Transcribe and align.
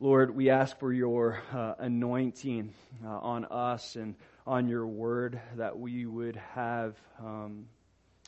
Lord, 0.00 0.34
we 0.34 0.50
ask 0.50 0.76
for 0.80 0.92
your 0.92 1.40
uh, 1.52 1.74
anointing 1.78 2.74
uh, 3.04 3.08
on 3.08 3.44
us 3.44 3.94
and 3.94 4.16
on 4.44 4.66
your 4.66 4.84
word 4.88 5.40
that 5.56 5.78
we 5.78 6.04
would 6.04 6.34
have 6.54 6.96
um, 7.20 7.66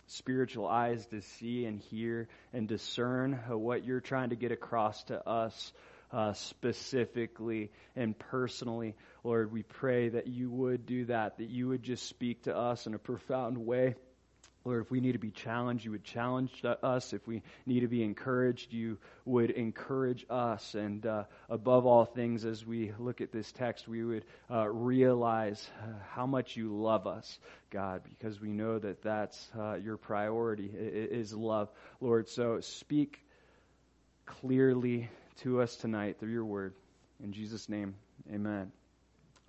spiritual 0.07 0.69
eyes 0.69 1.05
to 1.07 1.23
see 1.23 1.65
and 1.65 1.81
hear 1.81 2.29
and 2.53 2.69
discern 2.69 3.41
uh, 3.51 3.59
what 3.59 3.85
you're 3.85 4.01
trying 4.01 4.31
to 4.31 4.37
get 4.37 4.53
across 4.53 5.03
to 5.05 5.29
us 5.29 5.73
uh, 6.13 6.35
specifically 6.35 7.73
and 7.97 8.17
personally. 8.17 8.95
Lord, 9.25 9.51
we 9.51 9.65
pray 9.65 10.11
that 10.11 10.29
you 10.29 10.49
would 10.49 10.87
do 10.87 11.07
that, 11.07 11.39
that 11.39 11.49
you 11.49 11.67
would 11.67 11.83
just 11.83 12.09
speak 12.09 12.45
to 12.45 12.57
us 12.57 12.87
in 12.87 12.95
a 12.95 12.99
profound 12.99 13.59
way. 13.59 13.97
Lord, 14.67 14.83
if 14.83 14.91
we 14.91 15.01
need 15.01 15.13
to 15.13 15.19
be 15.19 15.31
challenged, 15.31 15.85
you 15.85 15.93
would 15.93 16.03
challenge 16.03 16.51
us. 16.83 17.13
If 17.13 17.25
we 17.29 17.43
need 17.67 17.81
to 17.81 17.87
be 17.87 18.03
encouraged, 18.03 18.73
you 18.73 18.99
would 19.25 19.51
encourage 19.51 20.27
us. 20.29 20.75
And 20.75 21.07
uh, 21.07 21.25
above 21.49 21.87
all 21.87 22.05
things, 22.05 22.45
as 22.45 22.67
we 22.67 22.93
look 22.99 23.21
at 23.21 23.31
this 23.31 23.53
text, 23.53 23.87
we 23.87 24.03
would 24.03 24.25
uh, 24.51 24.69
realize 24.69 25.71
uh, 25.81 25.87
how 26.11 26.27
much 26.27 26.57
you 26.57 26.75
love 26.77 27.07
us, 27.07 27.39
God, 27.71 28.03
because 28.03 28.41
we 28.41 28.51
know 28.51 28.81
that 28.81 29.03
that's 29.03 29.49
uh, 29.57 29.75
your 29.75 29.99
priority 29.99 30.69
is 30.75 31.33
love, 31.33 31.71
Lord. 32.01 32.29
So 32.29 32.59
speak 32.59 33.25
clearly 34.27 35.09
to 35.43 35.61
us 35.61 35.77
tonight 35.77 36.19
through 36.19 36.33
your 36.33 36.45
word. 36.45 36.75
In 37.23 37.31
Jesus' 37.31 37.69
name, 37.69 37.95
amen. 38.35 38.73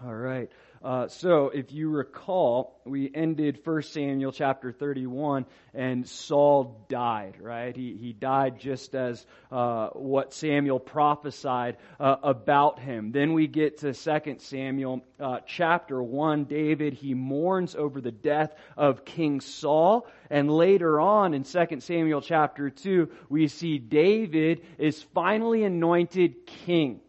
All 0.05 0.13
right. 0.13 0.51
Uh, 0.83 1.07
so, 1.07 1.49
if 1.49 1.71
you 1.71 1.89
recall, 1.89 2.81
we 2.85 3.11
ended 3.13 3.59
1 3.63 3.81
Samuel 3.83 4.31
chapter 4.31 4.71
31, 4.71 5.45
and 5.73 6.07
Saul 6.07 6.85
died, 6.89 7.37
right? 7.39 7.75
He, 7.75 7.97
he 7.99 8.13
died 8.13 8.59
just 8.59 8.95
as 8.95 9.25
uh, 9.51 9.89
what 9.89 10.33
Samuel 10.33 10.79
prophesied 10.79 11.77
uh, 11.99 12.17
about 12.21 12.79
him. 12.79 13.11
Then 13.11 13.33
we 13.33 13.47
get 13.47 13.79
to 13.79 13.93
2 13.93 14.35
Samuel 14.39 15.03
uh, 15.19 15.39
chapter 15.45 16.01
1. 16.01 16.45
David, 16.45 16.93
he 16.93 17.13
mourns 17.13 17.75
over 17.75 17.99
the 17.99 18.11
death 18.11 18.53
of 18.75 19.05
King 19.05 19.41
Saul. 19.41 20.07
And 20.29 20.51
later 20.51 20.99
on 20.99 21.33
in 21.33 21.43
2 21.43 21.79
Samuel 21.79 22.21
chapter 22.21 22.69
2, 22.69 23.09
we 23.29 23.47
see 23.47 23.79
David 23.79 24.61
is 24.77 25.01
finally 25.13 25.63
anointed 25.63 26.45
king 26.45 27.01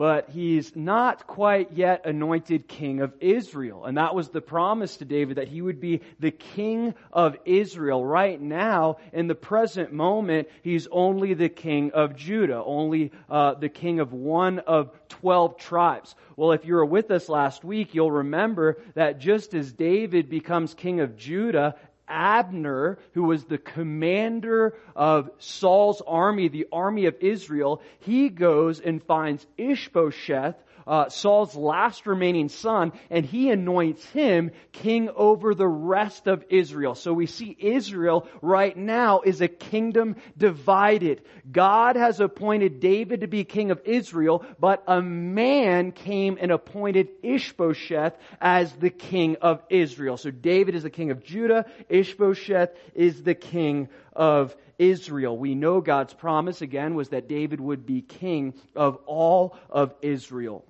but 0.00 0.30
he's 0.30 0.74
not 0.74 1.26
quite 1.26 1.72
yet 1.72 2.06
anointed 2.06 2.66
king 2.66 3.02
of 3.02 3.12
Israel. 3.20 3.84
And 3.84 3.98
that 3.98 4.14
was 4.14 4.30
the 4.30 4.40
promise 4.40 4.96
to 4.96 5.04
David 5.04 5.36
that 5.36 5.48
he 5.48 5.60
would 5.60 5.78
be 5.78 6.00
the 6.18 6.30
king 6.30 6.94
of 7.12 7.36
Israel. 7.44 8.02
Right 8.02 8.40
now, 8.40 8.96
in 9.12 9.26
the 9.26 9.34
present 9.34 9.92
moment, 9.92 10.48
he's 10.62 10.88
only 10.90 11.34
the 11.34 11.50
king 11.50 11.90
of 11.92 12.16
Judah, 12.16 12.62
only 12.64 13.12
uh, 13.28 13.52
the 13.52 13.68
king 13.68 14.00
of 14.00 14.14
one 14.14 14.60
of 14.60 14.90
12 15.10 15.58
tribes. 15.58 16.14
Well, 16.34 16.52
if 16.52 16.64
you 16.64 16.76
were 16.76 16.86
with 16.86 17.10
us 17.10 17.28
last 17.28 17.62
week, 17.62 17.94
you'll 17.94 18.10
remember 18.10 18.78
that 18.94 19.18
just 19.18 19.52
as 19.52 19.70
David 19.70 20.30
becomes 20.30 20.72
king 20.72 21.00
of 21.00 21.18
Judah 21.18 21.74
Abner, 22.10 22.98
who 23.14 23.22
was 23.22 23.44
the 23.44 23.58
commander 23.58 24.74
of 24.94 25.30
Saul's 25.38 26.02
army, 26.06 26.48
the 26.48 26.66
army 26.72 27.06
of 27.06 27.16
Israel, 27.20 27.80
he 28.00 28.28
goes 28.28 28.80
and 28.80 29.02
finds 29.02 29.46
Ishbosheth, 29.56 30.56
uh, 30.86 31.08
Saul's 31.08 31.54
last 31.54 32.06
remaining 32.06 32.48
son, 32.48 32.92
and 33.10 33.24
he 33.24 33.50
anoints 33.50 34.04
him 34.06 34.50
king 34.72 35.10
over 35.14 35.54
the 35.54 35.68
rest 35.68 36.26
of 36.26 36.44
Israel. 36.48 36.94
So 36.94 37.12
we 37.12 37.26
see 37.26 37.56
Israel 37.58 38.26
right 38.42 38.76
now 38.76 39.20
is 39.20 39.40
a 39.40 39.48
kingdom 39.48 40.16
divided. 40.36 41.22
God 41.50 41.96
has 41.96 42.20
appointed 42.20 42.80
David 42.80 43.20
to 43.20 43.26
be 43.26 43.44
king 43.44 43.70
of 43.70 43.80
Israel, 43.84 44.44
but 44.58 44.82
a 44.86 45.00
man 45.00 45.92
came 45.92 46.38
and 46.40 46.50
appointed 46.50 47.08
Ishbosheth 47.22 48.16
as 48.40 48.72
the 48.72 48.90
king 48.90 49.36
of 49.40 49.62
Israel. 49.68 50.16
So 50.16 50.30
David 50.30 50.74
is 50.74 50.82
the 50.82 50.90
king 50.90 51.10
of 51.10 51.24
Judah, 51.24 51.66
Ishbosheth 51.88 52.70
is 52.94 53.22
the 53.22 53.34
king 53.34 53.88
of 54.12 54.56
Israel. 54.78 55.36
We 55.36 55.54
know 55.54 55.80
God's 55.80 56.14
promise 56.14 56.62
again 56.62 56.94
was 56.94 57.10
that 57.10 57.28
David 57.28 57.60
would 57.60 57.84
be 57.84 58.00
king 58.00 58.54
of 58.74 58.96
all 59.06 59.56
of 59.68 59.94
Israel. 60.00 60.64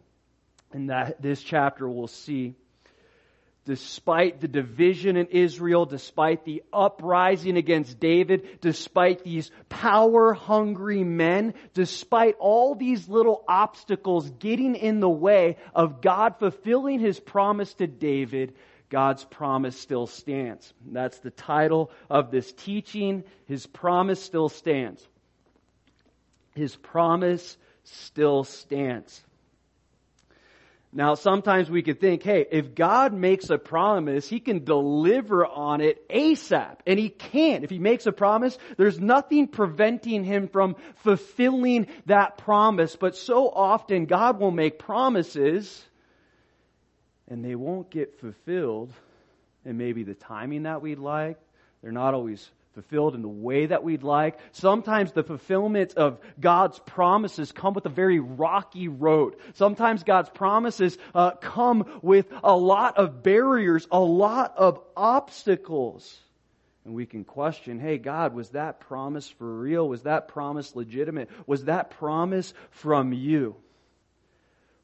And 0.73 0.91
that 0.91 1.21
this 1.21 1.43
chapter 1.43 1.89
we'll 1.89 2.07
see 2.07 2.55
despite 3.67 4.41
the 4.41 4.49
division 4.49 5.17
in 5.17 5.27
Israel, 5.27 5.87
despite 5.87 6.45
the 6.45 6.63
uprising 6.73 7.57
against 7.57 8.01
David, 8.01 8.61
despite 8.61 9.23
these 9.23 9.51
power 9.69 10.33
hungry 10.33 11.05
men, 11.05 11.55
despite 11.75 12.37
all 12.39 12.75
these 12.75 13.09
little 13.09 13.45
obstacles 13.47 14.29
getting 14.29 14.75
in 14.75 15.01
the 15.01 15.09
way 15.09 15.57
of 15.75 16.01
God 16.01 16.37
fulfilling 16.39 17.01
his 17.01 17.21
promise 17.21 17.75
to 17.75 17.87
David, 17.87 18.55
God's 18.89 19.25
promise 19.25 19.79
still 19.79 20.07
stands. 20.09 20.73
That's 20.91 21.19
the 21.19 21.31
title 21.31 21.93
of 22.09 22.31
this 22.31 22.53
teaching. 22.53 23.23
His 23.47 23.67
promise 23.67 24.21
still 24.21 24.49
stands. 24.49 25.07
His 26.55 26.75
promise 26.75 27.57
still 27.85 28.43
stands. 28.43 29.23
Now, 30.93 31.15
sometimes 31.15 31.71
we 31.71 31.83
could 31.83 32.01
think, 32.01 32.25
hey, 32.25 32.45
if 32.51 32.75
God 32.75 33.13
makes 33.13 33.49
a 33.49 33.59
promise, 33.59 34.29
He 34.29 34.41
can 34.41 34.65
deliver 34.65 35.47
on 35.47 35.81
it 35.81 36.09
ASAP. 36.09 36.79
And 36.85 36.99
He 36.99 37.09
can't. 37.09 37.63
If 37.63 37.71
He 37.71 37.79
makes 37.79 38.07
a 38.07 38.13
promise, 38.13 38.59
there's 38.77 38.99
nothing 38.99 39.47
preventing 39.47 40.25
Him 40.25 40.49
from 40.49 40.75
fulfilling 40.97 41.87
that 42.07 42.39
promise. 42.39 42.97
But 42.97 43.17
so 43.17 43.49
often, 43.49 44.07
God 44.07 44.41
will 44.41 44.51
make 44.51 44.81
promises 44.81 45.85
and 47.29 47.45
they 47.45 47.55
won't 47.55 47.89
get 47.91 48.19
fulfilled 48.19 48.93
and 49.65 49.79
maybe 49.79 50.03
the 50.03 50.15
timing 50.15 50.65
that 50.65 50.83
we'd 50.83 50.99
like. 50.99 51.39
They're 51.83 51.93
not 51.93 52.13
always 52.13 52.51
fulfilled 52.75 53.15
in 53.15 53.23
the 53.23 53.29
way 53.29 53.67
that 53.67 53.83
we'd 53.83 54.03
like. 54.03 54.39
Sometimes 54.53 55.13
the 55.13 55.25
fulfillment 55.25 55.95
of 55.95 56.21
God's 56.39 56.79
promises 56.79 57.53
come 57.53 57.75
with 57.75 57.87
a 57.87 57.91
very 57.91 58.21
rocky 58.21 58.89
road. 58.89 59.37
Sometimes 59.55 60.05
God's 60.05 60.31
promises 60.31 60.97
uh, 61.15 61.33
come 61.33 62.01
with 62.03 62.27
a 62.45 62.57
lot 62.57 62.97
of 62.97 63.23
barriers, 63.23 63.89
a 63.91 64.01
lot 64.01 64.55
of 64.57 64.81
obstacles. 64.97 66.19
And 66.85 66.95
we 66.95 67.07
can 67.07 67.25
question, 67.25 67.79
hey, 67.79 67.99
God, 67.99 68.35
was 68.35 68.51
that 68.51 68.81
promise 68.81 69.29
for 69.29 69.53
real? 69.53 69.89
Was 69.89 70.03
that 70.03 70.29
promise 70.29 70.75
legitimate? 70.75 71.29
Was 71.47 71.65
that 71.65 71.91
promise 71.91 72.55
from 72.71 73.13
you? 73.13 73.57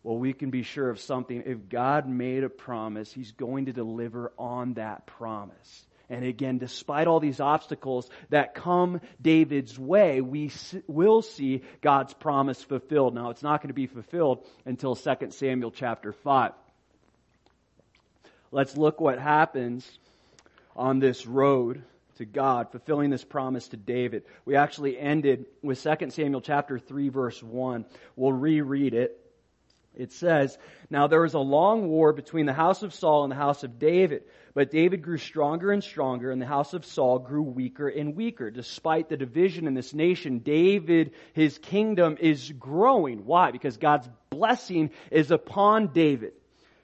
Well, 0.02 0.18
we 0.18 0.32
can 0.32 0.50
be 0.50 0.62
sure 0.62 0.90
of 0.90 1.00
something. 1.00 1.42
If 1.46 1.68
God 1.68 2.08
made 2.08 2.44
a 2.44 2.48
promise, 2.48 3.12
He's 3.12 3.32
going 3.32 3.66
to 3.66 3.72
deliver 3.72 4.32
on 4.38 4.74
that 4.74 5.06
promise. 5.06 5.86
And 6.08 6.24
again, 6.24 6.58
despite 6.58 7.08
all 7.08 7.18
these 7.18 7.40
obstacles 7.40 8.08
that 8.30 8.54
come 8.54 9.00
David's 9.20 9.78
way, 9.78 10.20
we 10.20 10.52
will 10.86 11.22
see 11.22 11.62
God's 11.80 12.14
promise 12.14 12.62
fulfilled. 12.62 13.14
Now, 13.14 13.30
it's 13.30 13.42
not 13.42 13.60
going 13.60 13.68
to 13.68 13.74
be 13.74 13.88
fulfilled 13.88 14.46
until 14.64 14.94
2 14.94 15.14
Samuel 15.30 15.72
chapter 15.72 16.12
5. 16.12 16.52
Let's 18.52 18.76
look 18.76 19.00
what 19.00 19.18
happens 19.18 19.98
on 20.76 21.00
this 21.00 21.26
road 21.26 21.82
to 22.18 22.24
God, 22.24 22.70
fulfilling 22.70 23.10
this 23.10 23.24
promise 23.24 23.68
to 23.68 23.76
David. 23.76 24.22
We 24.44 24.56
actually 24.56 24.98
ended 24.98 25.46
with 25.62 25.82
2 25.82 26.10
Samuel 26.10 26.40
chapter 26.40 26.78
3 26.78 27.08
verse 27.08 27.42
1. 27.42 27.84
We'll 28.14 28.32
reread 28.32 28.94
it. 28.94 29.20
It 29.96 30.12
says, 30.12 30.56
Now 30.90 31.06
there 31.06 31.22
was 31.22 31.34
a 31.34 31.38
long 31.38 31.88
war 31.88 32.12
between 32.12 32.46
the 32.46 32.52
house 32.52 32.82
of 32.82 32.94
Saul 32.94 33.24
and 33.24 33.32
the 33.32 33.36
house 33.36 33.64
of 33.64 33.78
David. 33.78 34.24
But 34.54 34.70
David 34.70 35.02
grew 35.02 35.18
stronger 35.18 35.72
and 35.72 35.82
stronger, 35.82 36.30
and 36.30 36.40
the 36.40 36.46
house 36.46 36.74
of 36.74 36.84
Saul 36.84 37.18
grew 37.18 37.42
weaker 37.42 37.88
and 37.88 38.14
weaker. 38.14 38.50
Despite 38.50 39.08
the 39.08 39.16
division 39.16 39.66
in 39.66 39.74
this 39.74 39.94
nation, 39.94 40.38
David, 40.38 41.12
his 41.32 41.58
kingdom 41.58 42.16
is 42.20 42.52
growing. 42.52 43.24
Why? 43.24 43.50
Because 43.50 43.76
God's 43.76 44.08
blessing 44.30 44.90
is 45.10 45.30
upon 45.30 45.92
David. 45.92 46.32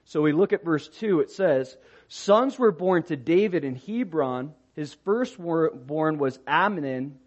So 0.05 0.21
we 0.21 0.33
look 0.33 0.53
at 0.53 0.65
verse 0.65 0.87
2. 0.87 1.21
It 1.21 1.31
says, 1.31 1.75
Sons 2.07 2.59
were 2.59 2.71
born 2.71 3.03
to 3.03 3.15
David 3.15 3.63
in 3.63 3.75
Hebron. 3.75 4.53
His 4.75 4.93
firstborn 5.05 6.17
was 6.17 6.39
Amnon 6.45 7.17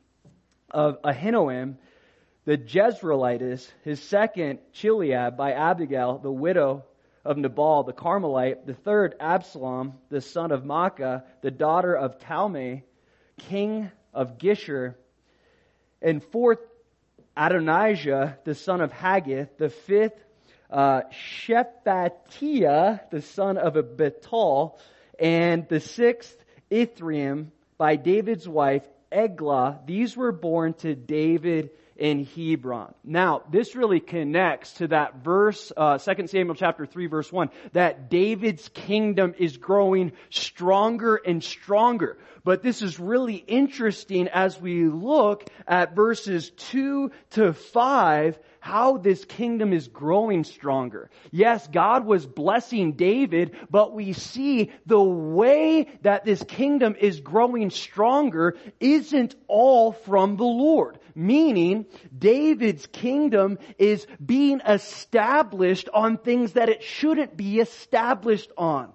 of 0.70 1.00
Ahinoam, 1.02 1.76
the 2.46 2.56
Jezreelitess. 2.56 3.68
His 3.82 4.00
second, 4.00 4.60
Chileab, 4.72 5.36
by 5.36 5.52
Abigail, 5.52 6.18
the 6.18 6.32
widow 6.32 6.84
of 7.24 7.36
Nabal 7.36 7.82
the 7.82 7.92
Carmelite, 7.92 8.66
the 8.66 8.74
third 8.74 9.16
Absalom, 9.20 9.94
the 10.08 10.20
son 10.20 10.52
of 10.52 10.62
Maacah, 10.62 11.24
the 11.42 11.50
daughter 11.50 11.94
of 11.94 12.20
Talmai, 12.20 12.84
king 13.50 13.90
of 14.14 14.38
Geshur, 14.38 14.94
and 16.00 16.22
fourth 16.22 16.60
Adonijah, 17.36 18.38
the 18.44 18.54
son 18.54 18.80
of 18.80 18.92
Haggith, 18.92 19.58
the 19.58 19.68
fifth 19.68 20.24
uh, 20.70 21.02
Shephatiah, 21.12 23.10
the 23.10 23.22
son 23.22 23.58
of 23.58 23.74
Abital, 23.74 24.78
and 25.18 25.68
the 25.68 25.80
sixth 25.80 26.36
Ithream 26.70 27.48
by 27.76 27.96
David's 27.96 28.48
wife 28.48 28.84
Eglah. 29.10 29.80
These 29.84 30.16
were 30.16 30.32
born 30.32 30.74
to 30.74 30.94
David 30.94 31.70
in 31.96 32.24
Hebron. 32.24 32.94
Now, 33.04 33.42
this 33.50 33.74
really 33.74 34.00
connects 34.00 34.72
to 34.74 34.88
that 34.88 35.24
verse, 35.24 35.72
uh, 35.76 35.98
2 35.98 36.26
Samuel 36.26 36.54
chapter 36.54 36.86
3 36.86 37.06
verse 37.06 37.32
1, 37.32 37.50
that 37.72 38.10
David's 38.10 38.68
kingdom 38.68 39.34
is 39.38 39.56
growing 39.56 40.12
stronger 40.30 41.16
and 41.16 41.42
stronger. 41.42 42.18
But 42.44 42.62
this 42.62 42.82
is 42.82 43.00
really 43.00 43.36
interesting 43.36 44.28
as 44.28 44.60
we 44.60 44.84
look 44.84 45.44
at 45.66 45.96
verses 45.96 46.50
2 46.50 47.10
to 47.30 47.52
5 47.52 48.38
how 48.66 48.96
this 48.96 49.24
kingdom 49.24 49.72
is 49.72 49.86
growing 49.86 50.42
stronger. 50.42 51.08
Yes, 51.30 51.68
God 51.68 52.04
was 52.04 52.26
blessing 52.26 52.94
David, 52.94 53.54
but 53.70 53.94
we 53.94 54.12
see 54.12 54.72
the 54.86 55.00
way 55.00 55.86
that 56.02 56.24
this 56.24 56.42
kingdom 56.42 56.96
is 56.98 57.20
growing 57.20 57.70
stronger 57.70 58.56
isn't 58.80 59.36
all 59.46 59.92
from 59.92 60.36
the 60.36 60.42
Lord. 60.42 60.98
Meaning, 61.14 61.86
David's 62.18 62.86
kingdom 62.86 63.60
is 63.78 64.04
being 64.24 64.60
established 64.66 65.88
on 65.94 66.18
things 66.18 66.54
that 66.54 66.68
it 66.68 66.82
shouldn't 66.82 67.36
be 67.36 67.60
established 67.60 68.50
on. 68.58 68.92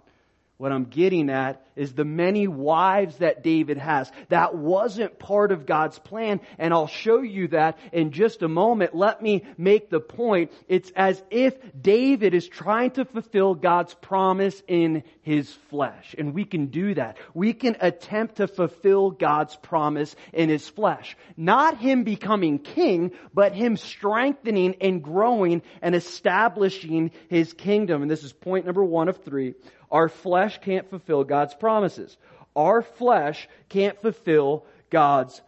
What 0.62 0.72
I'm 0.72 0.86
getting 0.86 1.32
at 1.32 1.66
is 1.76 1.94
the 1.94 2.06
many 2.06 2.48
wives 2.48 3.18
that 3.18 3.42
David 3.42 3.80
has. 3.80 4.12
That 4.30 4.54
wasn't 4.54 5.18
part 5.18 5.52
of 5.52 5.66
God's 5.66 5.98
plan, 5.98 6.40
and 6.60 6.72
I'll 6.72 6.86
show 6.86 7.22
you 7.22 7.48
that 7.48 7.80
in 7.92 8.12
just 8.12 8.44
a 8.44 8.48
moment. 8.48 8.94
Let 8.94 9.24
me 9.24 9.44
make 9.58 9.90
the 9.90 10.00
point. 10.00 10.52
It's 10.68 10.92
as 10.96 11.20
if 11.32 11.56
David 11.82 12.36
is 12.36 12.48
trying 12.48 12.92
to 12.92 13.06
fulfill 13.06 13.56
God's 13.56 13.96
promise 13.96 14.62
in 14.68 15.02
his 15.24 15.52
flesh, 15.72 16.14
and 16.16 16.36
we 16.36 16.46
can 16.46 16.68
do 16.68 16.94
that. 16.94 17.18
We 17.34 17.54
can 17.54 17.78
attempt 17.80 18.36
to 18.36 18.48
fulfill 18.48 19.10
God's 19.10 19.56
promise 19.56 20.16
in 20.32 20.50
his 20.50 20.70
flesh. 20.70 21.18
Not 21.36 21.80
him 21.80 22.04
becoming 22.04 22.60
king, 22.60 23.14
but 23.34 23.56
him 23.56 23.78
strengthening 23.78 24.76
and 24.80 25.02
growing 25.02 25.64
and 25.82 25.96
establishing 25.96 27.10
his 27.30 27.52
kingdom. 27.54 28.04
And 28.04 28.12
this 28.12 28.24
is 28.24 28.32
point 28.32 28.68
number 28.68 28.84
one 28.84 29.10
of 29.10 29.24
three. 29.24 29.56
Our 29.92 30.10
flesh 30.10 30.60
can't 30.62 30.90
fulfill 30.90 31.24
God's 31.24 31.54
promises. 31.54 32.18
Our 32.56 32.82
flesh 32.82 33.48
can't 33.70 34.02
fulfill 34.02 34.66
God's 34.90 35.42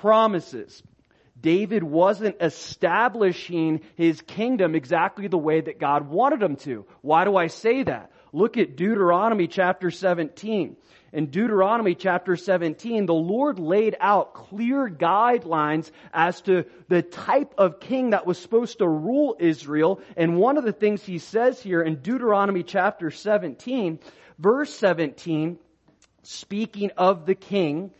promises. 0.00 0.82
David 1.40 1.82
wasn't 1.82 2.36
establishing 2.40 3.80
his 3.96 4.20
kingdom 4.20 4.74
exactly 4.74 5.26
the 5.28 5.38
way 5.38 5.60
that 5.60 5.78
God 5.78 6.08
wanted 6.08 6.42
him 6.42 6.56
to. 6.56 6.84
Why 7.00 7.24
do 7.24 7.36
I 7.36 7.46
say 7.46 7.82
that? 7.82 8.10
Look 8.32 8.56
at 8.56 8.76
Deuteronomy 8.76 9.48
chapter 9.48 9.90
17. 9.90 10.76
In 11.12 11.26
Deuteronomy 11.26 11.96
chapter 11.96 12.36
17, 12.36 13.06
the 13.06 13.14
Lord 13.14 13.58
laid 13.58 13.96
out 13.98 14.32
clear 14.32 14.88
guidelines 14.88 15.90
as 16.12 16.40
to 16.42 16.64
the 16.88 17.02
type 17.02 17.52
of 17.58 17.80
king 17.80 18.10
that 18.10 18.26
was 18.26 18.38
supposed 18.38 18.78
to 18.78 18.88
rule 18.88 19.36
Israel. 19.40 20.00
And 20.16 20.36
one 20.36 20.56
of 20.56 20.64
the 20.64 20.72
things 20.72 21.02
he 21.02 21.18
says 21.18 21.60
here 21.60 21.82
in 21.82 21.96
Deuteronomy 21.96 22.62
chapter 22.62 23.10
17, 23.10 23.98
verse 24.38 24.72
17, 24.72 25.58
speaking 26.22 26.92
of 26.96 27.26
the 27.26 27.34
king, 27.34 27.90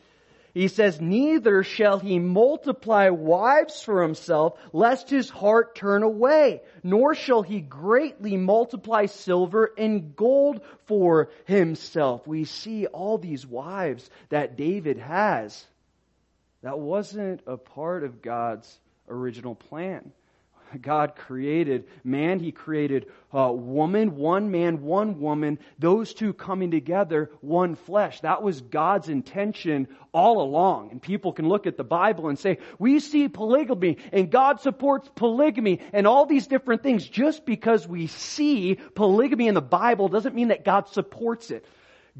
he 0.52 0.69
says, 0.69 1.00
Neither 1.00 1.62
shall 1.62 1.99
he 1.99 2.19
multiply 2.19 3.08
wives 3.11 3.82
for 3.82 4.02
himself, 4.02 4.58
lest 4.73 5.08
his 5.08 5.31
heart 5.31 5.75
turn 5.75 6.02
away, 6.02 6.62
nor 6.82 7.14
shall 7.14 7.43
he 7.43 7.61
greatly 7.61 8.37
multiply 8.37 9.06
silver 9.06 9.73
and 9.79 10.17
gold 10.17 10.61
for 10.87 11.31
himself. 11.44 12.26
We 12.26 12.44
see 12.44 12.87
all 12.87 13.19
these 13.19 13.47
wives 13.47 14.08
that 14.31 14.56
David 14.56 14.99
has. 14.99 15.67
That 16.62 16.79
wasn't 16.79 17.43
a 17.46 17.56
part 17.56 18.05
of 18.05 18.20
God's 18.20 18.79
original 19.08 19.55
plan. 19.55 20.12
God 20.78 21.17
created 21.17 21.87
man, 22.05 22.40
He 22.40 22.52
created 22.52 23.06
uh, 23.32 23.52
woman, 23.52 24.17
one 24.17 24.50
man, 24.50 24.82
one 24.82 25.20
woman, 25.20 25.58
those 25.78 26.14
two 26.14 26.32
coming 26.32 26.70
together, 26.70 27.31
one 27.40 27.76
flesh. 27.76 28.20
That 28.20 28.43
was 28.43 28.61
God's 28.61 29.08
intention 29.08 29.88
all 30.12 30.43
along. 30.43 30.90
And 30.90 31.00
people 31.00 31.32
can 31.32 31.49
look 31.49 31.67
at 31.67 31.76
the 31.76 31.84
Bible 31.84 32.28
and 32.28 32.38
say, 32.38 32.58
we 32.78 33.00
see 33.00 33.28
polygamy 33.28 33.99
and 34.12 34.31
God 34.31 34.61
supports 34.61 35.11
polygamy 35.14 35.81
and 35.93 36.06
all 36.06 36.26
these 36.26 36.46
different 36.46 36.82
things. 36.82 37.06
Just 37.06 37.46
because 37.46 37.87
we 37.87 38.06
see 38.08 38.78
polygamy 38.94 39.49
in 39.49 39.55
the 39.55 39.61
Bible 39.61 40.08
doesn't 40.08 40.34
mean 40.34 40.49
that 40.49 40.64
God 40.64 40.88
supports 40.88 41.50
it. 41.50 41.64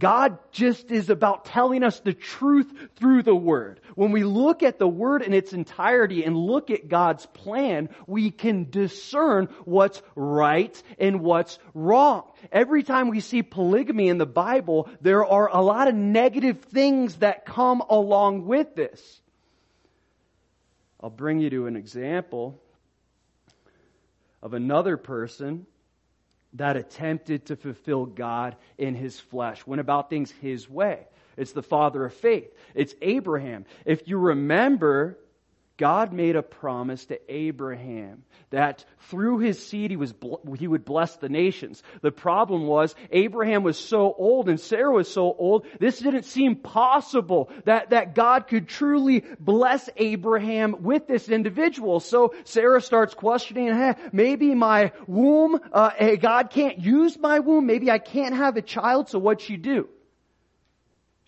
God 0.00 0.38
just 0.50 0.91
is 0.91 1.11
about 1.11 1.44
telling 1.44 1.85
us 1.85 2.00
the 2.00 2.14
truth 2.14 2.73
through 2.97 3.23
the 3.23 3.35
Word. 3.35 3.81
When 3.94 4.11
we 4.11 4.25
look 4.25 4.64
at 4.64 4.79
the 4.79 4.88
Word 4.88 5.23
in 5.23 5.32
its 5.32 5.52
entirety 5.52 6.25
and 6.25 6.37
look 6.37 6.70
at 6.70 6.88
God's 6.88 7.26
plan, 7.26 7.91
we 8.06 8.31
can 8.31 8.70
discern 8.70 9.47
what's 9.64 10.02
right 10.17 10.82
and 10.99 11.20
what's 11.20 11.58
wrong. 11.75 12.25
Every 12.50 12.82
time 12.82 13.08
we 13.08 13.20
see 13.20 13.43
polygamy 13.43 14.08
in 14.08 14.19
the 14.19 14.26
Bible, 14.26 14.88
there 15.02 15.25
are 15.25 15.49
a 15.52 15.61
lot 15.61 15.87
of 15.87 15.94
negative 15.94 16.62
things 16.62 17.17
that 17.17 17.44
come 17.44 17.82
along 17.88 18.47
with 18.47 18.75
this. 18.75 19.20
I'll 21.00 21.11
bring 21.11 21.41
you 21.41 21.50
to 21.50 21.67
an 21.67 21.76
example 21.76 22.61
of 24.43 24.55
another 24.55 24.97
person 24.97 25.67
that 26.55 26.76
attempted 26.76 27.47
to 27.47 27.56
fulfill 27.56 28.06
God 28.06 28.56
in 28.79 28.94
his 28.94 29.20
flesh, 29.20 29.67
went 29.67 29.81
about 29.81 30.11
things 30.11 30.32
his 30.41 30.69
way. 30.69 31.06
It's 31.37 31.52
the 31.52 31.62
father 31.62 32.05
of 32.05 32.12
faith. 32.12 32.52
It's 32.75 32.94
Abraham. 33.00 33.64
If 33.85 34.08
you 34.08 34.19
remember, 34.19 35.19
God 35.81 36.12
made 36.12 36.37
a 36.37 36.43
promise 36.43 37.06
to 37.06 37.19
Abraham 37.32 38.25
that 38.50 38.85
through 39.09 39.38
his 39.38 39.67
seed 39.67 39.91
he, 39.91 39.97
was, 39.97 40.12
he 40.59 40.69
would 40.69 40.85
bless 40.85 41.17
the 41.17 41.31
nations. 41.31 41.82
The 42.03 42.11
problem 42.11 42.67
was 42.67 42.94
Abraham 43.11 43.62
was 43.62 43.79
so 43.79 44.12
old 44.12 44.50
and 44.50 44.61
Sarah 44.61 44.93
was 44.93 45.11
so 45.11 45.35
old, 45.38 45.65
this 45.79 45.99
didn't 45.99 46.27
seem 46.27 46.56
possible 46.56 47.49
that, 47.65 47.91
that 47.91 48.15
God 48.15 48.47
could 48.47 48.69
truly 48.69 49.25
bless 49.38 49.88
Abraham 49.97 50.82
with 50.82 51.06
this 51.06 51.31
individual. 51.31 51.99
So 51.99 52.35
Sarah 52.44 52.83
starts 52.83 53.15
questioning, 53.15 53.69
hey, 53.69 53.94
maybe 54.12 54.55
my 54.55 54.93
womb, 55.06 55.59
uh, 55.73 55.93
eh, 55.97 56.17
God 56.17 56.50
can't 56.50 56.79
use 56.79 57.19
my 57.19 57.38
womb, 57.38 57.65
maybe 57.65 57.91
I 57.91 58.00
can't 58.00 58.35
have 58.35 58.59
a 58.59 58.62
child, 58.62 59.09
so 59.09 59.19
what'd 59.19 59.41
she 59.41 59.56
do? 59.56 59.88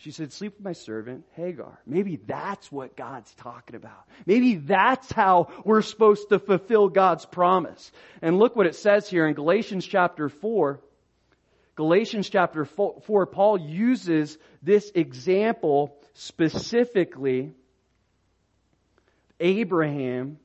She 0.03 0.11
said, 0.11 0.33
sleep 0.33 0.55
with 0.57 0.65
my 0.65 0.73
servant, 0.73 1.25
Hagar. 1.37 1.79
Maybe 1.87 2.17
that's 2.17 2.73
what 2.73 2.97
God's 2.97 3.33
talking 3.35 3.77
about. 3.77 4.09
Maybe 4.27 4.57
that's 4.57 5.13
how 5.13 5.49
we're 5.65 5.83
supposed 5.83 6.31
to 6.31 6.41
fulfill 6.41 6.89
God's 6.89 7.25
promise. 7.25 7.93
And 8.21 8.37
look 8.37 8.57
what 8.57 8.67
it 8.67 8.75
says 8.75 9.09
here 9.09 9.29
in 9.29 9.35
Galatians 9.35 9.87
chapter 9.87 10.29
4. 10.29 10.81
Galatians 11.77 12.29
chapter 12.29 12.65
4, 12.65 13.27
Paul 13.27 13.61
uses 13.61 14.37
this 14.61 14.91
example 14.93 15.97
specifically. 16.15 17.53
Abraham 19.39 20.39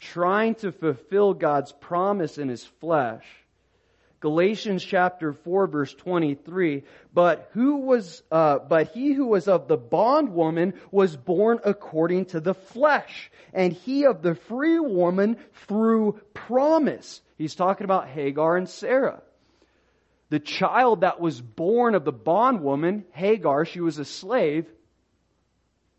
trying 0.00 0.56
to 0.56 0.72
fulfill 0.72 1.32
God's 1.32 1.70
promise 1.70 2.38
in 2.38 2.48
his 2.48 2.64
flesh 2.64 3.24
Galatians 4.26 4.82
chapter 4.82 5.32
4 5.32 5.68
verse 5.68 5.94
23, 5.94 6.82
but 7.14 7.48
who 7.52 7.76
was, 7.76 8.24
uh, 8.32 8.58
but 8.58 8.88
he 8.88 9.12
who 9.12 9.26
was 9.26 9.46
of 9.46 9.68
the 9.68 9.76
bondwoman 9.76 10.74
was 10.90 11.16
born 11.16 11.60
according 11.64 12.24
to 12.24 12.40
the 12.40 12.52
flesh, 12.52 13.30
and 13.54 13.72
he 13.72 14.04
of 14.04 14.22
the 14.22 14.34
free 14.34 14.80
woman 14.80 15.36
through 15.68 16.20
promise. 16.34 17.20
He's 17.38 17.54
talking 17.54 17.84
about 17.84 18.08
Hagar 18.08 18.56
and 18.56 18.68
Sarah. 18.68 19.22
The 20.30 20.40
child 20.40 21.02
that 21.02 21.20
was 21.20 21.40
born 21.40 21.94
of 21.94 22.04
the 22.04 22.10
bondwoman, 22.10 23.04
Hagar, 23.12 23.64
she 23.64 23.80
was 23.80 24.00
a 24.00 24.04
slave, 24.04 24.66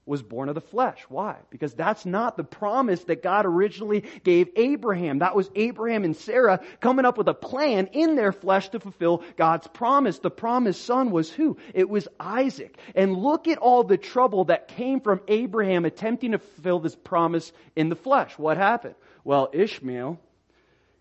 was 0.08 0.24
born 0.24 0.50
of 0.50 0.56
the 0.56 0.62
flesh. 0.62 1.04
Why? 1.10 1.36
Because 1.50 1.74
that's 1.74 2.06
not 2.06 2.38
the 2.38 2.44
promise 2.44 3.04
that 3.06 3.22
God 3.22 3.46
originally 3.46 4.06
gave 4.24 4.50
Abraham. 4.56 5.20
That 5.20 5.36
was 5.36 5.50
Abraham 5.56 6.04
and 6.04 6.16
Sarah 6.16 6.62
coming 6.80 7.06
up 7.06 7.18
with 7.18 7.28
a 7.28 7.34
plan 7.34 7.88
in 7.92 8.16
their 8.16 8.32
flesh 8.32 8.70
to 8.70 8.80
fulfill 8.80 9.24
God's 9.36 9.68
promise. 9.68 10.20
The 10.20 10.32
promised 10.32 10.86
son 10.86 11.12
was 11.12 11.30
who? 11.30 11.58
It 11.74 11.90
was 11.90 12.08
Isaac. 12.20 12.78
And 12.96 13.18
look 13.18 13.48
at 13.48 13.58
all 13.58 13.84
the 13.84 13.98
trouble 13.98 14.46
that 14.46 14.70
came 14.70 15.02
from 15.02 15.20
Abraham 15.28 15.86
attempting 15.86 16.32
to 16.32 16.40
fulfill 16.40 16.80
this 16.80 16.96
promise 16.96 17.52
in 17.76 17.90
the 17.90 17.96
flesh. 17.96 18.38
What 18.38 18.58
happened? 18.58 18.96
Well, 19.24 19.50
Ishmael 19.52 20.20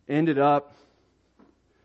ended 0.09 0.39
up 0.39 0.75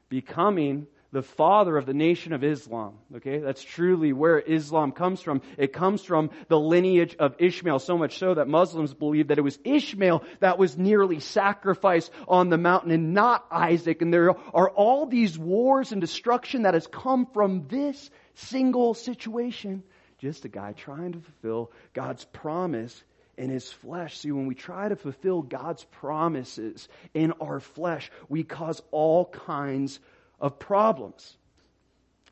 becoming 0.09 0.87
the 1.11 1.21
father 1.21 1.77
of 1.77 1.85
the 1.85 1.93
nation 1.93 2.31
of 2.31 2.43
Islam. 2.43 2.97
Okay, 3.17 3.39
that's 3.39 3.63
truly 3.63 4.13
where 4.13 4.39
Islam 4.39 4.91
comes 4.91 5.21
from. 5.21 5.41
It 5.57 5.73
comes 5.73 6.03
from 6.03 6.29
the 6.47 6.59
lineage 6.59 7.15
of 7.19 7.35
Ishmael, 7.37 7.79
so 7.79 7.97
much 7.97 8.17
so 8.17 8.33
that 8.33 8.47
Muslims 8.47 8.93
believe 8.93 9.27
that 9.27 9.37
it 9.37 9.43
was 9.43 9.59
Ishmael 9.63 10.23
that 10.39 10.57
was 10.57 10.77
nearly 10.77 11.19
sacrificed 11.19 12.11
on 12.27 12.49
the 12.49 12.57
mountain 12.57 12.91
and 12.91 13.13
not 13.13 13.45
Isaac. 13.51 14.01
And 14.01 14.13
there 14.13 14.35
are 14.53 14.69
all 14.69 15.05
these 15.05 15.37
wars 15.37 15.91
and 15.91 15.99
destruction 15.99 16.63
that 16.63 16.75
has 16.75 16.87
come 16.87 17.25
from 17.33 17.67
this 17.67 18.09
single 18.35 18.93
situation. 18.93 19.83
Just 20.19 20.45
a 20.45 20.49
guy 20.49 20.73
trying 20.73 21.13
to 21.13 21.19
fulfill 21.19 21.71
God's 21.93 22.23
promise 22.25 23.03
in 23.37 23.49
his 23.49 23.71
flesh. 23.71 24.19
See, 24.19 24.31
when 24.31 24.45
we 24.45 24.55
try 24.55 24.87
to 24.87 24.95
fulfill 24.95 25.41
God's 25.41 25.83
promises 25.83 26.87
in 27.13 27.33
our 27.41 27.59
flesh, 27.59 28.11
we 28.29 28.43
cause 28.43 28.81
all 28.91 29.25
kinds 29.25 29.99
of 30.41 30.59
problems. 30.59 31.37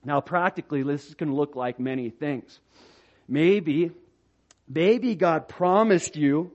Now, 0.03 0.19
practically, 0.19 0.83
this 0.83 1.13
can 1.13 1.33
look 1.33 1.55
like 1.55 1.79
many 1.79 2.09
things. 2.09 2.59
Maybe, 3.27 3.91
maybe 4.67 5.15
God 5.15 5.47
promised 5.47 6.15
you 6.15 6.51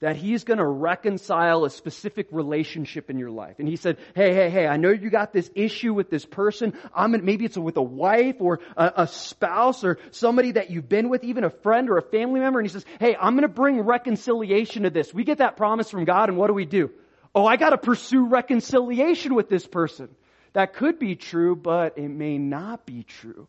that 0.00 0.16
he's 0.16 0.42
going 0.42 0.58
to 0.58 0.66
reconcile 0.66 1.64
a 1.64 1.70
specific 1.70 2.26
relationship 2.32 3.08
in 3.08 3.18
your 3.18 3.30
life. 3.30 3.60
And 3.60 3.68
he 3.68 3.76
said, 3.76 3.98
hey, 4.16 4.34
hey, 4.34 4.50
hey, 4.50 4.66
I 4.66 4.76
know 4.76 4.90
you 4.90 5.10
got 5.10 5.32
this 5.32 5.48
issue 5.54 5.94
with 5.94 6.10
this 6.10 6.26
person. 6.26 6.72
I'm 6.92 7.12
maybe 7.24 7.44
it's 7.44 7.56
with 7.56 7.76
a 7.76 7.82
wife 7.82 8.36
or 8.40 8.58
a, 8.76 8.92
a 8.96 9.06
spouse 9.06 9.84
or 9.84 9.98
somebody 10.10 10.52
that 10.52 10.70
you've 10.70 10.88
been 10.88 11.08
with, 11.08 11.22
even 11.22 11.44
a 11.44 11.50
friend 11.50 11.88
or 11.88 11.98
a 11.98 12.02
family 12.02 12.40
member. 12.40 12.58
And 12.58 12.66
he 12.68 12.72
says, 12.72 12.84
hey, 12.98 13.14
I'm 13.14 13.34
going 13.34 13.42
to 13.42 13.48
bring 13.48 13.80
reconciliation 13.80 14.82
to 14.82 14.90
this. 14.90 15.14
We 15.14 15.22
get 15.22 15.38
that 15.38 15.56
promise 15.56 15.88
from 15.88 16.04
God 16.04 16.30
and 16.30 16.36
what 16.36 16.48
do 16.48 16.54
we 16.54 16.64
do? 16.64 16.90
Oh, 17.32 17.46
I 17.46 17.56
got 17.56 17.70
to 17.70 17.78
pursue 17.78 18.26
reconciliation 18.26 19.36
with 19.36 19.48
this 19.48 19.66
person. 19.66 20.08
That 20.52 20.74
could 20.74 20.98
be 20.98 21.16
true, 21.16 21.56
but 21.56 21.98
it 21.98 22.08
may 22.08 22.38
not 22.38 22.84
be 22.84 23.02
true. 23.02 23.48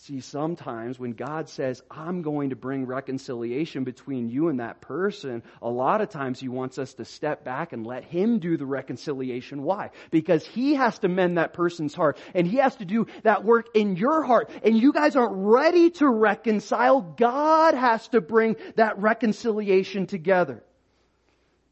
See, 0.00 0.20
sometimes 0.20 0.96
when 0.96 1.14
God 1.14 1.48
says, 1.48 1.82
I'm 1.90 2.22
going 2.22 2.50
to 2.50 2.56
bring 2.56 2.86
reconciliation 2.86 3.82
between 3.82 4.28
you 4.28 4.46
and 4.48 4.60
that 4.60 4.80
person, 4.80 5.42
a 5.60 5.68
lot 5.68 6.00
of 6.00 6.08
times 6.08 6.38
He 6.38 6.48
wants 6.48 6.78
us 6.78 6.94
to 6.94 7.04
step 7.04 7.44
back 7.44 7.72
and 7.72 7.84
let 7.84 8.04
Him 8.04 8.38
do 8.38 8.56
the 8.56 8.64
reconciliation. 8.64 9.64
Why? 9.64 9.90
Because 10.12 10.46
He 10.46 10.74
has 10.74 10.96
to 11.00 11.08
mend 11.08 11.36
that 11.36 11.52
person's 11.52 11.94
heart 11.94 12.16
and 12.32 12.46
He 12.46 12.58
has 12.58 12.76
to 12.76 12.84
do 12.84 13.08
that 13.24 13.42
work 13.42 13.70
in 13.74 13.96
your 13.96 14.22
heart. 14.22 14.50
And 14.62 14.76
you 14.80 14.92
guys 14.92 15.16
aren't 15.16 15.34
ready 15.34 15.90
to 15.90 16.08
reconcile. 16.08 17.00
God 17.00 17.74
has 17.74 18.06
to 18.08 18.20
bring 18.20 18.54
that 18.76 19.00
reconciliation 19.00 20.06
together. 20.06 20.62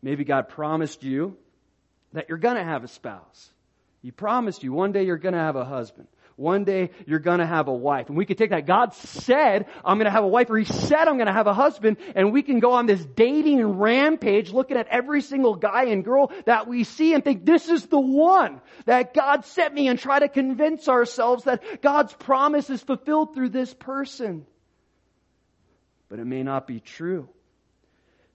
Maybe 0.02 0.24
God 0.24 0.48
promised 0.48 1.04
you 1.04 1.36
that 2.12 2.28
you're 2.28 2.38
gonna 2.38 2.64
have 2.64 2.82
a 2.82 2.88
spouse. 2.88 3.52
He 4.02 4.10
promised 4.10 4.62
you 4.62 4.72
one 4.72 4.92
day 4.92 5.04
you're 5.04 5.16
gonna 5.16 5.38
have 5.42 5.56
a 5.56 5.64
husband. 5.64 6.08
One 6.36 6.64
day 6.64 6.90
you're 7.06 7.18
gonna 7.18 7.46
have 7.46 7.68
a 7.68 7.72
wife. 7.72 8.08
And 8.08 8.16
we 8.16 8.26
could 8.26 8.36
take 8.36 8.50
that. 8.50 8.66
God 8.66 8.92
said, 8.92 9.66
I'm 9.82 9.96
gonna 9.96 10.10
have 10.10 10.24
a 10.24 10.28
wife, 10.28 10.50
or 10.50 10.58
He 10.58 10.66
said, 10.66 11.08
I'm 11.08 11.16
gonna 11.16 11.32
have 11.32 11.46
a 11.46 11.54
husband, 11.54 11.96
and 12.14 12.30
we 12.30 12.42
can 12.42 12.60
go 12.60 12.72
on 12.72 12.84
this 12.84 13.02
dating 13.02 13.64
rampage 13.64 14.52
looking 14.52 14.76
at 14.76 14.86
every 14.88 15.22
single 15.22 15.54
guy 15.54 15.86
and 15.86 16.04
girl 16.04 16.30
that 16.44 16.68
we 16.68 16.84
see 16.84 17.14
and 17.14 17.24
think, 17.24 17.46
this 17.46 17.68
is 17.68 17.86
the 17.86 17.98
one 17.98 18.60
that 18.84 19.14
God 19.14 19.46
sent 19.46 19.72
me 19.72 19.88
and 19.88 19.98
try 19.98 20.18
to 20.18 20.28
convince 20.28 20.88
ourselves 20.88 21.44
that 21.44 21.80
God's 21.80 22.12
promise 22.12 22.68
is 22.68 22.82
fulfilled 22.82 23.34
through 23.34 23.48
this 23.48 23.72
person. 23.72 24.46
But 26.10 26.18
it 26.18 26.26
may 26.26 26.42
not 26.42 26.66
be 26.66 26.80
true. 26.80 27.28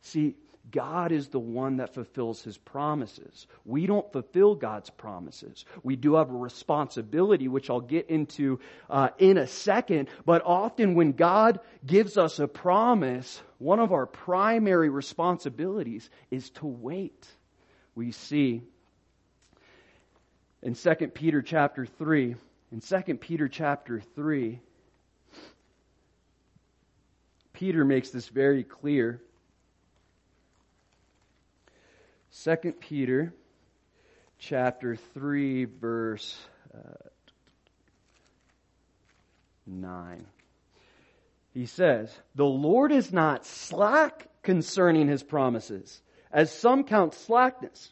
See, 0.02 0.36
God 0.72 1.12
is 1.12 1.28
the 1.28 1.40
one 1.40 1.78
that 1.78 1.94
fulfills 1.94 2.42
his 2.42 2.58
promises. 2.58 3.48
We 3.66 3.86
don't 3.86 4.12
fulfill 4.12 4.56
God's 4.56 4.90
promises. 4.90 5.66
We 5.84 5.96
do 5.96 6.16
have 6.16 6.30
a 6.30 6.38
responsibility, 6.38 7.48
which 7.48 7.70
I'll 7.70 7.82
get 7.82 8.10
into 8.10 8.60
uh, 8.90 9.10
in 9.18 9.38
a 9.38 9.48
second. 9.48 10.10
But 10.26 10.44
often 10.46 10.96
when 10.96 11.12
God 11.12 11.60
gives 11.86 12.18
us 12.18 12.40
a 12.40 12.48
promise, 12.48 13.42
one 13.58 13.80
of 13.80 13.92
our 13.92 14.06
primary 14.06 14.90
responsibilities 14.90 16.10
is 16.30 16.50
to 16.52 16.66
wait. 16.66 17.28
We 17.96 18.12
see 18.12 18.62
in 20.64 20.76
2 20.76 20.96
Peter 21.14 21.42
chapter 21.42 21.86
3, 21.86 22.36
in 22.72 22.80
2 22.80 23.16
Peter 23.16 23.48
chapter 23.48 24.00
3, 24.16 24.60
Peter 27.54 27.84
makes 27.84 28.10
this 28.10 28.28
very 28.28 28.64
clear. 28.64 29.22
2 32.44 32.56
Peter 32.80 33.34
chapter 34.40 34.96
3 34.96 35.66
verse 35.66 36.40
uh, 36.74 37.10
9. 39.68 40.26
He 41.54 41.68
says, 41.68 42.12
The 42.34 42.46
Lord 42.46 42.92
is 42.92 43.14
not 43.14 43.46
slack 43.46 44.28
concerning 44.42 45.08
his 45.08 45.22
promises, 45.22 46.02
as 46.32 46.52
some 46.52 46.84
count 46.84 47.14
slackness, 47.14 47.92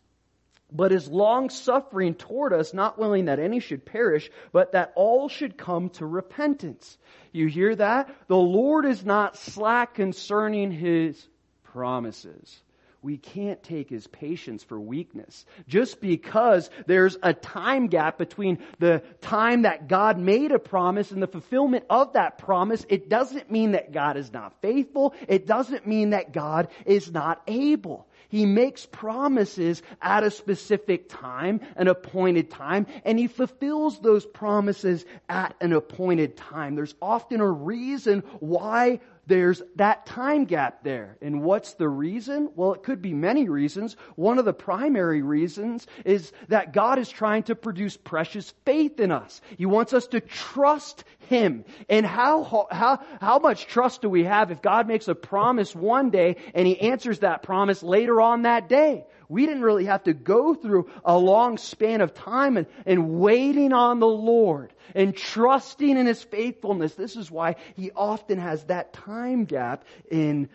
but 0.71 0.91
is 0.91 1.07
long 1.07 1.51
suffering 1.51 2.15
toward 2.15 2.51
us, 2.51 2.73
not 2.73 2.97
willing 2.97 3.25
that 3.25 3.37
any 3.37 3.59
should 3.59 3.85
perish, 3.85 4.31
but 4.51 4.71
that 4.71 4.93
all 4.95 5.29
should 5.29 5.57
come 5.57 5.89
to 5.89 6.07
repentance. 6.07 6.97
You 7.31 7.45
hear 7.45 7.75
that? 7.75 8.09
The 8.27 8.35
Lord 8.35 8.85
is 8.85 9.05
not 9.05 9.37
slack 9.37 9.93
concerning 9.93 10.71
his 10.71 11.27
promises 11.65 12.63
we 13.01 13.17
can't 13.17 13.61
take 13.63 13.89
his 13.89 14.07
patience 14.07 14.63
for 14.63 14.79
weakness. 14.79 15.45
Just 15.67 16.01
because 16.01 16.69
there's 16.85 17.17
a 17.23 17.33
time 17.33 17.87
gap 17.87 18.17
between 18.17 18.59
the 18.79 19.01
time 19.21 19.61
that 19.61 19.87
God 19.87 20.19
made 20.19 20.51
a 20.51 20.59
promise 20.59 21.11
and 21.11 21.21
the 21.21 21.27
fulfillment 21.27 21.85
of 21.89 22.13
that 22.13 22.37
promise, 22.37 22.85
it 22.89 23.09
doesn't 23.09 23.49
mean 23.49 23.71
that 23.71 23.93
God 23.93 24.17
is 24.17 24.33
not 24.33 24.61
faithful. 24.61 25.13
It 25.27 25.47
doesn't 25.47 25.87
mean 25.87 26.09
that 26.09 26.33
God 26.33 26.67
is 26.85 27.11
not 27.11 27.41
able. 27.47 28.07
He 28.29 28.45
makes 28.45 28.85
promises 28.85 29.81
at 30.01 30.23
a 30.23 30.29
specific 30.29 31.09
time, 31.09 31.61
an 31.75 31.87
appointed 31.87 32.51
time, 32.51 32.85
and 33.03 33.17
he 33.17 33.25
fulfills 33.27 33.99
those 33.99 34.25
promises 34.25 35.03
at 35.27 35.55
an 35.61 35.73
appointed 35.73 36.37
time. 36.37 36.75
There's 36.75 36.95
often 37.01 37.41
a 37.41 37.49
reason 37.49 38.19
why 38.39 38.99
there's 39.29 39.61
that 39.75 40.07
time 40.07 40.45
gap 40.45 40.83
there. 40.83 41.17
And 41.21 41.43
what's 41.43 41.75
the 41.75 41.87
reason? 41.87 42.49
Well, 42.55 42.73
it 42.73 42.83
could 42.83 43.01
be 43.01 43.13
many 43.13 43.47
reasons. 43.47 43.95
One 44.15 44.39
of 44.39 44.45
the 44.45 44.53
primary 44.53 45.21
reasons 45.21 45.85
is 46.03 46.33
that 46.47 46.73
God 46.73 46.97
is 46.97 47.07
trying 47.07 47.43
to 47.43 47.55
produce 47.55 47.95
precious 47.95 48.53
faith 48.65 48.99
in 48.99 49.11
us. 49.11 49.39
He 49.57 49.67
wants 49.67 49.93
us 49.93 50.07
to 50.07 50.19
trust 50.19 51.03
Him. 51.29 51.63
And 51.87 52.05
how, 52.05 52.67
how, 52.71 52.99
how 53.21 53.37
much 53.37 53.67
trust 53.67 54.01
do 54.01 54.09
we 54.09 54.23
have 54.23 54.49
if 54.49 54.63
God 54.63 54.87
makes 54.87 55.07
a 55.07 55.15
promise 55.15 55.75
one 55.75 56.09
day 56.09 56.37
and 56.55 56.67
He 56.67 56.79
answers 56.79 57.19
that 57.19 57.43
promise 57.43 57.83
later 57.83 58.19
on 58.19 58.41
that 58.41 58.67
day? 58.67 59.05
We 59.29 59.45
didn't 59.45 59.61
really 59.61 59.85
have 59.85 60.03
to 60.05 60.13
go 60.13 60.55
through 60.55 60.89
a 61.05 61.15
long 61.15 61.59
span 61.59 62.01
of 62.01 62.15
time 62.15 62.57
and, 62.57 62.65
and 62.87 63.19
waiting 63.19 63.73
on 63.73 63.99
the 63.99 64.07
Lord 64.07 64.73
and 64.95 65.15
trusting 65.15 65.95
in 65.97 66.07
His 66.07 66.23
faithfulness. 66.23 66.95
This 66.95 67.15
is 67.15 67.29
why 67.29 67.55
He 67.75 67.91
often 67.91 68.39
has 68.39 68.63
that 68.65 68.91
time 68.91 69.45
gap 69.45 69.85
in 70.09 70.49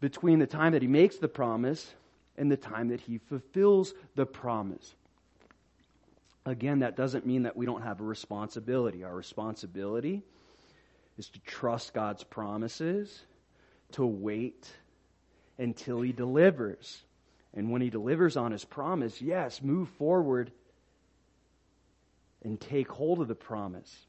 between 0.00 0.40
the 0.40 0.46
time 0.46 0.72
that 0.72 0.82
He 0.82 0.88
makes 0.88 1.18
the 1.18 1.28
promise 1.28 1.88
and 2.36 2.50
the 2.50 2.56
time 2.56 2.88
that 2.88 3.00
He 3.00 3.18
fulfills 3.18 3.94
the 4.16 4.26
promise. 4.26 4.96
Again, 6.44 6.80
that 6.80 6.96
doesn't 6.96 7.26
mean 7.26 7.44
that 7.44 7.56
we 7.56 7.64
don't 7.64 7.82
have 7.82 8.00
a 8.00 8.04
responsibility. 8.04 9.04
Our 9.04 9.14
responsibility 9.14 10.22
is 11.16 11.28
to 11.28 11.38
trust 11.40 11.94
God's 11.94 12.24
promises, 12.24 13.20
to 13.92 14.04
wait 14.04 14.68
until 15.58 16.00
He 16.00 16.10
delivers. 16.10 17.02
And 17.56 17.70
when 17.70 17.80
he 17.80 17.88
delivers 17.88 18.36
on 18.36 18.52
his 18.52 18.64
promise, 18.64 19.20
yes, 19.20 19.62
move 19.62 19.88
forward 19.98 20.52
and 22.42 22.60
take 22.60 22.88
hold 22.88 23.20
of 23.20 23.28
the 23.28 23.34
promise. 23.34 24.06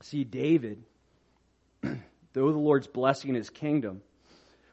See, 0.00 0.24
David, 0.24 0.82
though 1.82 1.92
the 2.32 2.58
Lord's 2.58 2.86
blessing 2.86 3.34
his 3.34 3.50
kingdom, 3.50 4.00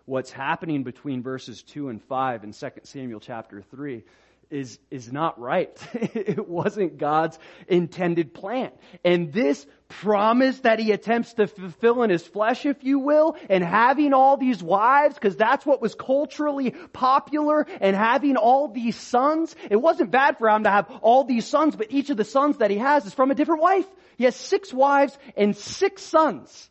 what's 0.06 0.32
happening 0.32 0.84
between 0.84 1.22
verses 1.22 1.62
2 1.64 1.90
and 1.90 2.02
5 2.02 2.46
in 2.46 2.54
2 2.54 2.70
Samuel 2.84 3.20
chapter 3.20 3.62
3 3.62 4.04
is, 4.52 4.80
is 4.90 5.12
not 5.12 5.40
right. 5.40 5.76
it 5.94 6.48
wasn't 6.48 6.98
God's 6.98 7.40
intended 7.68 8.34
plan. 8.34 8.72
And 9.04 9.32
this 9.32 9.66
promise 9.88 10.60
that 10.60 10.80
he 10.80 10.92
attempts 10.92 11.34
to 11.34 11.48
fulfill 11.48 12.04
in 12.04 12.10
his 12.10 12.26
flesh, 12.26 12.66
if 12.66 12.84
you 12.84 13.00
will, 13.00 13.36
and 13.50 13.64
having 13.64 14.14
all 14.14 14.38
these 14.38 14.62
wives, 14.62 15.16
because 15.16 15.36
that's 15.36 15.66
what 15.66 15.82
was 15.82 15.96
culturally 15.96 16.72
popular, 16.94 17.66
and 17.80 17.96
having 17.96 18.38
all 18.38 18.68
these 18.70 18.96
sons, 18.96 19.56
it 19.70 19.76
wasn't 19.76 20.12
bad 20.12 20.38
for 20.38 20.50
him 20.50 20.64
to 20.64 20.70
have 20.70 20.92
all 21.02 21.24
these 21.24 21.46
sons, 21.46 21.76
but 21.76 21.92
each 21.92 22.10
of 22.10 22.18
the 22.18 22.26
sons 22.26 22.58
that 22.58 22.72
he 22.72 22.78
has 22.78 23.06
is 23.06 23.14
from 23.14 23.32
a 23.32 23.36
different 23.36 23.62
wife. 23.62 23.88
He 24.18 24.26
has 24.26 24.36
six 24.36 24.74
wives 24.74 25.18
and 25.36 25.56
six 25.56 26.04
sons 26.04 26.70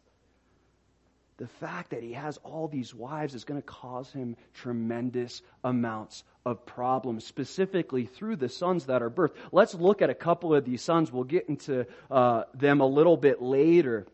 the 1.41 1.49
fact 1.49 1.91
that 1.91 2.03
he 2.03 2.13
has 2.13 2.37
all 2.45 2.69
these 2.69 2.95
wives 2.95 3.35
is 3.35 3.45
going 3.45 3.59
to 3.59 3.67
cause 3.67 4.13
him 4.13 4.37
tremendous 4.53 5.41
amounts 5.65 6.23
of 6.45 6.67
problems, 6.67 7.25
specifically 7.25 8.05
through 8.05 8.37
the 8.37 8.51
sons 8.51 8.85
that 8.87 9.03
are 9.03 9.09
birthed. 9.09 9.37
Let's 9.51 9.73
look 9.73 10.03
at 10.03 10.11
a 10.11 10.15
couple 10.15 10.55
of 10.55 10.67
these 10.67 10.83
sons. 10.83 11.11
We'll 11.11 11.25
get 11.25 11.49
into 11.49 11.87
uh, 12.11 12.43
them 12.53 12.83
a 12.83 12.87
little 12.87 13.17
bit 13.17 13.41
later 13.41 14.07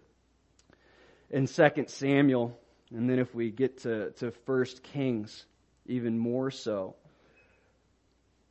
in 1.29 1.49
2 1.49 1.71
Samuel. 1.89 2.57
And 2.95 3.11
then 3.11 3.19
if 3.19 3.35
we 3.35 3.51
get 3.51 3.79
to, 3.79 4.13
to 4.13 4.33
1 4.45 4.65
Kings, 4.85 5.47
even 5.87 6.21
more 6.21 6.53
so. 6.53 6.95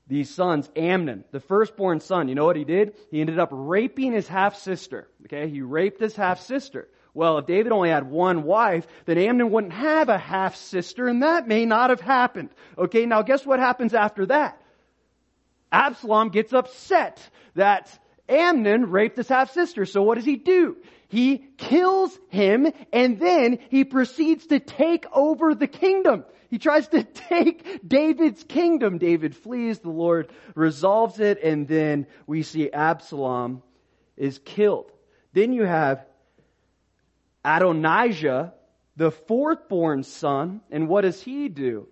These 0.08 0.30
sons, 0.36 0.70
Amnon, 0.76 1.24
the 1.32 1.40
firstborn 1.40 2.02
son, 2.02 2.28
you 2.28 2.36
know 2.36 2.46
what 2.46 2.58
he 2.58 2.66
did? 2.66 2.96
He 3.10 3.22
ended 3.22 3.40
up 3.40 3.50
raping 3.54 4.12
his 4.12 4.28
half 4.28 4.58
sister. 4.58 5.08
Okay, 5.24 5.48
he 5.48 5.62
raped 5.62 6.02
his 6.02 6.14
half 6.18 6.42
sister. 6.42 6.90
Well, 7.16 7.38
if 7.38 7.46
David 7.46 7.72
only 7.72 7.90
had 7.90 8.10
one 8.12 8.44
wife, 8.44 8.86
then 9.06 9.18
Amnon 9.18 9.50
wouldn't 9.50 9.72
have 9.72 10.10
a 10.10 10.18
half 10.18 10.58
sister, 10.58 11.08
and 11.08 11.24
that 11.24 11.48
may 11.48 11.66
not 11.66 11.90
have 11.90 12.02
happened. 12.02 12.50
Okay, 12.78 13.06
now 13.06 13.22
guess 13.22 13.46
what 13.46 13.60
happens 13.60 13.94
after 13.94 14.26
that? 14.26 14.62
Absalom 15.72 16.30
gets 16.30 16.52
upset 16.52 17.28
that 17.56 17.98
Amnon 18.28 18.92
raped 18.92 19.16
his 19.16 19.30
half 19.30 19.52
sister. 19.52 19.86
So 19.86 20.04
what 20.04 20.16
does 20.16 20.26
he 20.26 20.36
do? 20.36 20.76
He 21.08 21.46
kills 21.58 22.18
him 22.30 22.72
and 22.92 23.20
then 23.20 23.60
he 23.70 23.86
proceeds 23.86 24.48
to 24.48 24.60
take 24.60 25.06
over 25.14 25.56
the 25.56 25.68
kingdom. 25.68 26.26
He 26.50 26.58
tries 26.58 26.90
to 26.90 27.04
take 27.30 27.88
David's 27.88 28.44
kingdom. 28.44 28.98
David 28.98 29.36
flees, 29.36 29.80
the 29.80 29.90
Lord 29.90 30.32
resolves 30.54 31.20
it, 31.20 31.42
and 31.42 31.68
then 31.68 32.08
we 32.28 32.44
see 32.44 32.72
Absalom 32.72 33.64
is 34.18 34.40
killed. 34.40 34.92
Then 35.34 35.54
you 35.54 35.64
have 35.64 36.06
Adonijah, 37.46 38.54
the 38.98 39.12
fourth 39.12 39.70
born 39.70 40.04
son, 40.04 40.62
and 40.72 40.88
what 40.88 41.02
does 41.02 41.22
he 41.22 41.48
do? 41.48 41.88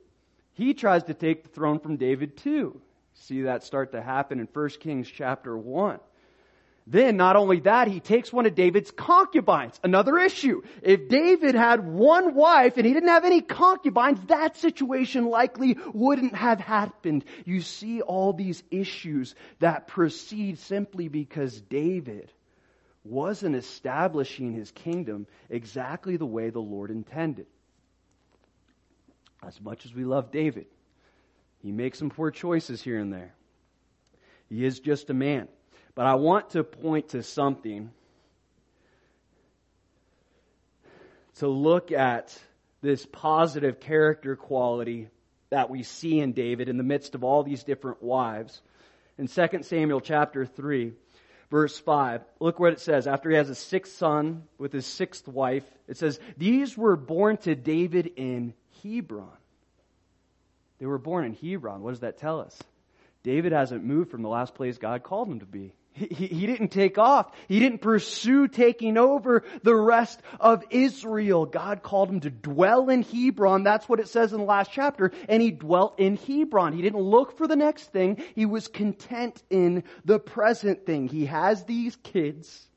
He 0.54 0.74
tries 0.74 1.04
to 1.04 1.14
take 1.14 1.44
the 1.44 1.50
throne 1.50 1.80
from 1.80 1.98
David 1.98 2.38
too. 2.38 2.82
See 3.14 3.44
that 3.44 3.64
start 3.64 3.92
to 3.92 4.02
happen 4.02 4.40
in 4.40 4.48
1 4.52 4.70
Kings 4.80 5.08
chapter 5.10 5.56
1. 5.56 6.00
Then, 6.86 7.16
not 7.16 7.38
only 7.38 7.62
that, 7.62 7.88
he 7.88 8.02
takes 8.02 8.34
one 8.34 8.46
of 8.46 8.56
David's 8.56 8.92
concubines. 8.92 9.80
Another 9.84 10.18
issue. 10.18 10.64
If 10.82 11.08
David 11.08 11.56
had 11.56 11.88
one 11.88 12.34
wife 12.34 12.76
and 12.76 12.86
he 12.86 12.94
didn't 12.94 13.10
have 13.10 13.24
any 13.24 13.40
concubines, 13.40 14.20
that 14.28 14.58
situation 14.58 15.26
likely 15.26 15.78
wouldn't 15.94 16.36
have 16.36 16.60
happened. 16.60 17.24
You 17.46 17.62
see 17.62 18.02
all 18.02 18.34
these 18.34 18.64
issues 18.70 19.34
that 19.60 19.88
proceed 19.88 20.60
simply 20.60 21.08
because 21.08 21.62
David 21.62 22.30
wasn't 23.04 23.56
establishing 23.56 24.54
his 24.54 24.72
kingdom 24.72 25.28
exactly 25.50 26.18
the 26.18 26.26
way 26.26 26.50
the 26.50 26.60
Lord 26.60 26.90
intended. 26.90 27.48
As 29.46 29.60
much 29.60 29.86
as 29.86 29.94
we 29.94 30.06
love 30.06 30.32
David, 30.32 30.68
he 31.60 31.72
makes 31.72 32.00
some 32.00 32.10
poor 32.10 32.32
choices 32.32 32.82
here 32.82 33.00
and 33.00 33.12
there. 33.12 33.34
He 34.50 34.66
is 34.66 34.80
just 34.80 35.10
a 35.10 35.14
man. 35.14 35.48
But 35.96 36.06
I 36.06 36.16
want 36.16 36.52
to 36.52 36.64
point 36.64 37.10
to 37.10 37.24
something 37.24 37.92
to 41.36 41.48
look 41.48 41.92
at 41.92 42.38
this 42.82 43.06
positive 43.06 43.80
character 43.80 44.36
quality 44.36 45.10
that 45.50 45.70
we 45.70 45.84
see 45.84 46.20
in 46.20 46.34
David 46.34 46.70
in 46.70 46.78
the 46.78 46.84
midst 46.84 47.16
of 47.16 47.24
all 47.24 47.44
these 47.44 47.64
different 47.64 48.02
wives. 48.02 48.62
In 49.18 49.28
2 49.28 49.62
Samuel 49.62 50.02
chapter 50.02 50.46
3, 50.46 50.94
verse 51.54 51.78
5, 51.78 52.26
look 52.40 52.60
what 52.60 52.74
it 52.74 52.80
says. 52.80 53.06
After 53.06 53.30
he 53.30 53.36
has 53.36 53.48
a 53.48 53.54
sixth 53.54 53.96
son 53.98 54.42
with 54.58 54.74
his 54.74 54.88
sixth 54.88 55.28
wife, 55.28 55.64
it 55.88 55.98
says, 55.98 56.20
These 56.36 56.76
were 56.76 56.96
born 56.96 57.38
to 57.38 57.54
David 57.54 58.12
in 58.16 58.56
Hebron. 58.82 59.38
They 60.80 60.88
were 60.88 60.98
born 60.98 61.26
in 61.26 61.36
Hebron. 61.36 61.84
What 61.84 61.92
does 61.92 62.00
that 62.00 62.18
tell 62.18 62.42
us? 62.42 62.58
David 63.22 63.52
hasn't 63.52 63.84
moved 63.84 64.10
from 64.10 64.24
the 64.24 64.30
last 64.30 64.56
place 64.56 64.80
God 64.80 65.04
called 65.04 65.28
him 65.28 65.42
to 65.42 65.46
be. 65.46 65.74
He, 65.94 66.08
he 66.28 66.48
didn't 66.48 66.70
take 66.70 66.98
off. 66.98 67.32
He 67.48 67.60
didn't 67.60 67.80
pursue 67.80 68.48
taking 68.48 68.98
over 68.98 69.44
the 69.62 69.76
rest 69.76 70.20
of 70.40 70.64
Israel. 70.72 71.46
God 71.46 71.84
called 71.84 72.10
him 72.10 72.20
to 72.22 72.32
dwell 72.32 72.90
in 72.90 73.04
Hebron. 73.04 73.64
That's 73.64 73.88
what 73.88 74.00
it 74.00 74.08
says 74.08 74.34
in 74.34 74.40
the 74.40 74.46
last 74.46 74.72
chapter. 74.72 75.12
And 75.30 75.42
he 75.42 75.52
dwelt 75.52 76.00
in 76.00 76.18
Hebron. 76.18 76.74
He 76.74 76.82
didn't 76.82 77.02
look 77.02 77.38
for 77.38 77.48
the 77.48 77.56
next 77.56 77.92
thing. 77.92 78.24
He 78.36 78.46
was 78.46 78.68
content 78.68 79.42
in 79.50 79.84
the 80.04 80.20
present 80.20 80.86
thing. 80.86 81.08
He 81.08 81.28
has 81.28 81.64
these 81.66 81.96
kids 81.98 82.68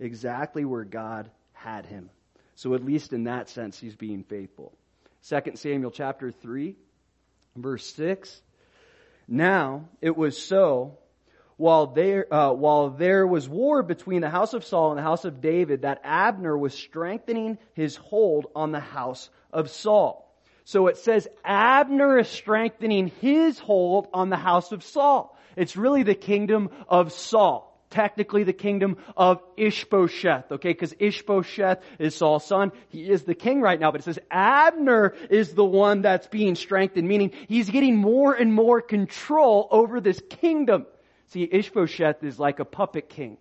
exactly 0.00 0.64
where 0.64 0.84
God 0.84 1.30
had 1.52 1.84
him. 1.84 2.08
So 2.54 2.74
at 2.74 2.84
least 2.84 3.12
in 3.12 3.24
that 3.24 3.50
sense, 3.50 3.78
he's 3.78 3.96
being 3.96 4.24
faithful. 4.24 4.72
2 5.28 5.52
Samuel 5.54 5.90
chapter 5.90 6.32
3, 6.32 6.76
verse 7.56 7.86
6. 7.94 8.40
Now 9.28 9.88
it 10.00 10.16
was 10.16 10.36
so 10.36 10.98
while 11.62 11.86
there, 11.86 12.26
uh, 12.34 12.52
while 12.52 12.90
there 12.90 13.24
was 13.24 13.48
war 13.48 13.84
between 13.84 14.20
the 14.20 14.28
house 14.28 14.52
of 14.52 14.64
Saul 14.64 14.90
and 14.90 14.98
the 14.98 15.02
house 15.04 15.24
of 15.24 15.40
David, 15.40 15.82
that 15.82 16.00
Abner 16.02 16.58
was 16.58 16.74
strengthening 16.74 17.56
his 17.74 17.94
hold 17.94 18.46
on 18.56 18.72
the 18.72 18.80
house 18.80 19.30
of 19.52 19.70
Saul. 19.70 20.28
So 20.64 20.88
it 20.88 20.96
says 20.96 21.28
Abner 21.44 22.18
is 22.18 22.26
strengthening 22.26 23.12
his 23.20 23.60
hold 23.60 24.08
on 24.12 24.28
the 24.28 24.36
house 24.36 24.72
of 24.72 24.82
Saul. 24.82 25.38
It's 25.54 25.76
really 25.76 26.02
the 26.02 26.16
kingdom 26.16 26.68
of 26.88 27.12
Saul. 27.12 27.68
Technically 27.90 28.42
the 28.42 28.52
kingdom 28.52 28.96
of 29.16 29.40
Ishbosheth, 29.56 30.50
okay? 30.50 30.70
Because 30.70 30.94
Ishbosheth 30.98 31.78
is 32.00 32.16
Saul's 32.16 32.44
son. 32.44 32.72
He 32.88 33.08
is 33.08 33.22
the 33.22 33.34
king 33.36 33.60
right 33.60 33.78
now, 33.78 33.92
but 33.92 34.00
it 34.00 34.04
says 34.04 34.18
Abner 34.32 35.14
is 35.30 35.54
the 35.54 35.64
one 35.64 36.02
that's 36.02 36.26
being 36.26 36.56
strengthened, 36.56 37.06
meaning 37.06 37.30
he's 37.46 37.70
getting 37.70 37.98
more 37.98 38.34
and 38.34 38.52
more 38.52 38.80
control 38.80 39.68
over 39.70 40.00
this 40.00 40.20
kingdom. 40.28 40.86
See, 41.32 41.48
Ishbosheth 41.50 42.22
is 42.24 42.38
like 42.38 42.60
a 42.60 42.64
puppet 42.66 43.08
king. 43.08 43.38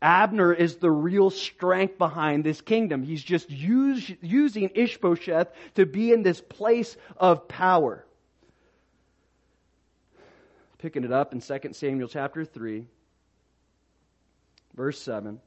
Abner 0.00 0.52
is 0.52 0.76
the 0.76 0.90
real 0.92 1.30
strength 1.30 1.98
behind 1.98 2.44
this 2.44 2.60
kingdom. 2.60 3.02
He's 3.02 3.22
just 3.22 3.50
use, 3.50 4.08
using 4.20 4.70
Ishbosheth 4.72 5.48
to 5.74 5.86
be 5.86 6.12
in 6.12 6.22
this 6.22 6.40
place 6.40 6.96
of 7.16 7.48
power. 7.48 8.06
Picking 10.78 11.02
it 11.02 11.10
up 11.10 11.32
in 11.32 11.40
2 11.40 11.72
Samuel 11.72 12.06
chapter 12.06 12.44
3, 12.44 12.86
verse 14.76 15.00
7. 15.00 15.40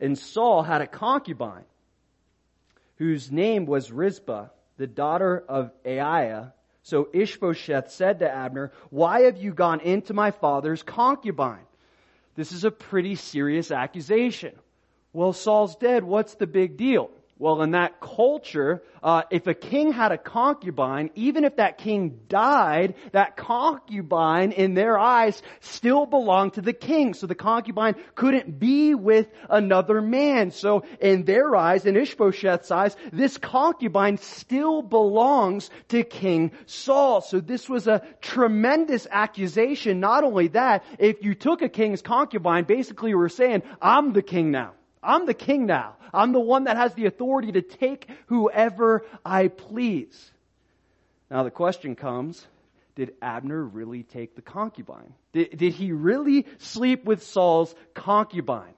And 0.00 0.18
Saul 0.18 0.62
had 0.62 0.82
a 0.82 0.86
concubine 0.86 1.64
whose 2.96 3.32
name 3.32 3.64
was 3.64 3.90
Rizpah, 3.90 4.48
the 4.76 4.86
daughter 4.86 5.42
of 5.48 5.70
Aiah, 5.86 6.52
so 6.88 7.10
Ishbosheth 7.12 7.90
said 7.90 8.20
to 8.20 8.30
Abner, 8.30 8.72
Why 8.88 9.20
have 9.24 9.36
you 9.36 9.52
gone 9.52 9.80
into 9.80 10.14
my 10.14 10.30
father's 10.30 10.82
concubine? 10.82 11.66
This 12.34 12.50
is 12.50 12.64
a 12.64 12.70
pretty 12.70 13.14
serious 13.14 13.70
accusation. 13.70 14.54
Well, 15.12 15.34
Saul's 15.34 15.76
dead. 15.76 16.02
What's 16.02 16.36
the 16.36 16.46
big 16.46 16.78
deal? 16.78 17.10
Well, 17.40 17.62
in 17.62 17.70
that 17.70 18.00
culture, 18.00 18.82
uh, 19.00 19.22
if 19.30 19.46
a 19.46 19.54
king 19.54 19.92
had 19.92 20.10
a 20.10 20.18
concubine, 20.18 21.10
even 21.14 21.44
if 21.44 21.56
that 21.56 21.78
king 21.78 22.18
died, 22.28 22.94
that 23.12 23.36
concubine 23.36 24.50
in 24.50 24.74
their 24.74 24.98
eyes 24.98 25.40
still 25.60 26.04
belonged 26.04 26.54
to 26.54 26.62
the 26.62 26.72
king. 26.72 27.14
So 27.14 27.28
the 27.28 27.36
concubine 27.36 27.94
couldn't 28.16 28.58
be 28.58 28.96
with 28.96 29.28
another 29.48 30.00
man. 30.00 30.50
So 30.50 30.82
in 31.00 31.26
their 31.26 31.54
eyes, 31.54 31.86
in 31.86 31.94
Ishbosheth's 31.94 32.72
eyes, 32.72 32.96
this 33.12 33.38
concubine 33.38 34.16
still 34.16 34.82
belongs 34.82 35.70
to 35.90 36.02
King 36.02 36.50
Saul. 36.66 37.20
So 37.20 37.38
this 37.38 37.68
was 37.68 37.86
a 37.86 38.02
tremendous 38.20 39.06
accusation. 39.08 40.00
Not 40.00 40.24
only 40.24 40.48
that, 40.48 40.82
if 40.98 41.22
you 41.22 41.36
took 41.36 41.62
a 41.62 41.68
king's 41.68 42.02
concubine, 42.02 42.64
basically 42.64 43.10
you 43.10 43.18
were 43.18 43.28
saying, 43.28 43.62
I'm 43.80 44.12
the 44.12 44.22
king 44.22 44.50
now. 44.50 44.72
I'm 45.02 45.26
the 45.26 45.34
king 45.34 45.66
now. 45.66 45.96
I'm 46.12 46.32
the 46.32 46.40
one 46.40 46.64
that 46.64 46.76
has 46.76 46.94
the 46.94 47.06
authority 47.06 47.52
to 47.52 47.62
take 47.62 48.08
whoever 48.26 49.04
I 49.24 49.48
please. 49.48 50.30
Now 51.30 51.42
the 51.42 51.50
question 51.50 51.94
comes, 51.94 52.46
did 52.94 53.14
Abner 53.22 53.62
really 53.62 54.02
take 54.02 54.34
the 54.34 54.42
concubine? 54.42 55.14
Did, 55.32 55.56
did 55.56 55.72
he 55.72 55.92
really 55.92 56.46
sleep 56.58 57.04
with 57.04 57.22
Saul's 57.22 57.74
concubine? 57.94 58.74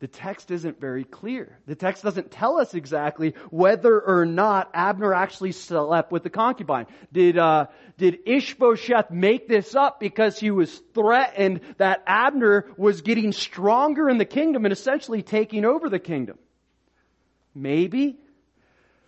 The 0.00 0.06
text 0.06 0.52
isn't 0.52 0.80
very 0.80 1.02
clear. 1.02 1.58
The 1.66 1.74
text 1.74 2.04
doesn't 2.04 2.30
tell 2.30 2.60
us 2.60 2.72
exactly 2.72 3.34
whether 3.50 4.00
or 4.00 4.24
not 4.24 4.70
Abner 4.72 5.12
actually 5.12 5.50
slept 5.50 6.12
with 6.12 6.22
the 6.22 6.30
concubine. 6.30 6.86
Did, 7.12 7.36
uh, 7.36 7.66
did 7.96 8.20
Ishbosheth 8.24 9.10
make 9.10 9.48
this 9.48 9.74
up 9.74 9.98
because 9.98 10.38
he 10.38 10.52
was 10.52 10.80
threatened 10.94 11.62
that 11.78 12.04
Abner 12.06 12.66
was 12.76 13.00
getting 13.00 13.32
stronger 13.32 14.08
in 14.08 14.18
the 14.18 14.24
kingdom 14.24 14.64
and 14.64 14.72
essentially 14.72 15.22
taking 15.22 15.64
over 15.64 15.88
the 15.88 15.98
kingdom? 15.98 16.38
Maybe. 17.52 18.20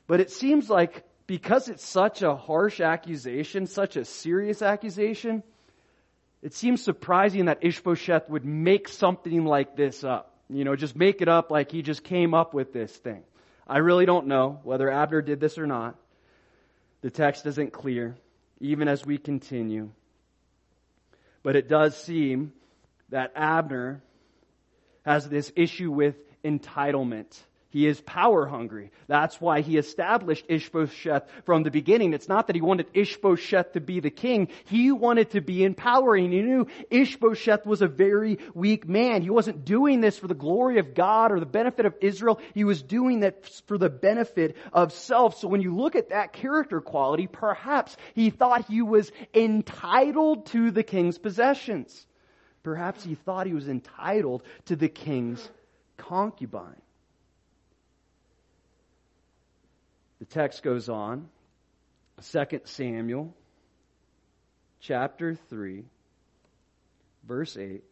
But 0.09 0.19
it 0.19 0.33
seems 0.33 0.69
like 0.69 1.05
because 1.29 1.69
it's 1.69 1.85
such 1.85 2.23
a 2.23 2.35
harsh 2.35 2.81
accusation, 2.81 3.69
such 3.69 3.95
a 3.95 4.05
serious 4.05 4.61
accusation, 4.61 5.45
it 6.43 6.53
seems 6.53 6.83
surprising 6.83 7.45
that 7.45 7.59
Ishbosheth 7.63 8.29
would 8.29 8.45
make 8.45 8.89
something 8.89 9.45
like 9.45 9.77
this 9.77 10.03
up. 10.03 10.30
You 10.53 10.65
know, 10.65 10.75
just 10.75 10.97
make 10.97 11.23
it 11.23 11.29
up 11.29 11.51
like 11.51 11.71
he 11.71 11.83
just 11.83 12.03
came 12.03 12.35
up 12.35 12.55
with 12.55 12.73
this 12.73 12.95
thing. 12.95 13.23
I 13.67 13.79
really 13.79 14.05
don't 14.05 14.27
know 14.27 14.59
whether 14.65 14.91
Abner 14.91 15.23
did 15.23 15.39
this 15.39 15.59
or 15.59 15.67
not. 15.67 15.95
The 17.03 17.11
text 17.11 17.47
isn't 17.47 17.73
clear, 17.73 18.17
even 18.61 18.89
as 18.89 19.07
we 19.07 19.17
continue. 19.17 19.91
But 21.43 21.57
it 21.57 21.69
does 21.69 21.97
seem 21.97 22.53
that 23.11 23.33
Abner 23.37 24.03
has 25.05 25.29
this 25.29 25.53
issue 25.55 25.91
with 25.91 26.17
entitlement. 26.43 27.39
He 27.71 27.87
is 27.87 28.01
power 28.01 28.47
hungry. 28.47 28.91
That's 29.07 29.41
why 29.41 29.61
he 29.61 29.79
established 29.79 30.45
Ishbosheth 30.49 31.23
from 31.45 31.63
the 31.63 31.71
beginning. 31.71 32.15
It's 32.15 32.29
not 32.29 32.49
that 32.49 32.57
he 32.57 32.63
wanted 32.63 32.89
Ishbosheth 32.95 33.75
to 33.75 33.81
be 33.81 34.01
the 34.01 34.11
king. 34.11 34.49
He 34.65 34.91
wanted 34.91 35.31
to 35.31 35.41
be 35.41 35.63
in 35.63 35.75
power 35.75 36.17
and 36.17 36.33
he 36.33 36.43
knew 36.43 36.67
Ishbosheth 36.91 37.65
was 37.65 37.81
a 37.81 37.87
very 37.87 38.39
weak 38.55 38.89
man. 38.89 39.23
He 39.23 39.31
wasn't 39.31 39.65
doing 39.65 40.01
this 40.01 40.19
for 40.19 40.27
the 40.27 40.35
glory 40.35 40.81
of 40.81 40.95
God 40.95 41.31
or 41.31 41.39
the 41.39 41.47
benefit 41.47 41.87
of 41.87 41.95
Israel. 42.01 42.41
He 42.55 42.65
was 42.65 42.83
doing 42.83 43.21
that 43.21 43.47
for 43.69 43.79
the 43.79 43.89
benefit 43.89 44.57
of 44.73 44.93
self. 44.93 45.39
So 45.39 45.47
when 45.47 45.63
you 45.63 45.77
look 45.77 45.95
at 45.95 46.11
that 46.11 46.33
character 46.33 46.81
quality, 46.81 47.29
perhaps 47.29 47.97
he 48.15 48.31
thought 48.31 48.67
he 48.67 48.83
was 48.83 49.13
entitled 49.33 50.47
to 50.47 50.73
the 50.73 50.83
king's 50.83 51.19
possessions. 51.19 52.05
Perhaps 52.65 53.05
he 53.05 53.15
thought 53.15 53.47
he 53.47 53.55
was 53.55 53.69
entitled 53.69 54.43
to 54.65 54.75
the 54.75 54.89
king's 54.89 55.49
concubine. 55.97 56.83
The 60.21 60.27
text 60.27 60.63
goes 60.63 60.89
on. 60.89 61.29
2 62.23 62.61
Samuel 62.65 63.35
chapter 64.81 65.35
3 65.35 65.85
verse 67.27 67.57
8. 67.57 67.83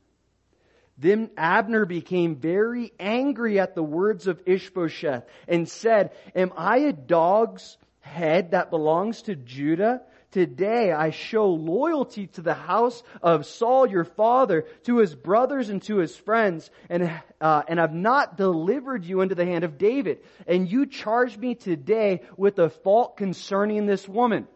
Then 0.99 1.31
Abner 1.37 1.87
became 1.87 2.37
very 2.37 2.93
angry 2.99 3.61
at 3.61 3.75
the 3.75 3.83
words 3.83 4.27
of 4.27 4.43
Ishbosheth 4.47 5.25
and 5.47 5.69
said, 5.69 6.11
Am 6.35 6.53
I 6.57 6.79
a 6.79 6.93
dog's 6.93 7.77
head 8.01 8.51
that 8.51 8.71
belongs 8.71 9.23
to 9.23 9.37
Judah? 9.37 10.03
Today 10.31 10.93
I 10.93 11.11
show 11.11 11.49
loyalty 11.49 12.27
to 12.29 12.43
the 12.43 12.55
house 12.55 13.03
of 13.23 13.47
Saul 13.47 13.87
your 13.87 14.05
father, 14.05 14.67
to 14.85 14.99
his 14.99 15.15
brothers 15.15 15.71
and 15.71 15.83
to 15.85 15.97
his 15.97 16.15
friends, 16.15 16.71
and, 16.91 17.11
uh, 17.41 17.63
and 17.67 17.79
have 17.79 17.95
not 17.95 18.37
delivered 18.37 19.07
you 19.07 19.23
into 19.23 19.35
the 19.35 19.47
hand 19.47 19.65
of 19.65 19.79
David. 19.79 20.19
And 20.47 20.71
you 20.71 20.85
charge 20.85 21.37
me 21.39 21.55
today 21.55 22.23
with 22.37 22.59
a 22.59 22.69
fault 22.69 23.17
concerning 23.17 23.87
this 23.87 24.07
woman. 24.07 24.47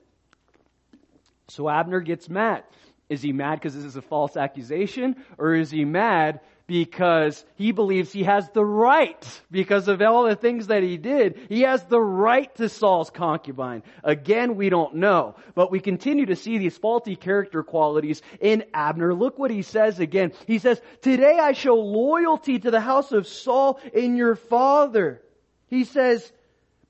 So 1.49 1.71
Abner 1.71 2.01
gets 2.01 2.29
mad. 2.29 2.65
Is 3.09 3.23
he 3.23 3.33
mad 3.33 3.57
because 3.57 3.75
this 3.75 3.85
is 3.85 3.97
a 3.97 4.03
false 4.03 4.37
accusation? 4.37 5.17
Or 5.39 5.55
is 5.55 5.71
he 5.71 5.85
mad 5.85 6.41
because 6.67 7.45
he 7.57 7.73
believes 7.73 8.13
he 8.13 8.25
has 8.25 8.49
the 8.51 8.65
right, 8.65 9.41
because 9.51 9.89
of 9.89 10.01
all 10.03 10.25
the 10.25 10.37
things 10.37 10.69
that 10.69 10.83
he 10.83 10.97
did, 10.97 11.39
he 11.49 11.63
has 11.63 11.85
the 11.85 12.01
right 12.01 12.55
to 12.57 12.69
Saul's 12.69 13.11
concubine. 13.11 13.83
Again, 14.05 14.57
we 14.57 14.69
don't 14.69 14.97
know, 14.97 15.37
but 15.55 15.71
we 15.71 15.81
continue 15.81 16.27
to 16.27 16.37
see 16.37 16.59
these 16.59 16.77
faulty 16.77 17.17
character 17.17 17.63
qualities 17.63 18.23
in 18.41 18.65
Abner. 18.73 19.15
Look 19.15 19.39
what 19.39 19.51
he 19.51 19.63
says 19.63 20.01
again. 20.01 20.33
He 20.47 20.59
says, 20.59 20.81
today 21.01 21.39
I 21.39 21.53
show 21.53 21.75
loyalty 21.75 22.59
to 22.59 22.71
the 22.71 22.81
house 22.81 23.13
of 23.13 23.27
Saul 23.27 23.81
in 23.93 24.17
your 24.17 24.37
father. 24.37 25.23
He 25.69 25.85
says, 25.85 26.31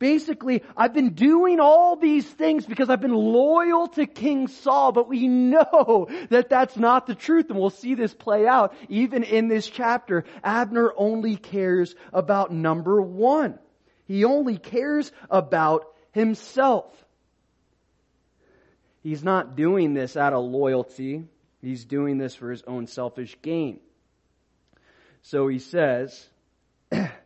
Basically, 0.03 0.65
I've 0.77 0.93
been 0.93 1.11
doing 1.11 1.61
all 1.61 1.95
these 1.95 2.27
things 2.27 2.67
because 2.67 2.91
I've 2.91 3.01
been 3.01 3.15
loyal 3.15 3.87
to 3.91 4.05
King 4.05 4.49
Saul, 4.49 4.91
but 4.91 5.09
we 5.09 5.29
know 5.29 6.09
that 6.31 6.49
that's 6.49 6.77
not 6.77 7.07
the 7.07 7.15
truth, 7.15 7.51
and 7.51 7.59
we'll 7.61 7.71
see 7.71 7.95
this 7.95 8.13
play 8.13 8.45
out 8.45 8.75
even 8.89 9.23
in 9.23 9.47
this 9.47 9.69
chapter. 9.69 10.25
Abner 10.43 10.93
only 10.97 11.37
cares 11.37 11.95
about 12.13 12.53
number 12.53 13.01
one. 13.01 13.61
He 14.05 14.25
only 14.25 14.59
cares 14.59 15.13
about 15.31 15.87
himself. 16.11 16.93
He's 19.05 19.23
not 19.23 19.55
doing 19.55 19.95
this 19.95 20.17
out 20.17 20.33
of 20.33 20.43
loyalty. 20.45 21.29
He's 21.61 21.85
doing 21.85 22.19
this 22.19 22.35
for 22.35 22.51
his 22.51 22.65
own 22.67 22.89
selfish 22.89 23.37
gain. 23.41 23.79
So 25.23 25.47
he 25.47 25.61
says, 25.61 26.27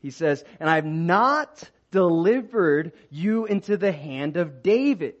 he 0.00 0.10
says, 0.10 0.44
and 0.60 0.68
I've 0.70 0.84
not 0.84 1.70
delivered 1.90 2.92
you 3.10 3.46
into 3.46 3.76
the 3.76 3.92
hand 3.92 4.36
of 4.36 4.62
David. 4.62 5.14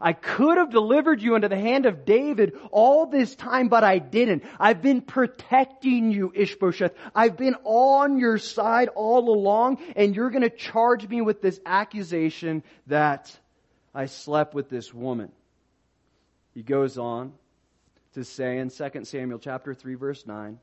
I 0.00 0.14
could 0.14 0.56
have 0.56 0.70
delivered 0.70 1.20
you 1.20 1.34
into 1.34 1.48
the 1.48 1.58
hand 1.58 1.84
of 1.84 2.06
David 2.06 2.54
all 2.70 3.06
this 3.06 3.34
time, 3.34 3.68
but 3.68 3.84
I 3.84 3.98
didn't. 3.98 4.44
I've 4.58 4.80
been 4.80 5.02
protecting 5.02 6.10
you, 6.10 6.32
Ishbosheth. 6.34 6.94
I've 7.14 7.36
been 7.36 7.56
on 7.64 8.18
your 8.18 8.38
side 8.38 8.88
all 8.88 9.28
along, 9.28 9.78
and 9.96 10.16
you're 10.16 10.30
gonna 10.30 10.48
charge 10.48 11.06
me 11.06 11.20
with 11.20 11.42
this 11.42 11.60
accusation 11.66 12.62
that 12.86 13.36
I 13.94 14.06
slept 14.06 14.54
with 14.54 14.70
this 14.70 14.94
woman. 14.94 15.32
He 16.54 16.62
goes 16.62 16.96
on 16.96 17.34
to 18.14 18.24
say 18.24 18.58
in 18.58 18.70
2 18.70 19.04
Samuel 19.04 19.38
chapter 19.38 19.74
3 19.74 19.94
verse 19.94 20.26
9, 20.26 20.58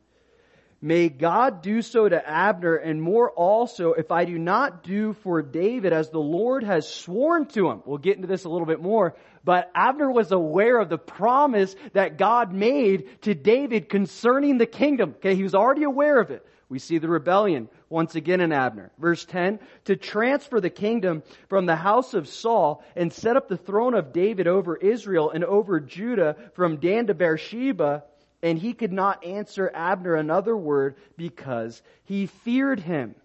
May 0.81 1.09
God 1.09 1.63
do 1.63 1.81
so 1.81 2.07
to 2.07 2.29
Abner 2.29 2.75
and 2.75 3.01
more 3.01 3.31
also 3.31 3.93
if 3.93 4.11
I 4.11 4.25
do 4.25 4.37
not 4.37 4.83
do 4.83 5.13
for 5.13 5.41
David 5.41 5.91
as 5.91 6.11
the 6.11 6.19
Lord 6.19 6.63
has 6.63 6.87
sworn 6.87 7.47
to 7.47 7.69
him. 7.69 7.81
We'll 7.85 7.97
get 7.97 8.15
into 8.15 8.27
this 8.27 8.43
a 8.43 8.49
little 8.49 8.67
bit 8.67 8.79
more, 8.79 9.15
but 9.43 9.71
Abner 9.73 10.11
was 10.11 10.31
aware 10.31 10.79
of 10.79 10.89
the 10.89 10.99
promise 10.99 11.75
that 11.93 12.19
God 12.19 12.53
made 12.53 13.23
to 13.23 13.33
David 13.33 13.89
concerning 13.89 14.59
the 14.59 14.67
kingdom. 14.67 15.15
Okay, 15.17 15.33
he 15.33 15.41
was 15.41 15.55
already 15.55 15.83
aware 15.83 16.19
of 16.19 16.29
it. 16.29 16.45
We 16.69 16.77
see 16.77 16.99
the 16.99 17.07
rebellion 17.07 17.69
once 17.89 18.13
again 18.13 18.41
in 18.41 18.51
Abner. 18.51 18.91
Verse 18.99 19.25
10, 19.25 19.59
to 19.85 19.95
transfer 19.95 20.59
the 20.59 20.69
kingdom 20.69 21.23
from 21.47 21.65
the 21.65 21.77
house 21.77 22.13
of 22.13 22.27
Saul 22.27 22.83
and 22.95 23.11
set 23.11 23.37
up 23.37 23.47
the 23.47 23.57
throne 23.57 23.95
of 23.95 24.13
David 24.13 24.47
over 24.47 24.75
Israel 24.75 25.31
and 25.31 25.43
over 25.43 25.79
Judah 25.79 26.35
from 26.53 26.77
Dan 26.77 27.07
to 27.07 27.15
Beersheba 27.15 28.03
and 28.41 28.59
he 28.59 28.73
could 28.73 28.93
not 28.93 29.23
answer 29.25 29.71
Abner 29.73 30.15
another 30.15 30.55
word 30.55 30.95
because 31.15 31.81
he 32.03 32.25
feared 32.25 32.81
him. 32.81 33.15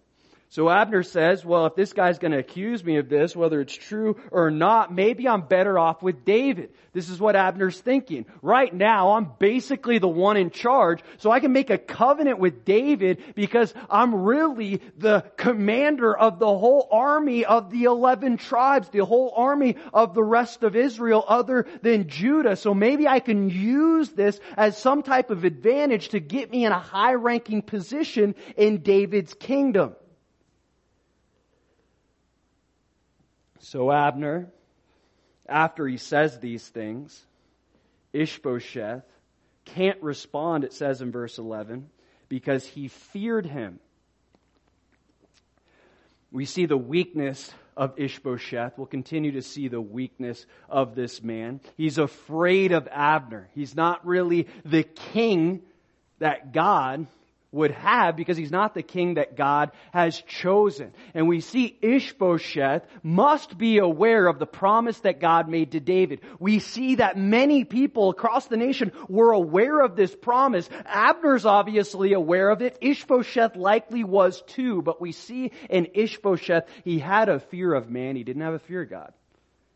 So 0.53 0.69
Abner 0.69 1.01
says, 1.01 1.43
well, 1.43 1.65
if 1.65 1.73
this 1.73 1.93
guy's 1.93 2.19
going 2.19 2.31
to 2.31 2.37
accuse 2.37 2.83
me 2.83 2.97
of 2.97 3.09
this, 3.09 3.35
whether 3.35 3.59
it's 3.59 3.73
true 3.73 4.17
or 4.29 4.51
not, 4.51 4.93
maybe 4.93 5.27
I'm 5.27 5.41
better 5.41 5.79
off 5.79 6.03
with 6.03 6.25
David. 6.25 6.69
This 6.93 7.09
is 7.09 7.19
what 7.19 7.35
Abner's 7.35 7.79
thinking. 7.79 8.27
Right 8.43 8.71
now, 8.71 9.13
I'm 9.13 9.31
basically 9.39 9.97
the 9.97 10.07
one 10.07 10.37
in 10.37 10.51
charge, 10.51 10.99
so 11.17 11.31
I 11.31 11.39
can 11.39 11.53
make 11.53 11.71
a 11.71 11.79
covenant 11.79 12.37
with 12.37 12.65
David 12.65 13.23
because 13.33 13.73
I'm 13.89 14.13
really 14.13 14.79
the 14.95 15.25
commander 15.37 16.15
of 16.15 16.37
the 16.37 16.45
whole 16.45 16.87
army 16.91 17.45
of 17.45 17.71
the 17.71 17.85
11 17.85 18.37
tribes, 18.37 18.89
the 18.89 19.05
whole 19.05 19.33
army 19.35 19.77
of 19.91 20.13
the 20.13 20.23
rest 20.23 20.61
of 20.61 20.75
Israel 20.75 21.25
other 21.27 21.65
than 21.81 22.09
Judah. 22.09 22.57
So 22.57 22.75
maybe 22.75 23.07
I 23.07 23.21
can 23.21 23.49
use 23.49 24.11
this 24.11 24.39
as 24.55 24.77
some 24.77 25.01
type 25.01 25.31
of 25.31 25.45
advantage 25.45 26.09
to 26.09 26.19
get 26.19 26.51
me 26.51 26.63
in 26.63 26.71
a 26.71 26.77
high 26.77 27.15
ranking 27.15 27.63
position 27.63 28.35
in 28.55 28.83
David's 28.83 29.33
kingdom. 29.33 29.95
So 33.63 33.93
Abner, 33.93 34.49
after 35.47 35.87
he 35.87 35.95
says 35.95 36.37
these 36.37 36.67
things, 36.67 37.25
Ishbosheth 38.11 39.05
can't 39.63 40.03
respond, 40.03 40.65
it 40.65 40.73
says 40.73 41.01
in 41.01 41.13
verse 41.13 41.37
11, 41.37 41.89
because 42.27 42.67
he 42.67 42.89
feared 42.89 43.45
him. 43.45 43.79
We 46.29 46.43
see 46.43 46.65
the 46.65 46.75
weakness 46.75 47.53
of 47.77 47.97
Ishbosheth. 47.97 48.73
We'll 48.75 48.85
continue 48.85 49.31
to 49.31 49.41
see 49.41 49.69
the 49.69 49.81
weakness 49.81 50.45
of 50.67 50.93
this 50.93 51.23
man. 51.23 51.61
He's 51.77 51.97
afraid 51.97 52.73
of 52.73 52.89
Abner. 52.91 53.47
He's 53.55 53.77
not 53.77 54.05
really 54.05 54.47
the 54.65 54.83
king 54.83 55.61
that 56.19 56.51
God 56.51 57.07
would 57.53 57.71
have 57.71 58.17
because 58.17 58.35
he's 58.35 58.51
not 58.51 58.73
the 58.73 58.83
king 58.83 59.13
that 59.13 59.37
God 59.37 59.71
has 59.93 60.19
chosen. 60.21 60.91
And 61.13 61.27
we 61.27 61.39
see 61.39 61.77
Ishbosheth 61.81 62.85
must 63.03 63.57
be 63.57 63.77
aware 63.77 64.27
of 64.27 64.39
the 64.39 64.45
promise 64.45 64.99
that 65.01 65.19
God 65.19 65.47
made 65.47 65.71
to 65.71 65.79
David. 65.79 66.21
We 66.39 66.59
see 66.59 66.95
that 66.95 67.17
many 67.17 67.63
people 67.63 68.09
across 68.09 68.47
the 68.47 68.57
nation 68.57 68.91
were 69.07 69.31
aware 69.31 69.79
of 69.79 69.95
this 69.95 70.15
promise. 70.15 70.69
Abner's 70.85 71.45
obviously 71.45 72.13
aware 72.13 72.49
of 72.49 72.61
it. 72.61 72.77
Ishbosheth 72.81 73.55
likely 73.55 74.03
was 74.03 74.41
too, 74.41 74.81
but 74.81 74.99
we 74.99 75.11
see 75.11 75.51
in 75.69 75.87
Ishbosheth 75.93 76.65
he 76.83 76.99
had 76.99 77.29
a 77.29 77.39
fear 77.39 77.73
of 77.73 77.89
man. 77.89 78.15
He 78.15 78.23
didn't 78.23 78.41
have 78.41 78.55
a 78.55 78.59
fear 78.59 78.81
of 78.81 78.89
God. 78.89 79.13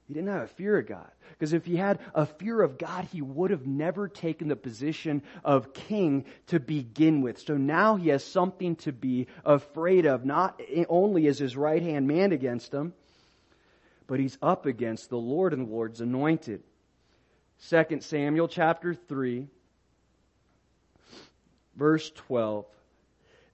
He 0.08 0.14
didn't 0.14 0.30
have 0.30 0.44
a 0.44 0.48
fear 0.48 0.80
of 0.80 0.88
God. 0.88 1.12
Because 1.32 1.52
if 1.54 1.66
he 1.66 1.76
had 1.76 2.00
a 2.16 2.26
fear 2.26 2.62
of 2.62 2.78
God, 2.78 3.06
he 3.12 3.22
would 3.22 3.52
have 3.52 3.68
never 3.68 4.08
taken 4.08 4.48
the 4.48 4.56
position 4.56 5.22
of 5.44 5.74
king 5.74 6.26
to 6.48 6.60
begin 6.60 7.22
with. 7.22 7.40
So 7.40 7.58
now 7.58 7.98
he 7.98 8.10
has 8.10 8.24
something 8.24 8.78
to 8.78 8.94
be 8.94 9.28
afraid 9.44 10.06
of. 10.06 10.26
Not 10.26 10.62
only 10.88 11.28
is 11.28 11.38
his 11.38 11.58
right 11.58 11.82
hand 11.82 12.08
man 12.08 12.32
against 12.32 12.74
him, 12.74 12.94
but 14.08 14.20
he's 14.22 14.38
up 14.42 14.66
against 14.66 15.10
the 15.10 15.18
Lord 15.18 15.54
and 15.54 15.68
the 15.68 15.72
Lord's 15.72 16.00
anointed. 16.00 16.64
2 17.70 18.00
Samuel 18.00 18.48
chapter 18.48 18.94
3, 18.94 19.48
verse 21.76 22.12
12. 22.16 22.66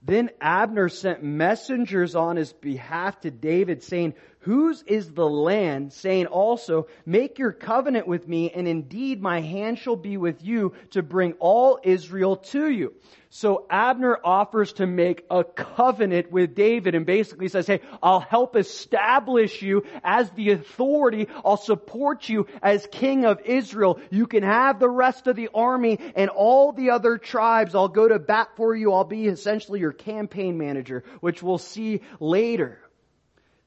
Then 0.06 0.30
Abner 0.38 0.90
sent 0.90 1.22
messengers 1.22 2.14
on 2.14 2.36
his 2.36 2.52
behalf 2.52 3.20
to 3.22 3.30
David 3.30 3.82
saying, 3.82 4.14
Whose 4.40 4.82
is 4.82 5.10
the 5.12 5.26
land, 5.26 5.94
saying 5.94 6.26
also, 6.26 6.88
Make 7.06 7.38
your 7.38 7.52
covenant 7.52 8.06
with 8.06 8.28
me, 8.28 8.50
and 8.50 8.68
indeed 8.68 9.22
my 9.22 9.40
hand 9.40 9.78
shall 9.78 9.96
be 9.96 10.18
with 10.18 10.44
you 10.44 10.74
to 10.90 11.02
bring 11.02 11.32
all 11.34 11.78
Israel 11.82 12.36
to 12.36 12.68
you. 12.68 12.92
So 13.36 13.66
Abner 13.68 14.16
offers 14.22 14.74
to 14.74 14.86
make 14.86 15.24
a 15.28 15.42
covenant 15.42 16.30
with 16.30 16.54
David 16.54 16.94
and 16.94 17.04
basically 17.04 17.48
says, 17.48 17.66
hey, 17.66 17.80
I'll 18.00 18.20
help 18.20 18.54
establish 18.54 19.60
you 19.60 19.82
as 20.04 20.30
the 20.30 20.50
authority. 20.50 21.26
I'll 21.44 21.56
support 21.56 22.28
you 22.28 22.46
as 22.62 22.86
king 22.92 23.24
of 23.24 23.40
Israel. 23.44 23.98
You 24.10 24.28
can 24.28 24.44
have 24.44 24.78
the 24.78 24.88
rest 24.88 25.26
of 25.26 25.34
the 25.34 25.48
army 25.52 25.98
and 26.14 26.30
all 26.30 26.70
the 26.70 26.90
other 26.90 27.18
tribes. 27.18 27.74
I'll 27.74 27.88
go 27.88 28.06
to 28.06 28.20
bat 28.20 28.50
for 28.54 28.72
you. 28.72 28.92
I'll 28.92 29.02
be 29.02 29.26
essentially 29.26 29.80
your 29.80 29.92
campaign 29.92 30.56
manager, 30.56 31.02
which 31.18 31.42
we'll 31.42 31.58
see 31.58 32.02
later. 32.20 32.78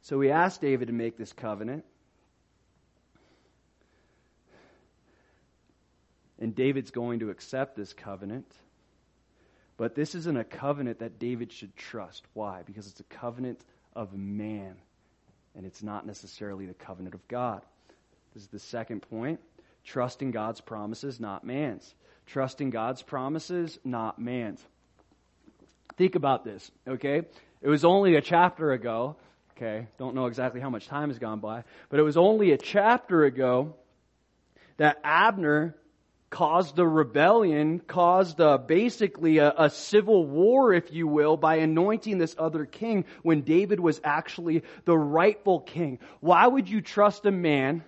So 0.04 0.18
we 0.18 0.32
asked 0.32 0.62
David 0.62 0.88
to 0.88 0.94
make 0.94 1.18
this 1.18 1.34
covenant. 1.34 1.84
And 6.40 6.56
David's 6.56 6.92
going 6.92 7.20
to 7.20 7.32
accept 7.32 7.76
this 7.76 7.92
covenant. 7.92 8.50
But 9.78 9.94
this 9.94 10.16
isn't 10.16 10.38
a 10.38 10.44
covenant 10.44 11.00
that 11.00 11.20
David 11.20 11.52
should 11.52 11.76
trust. 11.76 12.24
Why? 12.34 12.64
Because 12.66 12.88
it's 12.88 13.00
a 13.00 13.04
covenant 13.04 13.64
of 13.96 14.14
man, 14.14 14.76
and 15.56 15.66
it's 15.66 15.84
not 15.84 16.06
necessarily 16.06 16.66
the 16.66 16.74
covenant 16.74 17.14
of 17.14 17.28
God. 17.28 17.62
This 18.34 18.44
is 18.44 18.50
the 18.50 18.60
second 18.60 19.02
point. 19.10 19.40
Trusting 19.84 20.32
God's 20.32 20.62
promises, 20.62 21.20
not 21.20 21.46
man's. 21.46 21.94
Trusting 22.26 22.72
God's 22.72 23.02
promises, 23.04 23.80
not 23.86 24.20
man's. 24.20 24.64
Think 25.96 26.16
about 26.16 26.44
this, 26.44 26.70
okay? 26.88 27.22
It 27.62 27.70
was 27.70 27.86
only 27.86 28.16
a 28.16 28.22
chapter 28.22 28.72
ago, 28.72 29.16
okay? 29.56 29.88
Don't 29.98 30.14
know 30.14 30.26
exactly 30.26 30.60
how 30.60 30.70
much 30.70 30.88
time 30.88 31.10
has 31.10 31.20
gone 31.20 31.40
by, 31.40 31.64
but 31.90 32.00
it 32.00 32.04
was 32.04 32.18
only 32.18 32.52
a 32.52 32.58
chapter 32.58 33.24
ago 33.24 33.76
that 34.78 35.00
Abner 35.04 35.76
caused 36.30 36.78
a 36.80 36.88
rebellion, 36.88 37.80
caused 37.80 38.40
a, 38.40 38.58
basically 38.58 39.38
a, 39.38 39.54
a, 39.58 39.70
civil 39.70 40.26
war, 40.26 40.74
if 40.74 40.92
you 40.92 41.08
will, 41.08 41.38
by 41.38 41.58
anointing 41.58 42.18
this 42.18 42.36
other 42.38 42.66
king 42.66 43.06
when 43.24 43.42
David 43.42 43.80
was 43.80 44.02
actually 44.04 44.64
the 44.86 44.98
rightful 44.98 45.62
king. 45.62 46.00
Why 46.20 46.46
would 46.46 46.70
you 46.70 46.82
trust 46.82 47.26
a 47.26 47.32
man, 47.32 47.84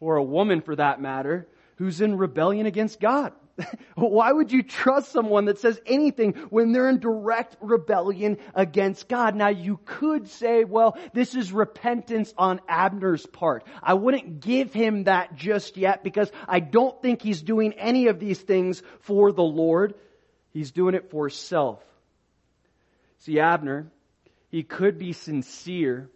or 0.00 0.16
a 0.16 0.22
woman 0.22 0.60
for 0.60 0.76
that 0.76 1.00
matter, 1.00 1.48
who's 1.76 2.00
in 2.00 2.18
rebellion 2.18 2.66
against 2.66 3.00
God? 3.00 3.32
Why 3.94 4.32
would 4.32 4.52
you 4.52 4.62
trust 4.62 5.12
someone 5.12 5.46
that 5.46 5.58
says 5.58 5.80
anything 5.86 6.34
when 6.50 6.72
they're 6.72 6.88
in 6.88 7.00
direct 7.00 7.56
rebellion 7.60 8.38
against 8.54 9.08
God? 9.08 9.34
Now 9.34 9.48
you 9.48 9.78
could 9.84 10.28
say, 10.28 10.64
well, 10.64 10.96
this 11.12 11.34
is 11.34 11.52
repentance 11.52 12.32
on 12.36 12.60
Abner's 12.68 13.26
part. 13.26 13.64
I 13.82 13.94
wouldn't 13.94 14.40
give 14.40 14.72
him 14.72 15.04
that 15.04 15.34
just 15.34 15.76
yet 15.76 16.04
because 16.04 16.30
I 16.46 16.60
don't 16.60 17.00
think 17.02 17.22
he's 17.22 17.42
doing 17.42 17.72
any 17.74 18.08
of 18.08 18.20
these 18.20 18.38
things 18.38 18.82
for 19.00 19.32
the 19.32 19.42
Lord. 19.42 19.94
He's 20.52 20.70
doing 20.70 20.94
it 20.94 21.10
for 21.10 21.28
self. 21.30 21.82
See, 23.18 23.40
Abner, 23.40 23.90
he 24.50 24.62
could 24.62 24.98
be 24.98 25.12
sincere 25.12 26.10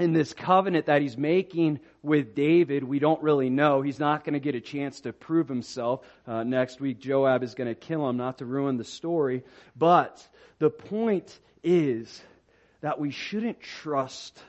in 0.00 0.14
this 0.14 0.32
covenant 0.32 0.86
that 0.86 1.02
he's 1.02 1.16
making 1.16 1.78
with 2.02 2.34
David, 2.34 2.82
we 2.82 2.98
don't 2.98 3.22
really 3.22 3.50
know. 3.50 3.82
He's 3.82 4.00
not 4.00 4.24
going 4.24 4.32
to 4.32 4.40
get 4.40 4.54
a 4.54 4.60
chance 4.60 5.02
to 5.02 5.12
prove 5.12 5.46
himself. 5.46 6.06
Uh, 6.26 6.42
next 6.42 6.80
week, 6.80 6.98
Joab 6.98 7.42
is 7.42 7.54
going 7.54 7.68
to 7.68 7.74
kill 7.74 8.08
him, 8.08 8.16
not 8.16 8.38
to 8.38 8.46
ruin 8.46 8.78
the 8.78 8.84
story. 8.84 9.44
But 9.76 10.26
the 10.58 10.70
point 10.70 11.38
is 11.62 12.22
that 12.80 12.98
we 12.98 13.10
shouldn't 13.10 13.60
trust 13.60 14.42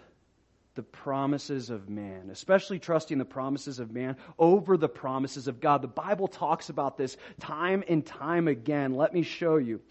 the 0.76 0.84
promises 0.84 1.70
of 1.70 1.90
man, 1.90 2.30
especially 2.32 2.80
trusting 2.80 3.18
the 3.18 3.26
promises 3.26 3.80
of 3.80 3.92
man 3.92 4.16
over 4.40 4.78
the 4.78 4.88
promises 4.88 5.50
of 5.50 5.60
God. 5.60 5.82
The 5.82 5.90
Bible 5.90 6.30
talks 6.30 6.70
about 6.70 6.98
this 6.98 7.18
time 7.42 7.84
and 7.90 8.06
time 8.06 8.48
again. 8.48 8.96
Let 8.96 9.14
me 9.14 9.24
show 9.24 9.58
you. 9.58 9.82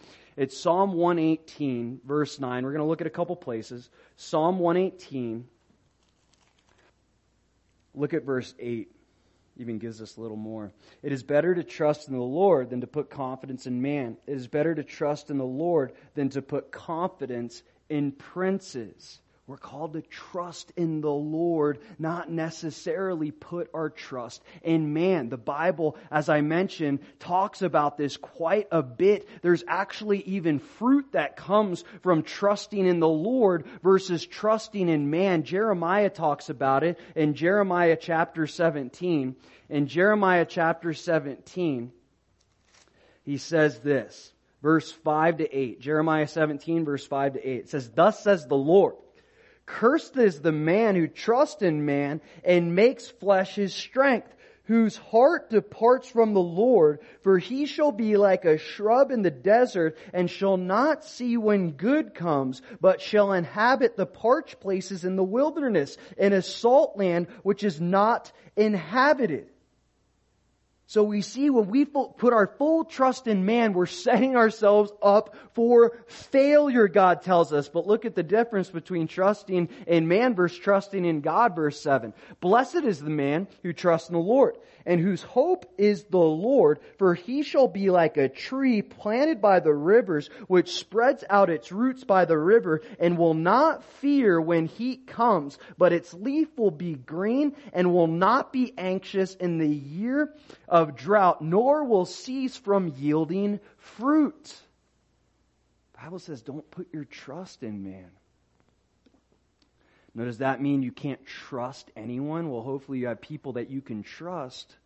It's 0.40 0.57
Psalm 0.57 0.94
118, 0.94 2.00
verse 2.03 2.40
9. 2.40 2.64
We're 2.64 2.70
going 2.72 2.81
to 2.83 2.88
look 2.88 3.03
at 3.03 3.07
a 3.07 3.11
couple 3.11 3.37
places. 3.37 3.90
Psalm 4.16 4.59
118. 4.59 5.46
Look 7.94 8.14
at 8.14 8.24
verse 8.24 8.55
8. 8.59 8.90
Even 9.59 9.79
gives 9.79 10.00
us 10.00 10.16
a 10.16 10.20
little 10.22 10.38
more. 10.38 10.72
It 11.03 11.12
is 11.12 11.22
better 11.22 11.55
to 11.55 11.62
trust 11.62 12.09
in 12.09 12.16
the 12.16 12.22
Lord 12.22 12.70
than 12.70 12.81
to 12.81 12.87
put 12.87 13.11
confidence 13.11 13.66
in 13.66 13.83
man. 13.83 14.16
It 14.26 14.33
is 14.33 14.46
better 14.46 14.74
to 14.74 14.83
trust 14.83 15.29
in 15.29 15.37
the 15.37 15.44
Lord 15.44 15.92
than 16.14 16.31
to 16.31 16.40
put 16.40 16.72
confidence 16.72 17.62
in 17.90 18.11
princes. 18.11 19.20
We're 19.50 19.56
called 19.56 19.94
to 19.94 20.02
trust 20.02 20.72
in 20.76 21.00
the 21.00 21.10
Lord, 21.10 21.80
not 21.98 22.30
necessarily 22.30 23.32
put 23.32 23.68
our 23.74 23.90
trust 23.90 24.44
in 24.62 24.92
man. 24.92 25.28
The 25.28 25.38
Bible, 25.38 25.96
as 26.08 26.28
I 26.28 26.40
mentioned, 26.40 27.00
talks 27.18 27.60
about 27.60 27.98
this 27.98 28.16
quite 28.16 28.68
a 28.70 28.80
bit. 28.80 29.28
There's 29.42 29.64
actually 29.66 30.20
even 30.20 30.60
fruit 30.60 31.06
that 31.14 31.36
comes 31.36 31.82
from 32.00 32.22
trusting 32.22 32.86
in 32.86 33.00
the 33.00 33.08
Lord 33.08 33.66
versus 33.82 34.24
trusting 34.24 34.88
in 34.88 35.10
man. 35.10 35.42
Jeremiah 35.42 36.10
talks 36.10 36.48
about 36.48 36.84
it 36.84 37.00
in 37.16 37.34
Jeremiah 37.34 37.96
chapter 38.00 38.46
17. 38.46 39.34
In 39.68 39.86
Jeremiah 39.88 40.46
chapter 40.48 40.94
17, 40.94 41.90
he 43.24 43.36
says 43.36 43.80
this, 43.80 44.32
verse 44.62 44.92
5 44.92 45.38
to 45.38 45.52
8. 45.52 45.80
Jeremiah 45.80 46.28
17, 46.28 46.84
verse 46.84 47.04
5 47.04 47.32
to 47.32 47.44
8. 47.44 47.56
It 47.56 47.68
says, 47.68 47.90
Thus 47.90 48.22
says 48.22 48.46
the 48.46 48.54
Lord, 48.54 48.94
Cursed 49.78 50.16
is 50.16 50.40
the 50.40 50.52
man 50.52 50.96
who 50.96 51.06
trusts 51.06 51.62
in 51.62 51.85
man 51.85 52.20
and 52.44 52.74
makes 52.74 53.09
flesh 53.09 53.54
his 53.54 53.72
strength, 53.72 54.35
whose 54.64 54.96
heart 54.96 55.48
departs 55.48 56.09
from 56.09 56.35
the 56.35 56.40
Lord, 56.40 56.98
for 57.22 57.38
he 57.38 57.66
shall 57.66 57.92
be 57.92 58.16
like 58.16 58.44
a 58.44 58.59
shrub 58.59 59.11
in 59.12 59.22
the 59.22 59.30
desert 59.30 59.96
and 60.12 60.28
shall 60.28 60.56
not 60.56 61.04
see 61.04 61.37
when 61.37 61.72
good 61.72 62.14
comes, 62.14 62.62
but 62.80 63.00
shall 63.00 63.33
inhabit 63.33 63.96
the 63.96 64.06
parched 64.06 64.61
places 64.61 65.04
in 65.04 65.14
the 65.14 65.24
wilderness 65.24 65.96
in 66.18 66.33
a 66.33 66.42
salt 66.42 66.96
land 66.96 67.28
which 67.42 67.62
is 67.62 67.80
not 67.80 68.33
inhabited. 68.56 69.49
So 70.90 71.05
we 71.05 71.22
see 71.22 71.50
when 71.50 71.68
we 71.68 71.85
put 71.85 72.33
our 72.33 72.48
full 72.59 72.85
trust 72.85 73.29
in 73.29 73.44
man, 73.44 73.74
we're 73.74 73.87
setting 73.87 74.35
ourselves 74.35 74.90
up 75.00 75.37
for 75.55 75.96
failure, 76.09 76.88
God 76.88 77.22
tells 77.22 77.53
us. 77.53 77.68
But 77.68 77.87
look 77.87 78.07
at 78.07 78.16
the 78.16 78.24
difference 78.24 78.70
between 78.70 79.07
trusting 79.07 79.68
in 79.87 80.09
man 80.09 80.35
versus 80.35 80.59
trusting 80.59 81.05
in 81.05 81.20
God, 81.20 81.55
verse 81.55 81.81
7. 81.81 82.12
Blessed 82.40 82.83
is 82.83 82.98
the 82.98 83.09
man 83.09 83.46
who 83.62 83.72
trusts 83.72 84.09
in 84.09 84.14
the 84.14 84.18
Lord 84.18 84.57
and 84.86 85.00
whose 85.00 85.22
hope 85.22 85.72
is 85.78 86.04
the 86.04 86.18
Lord, 86.18 86.80
for 86.98 87.14
he 87.14 87.42
shall 87.42 87.68
be 87.68 87.90
like 87.90 88.16
a 88.16 88.28
tree 88.28 88.82
planted 88.82 89.40
by 89.40 89.60
the 89.60 89.74
rivers, 89.74 90.28
which 90.46 90.72
spreads 90.72 91.24
out 91.28 91.50
its 91.50 91.72
roots 91.72 92.04
by 92.04 92.24
the 92.24 92.38
river 92.38 92.82
and 92.98 93.18
will 93.18 93.34
not 93.34 93.84
fear 93.84 94.40
when 94.40 94.66
heat 94.66 95.06
comes, 95.06 95.58
but 95.78 95.92
its 95.92 96.14
leaf 96.14 96.48
will 96.56 96.70
be 96.70 96.94
green 96.94 97.54
and 97.72 97.92
will 97.92 98.06
not 98.06 98.52
be 98.52 98.72
anxious 98.78 99.34
in 99.34 99.58
the 99.58 99.68
year 99.68 100.34
of 100.68 100.96
drought, 100.96 101.42
nor 101.42 101.84
will 101.84 102.06
cease 102.06 102.56
from 102.56 102.94
yielding 102.96 103.60
fruit. 103.76 104.54
The 105.92 106.04
Bible 106.04 106.18
says 106.18 106.42
don't 106.42 106.70
put 106.70 106.92
your 106.92 107.04
trust 107.04 107.62
in 107.62 107.82
man. 107.82 108.10
Now, 110.14 110.24
does 110.24 110.38
that 110.38 110.60
mean 110.60 110.82
you 110.82 110.92
can't 110.92 111.24
trust 111.24 111.90
anyone? 111.96 112.50
Well, 112.50 112.62
hopefully 112.62 112.98
you 112.98 113.06
have 113.06 113.20
people 113.20 113.52
that 113.54 113.70
you 113.70 113.80
can 113.80 114.02
trust. 114.02 114.76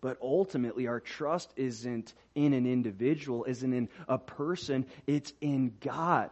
But 0.00 0.18
ultimately, 0.20 0.88
our 0.88 0.98
trust 0.98 1.52
isn't 1.56 2.12
in 2.34 2.54
an 2.54 2.66
individual, 2.66 3.44
isn't 3.44 3.72
in 3.72 3.88
a 4.08 4.18
person, 4.18 4.86
it's 5.06 5.32
in 5.40 5.74
God. 5.80 6.30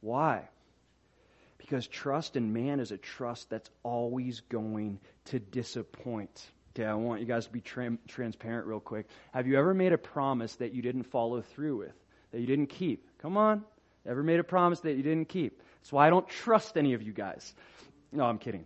Why? 0.00 0.48
Because 1.58 1.86
trust 1.86 2.36
in 2.36 2.52
man 2.52 2.80
is 2.80 2.90
a 2.92 2.98
trust 2.98 3.50
that's 3.50 3.70
always 3.82 4.40
going 4.40 4.98
to 5.26 5.38
disappoint. 5.38 6.46
Okay, 6.74 6.84
I 6.84 6.94
want 6.94 7.20
you 7.20 7.26
guys 7.26 7.46
to 7.46 7.52
be 7.52 7.60
tra- 7.60 7.96
transparent 8.08 8.66
real 8.66 8.80
quick. 8.80 9.06
Have 9.32 9.46
you 9.46 9.56
ever 9.56 9.72
made 9.72 9.92
a 9.92 9.98
promise 9.98 10.56
that 10.56 10.74
you 10.74 10.82
didn't 10.82 11.04
follow 11.04 11.40
through 11.42 11.78
with, 11.78 11.94
that 12.32 12.40
you 12.40 12.46
didn't 12.46 12.66
keep? 12.66 13.06
Come 13.18 13.36
on. 13.36 13.64
Ever 14.08 14.22
made 14.22 14.40
a 14.40 14.44
promise 14.44 14.80
that 14.80 14.94
you 14.94 15.02
didn't 15.02 15.28
keep? 15.28 15.62
That's 15.80 15.92
why 15.92 16.06
I 16.06 16.10
don't 16.10 16.28
trust 16.28 16.76
any 16.76 16.94
of 16.94 17.02
you 17.02 17.12
guys. 17.12 17.54
No, 18.12 18.24
I'm 18.24 18.38
kidding. 18.38 18.64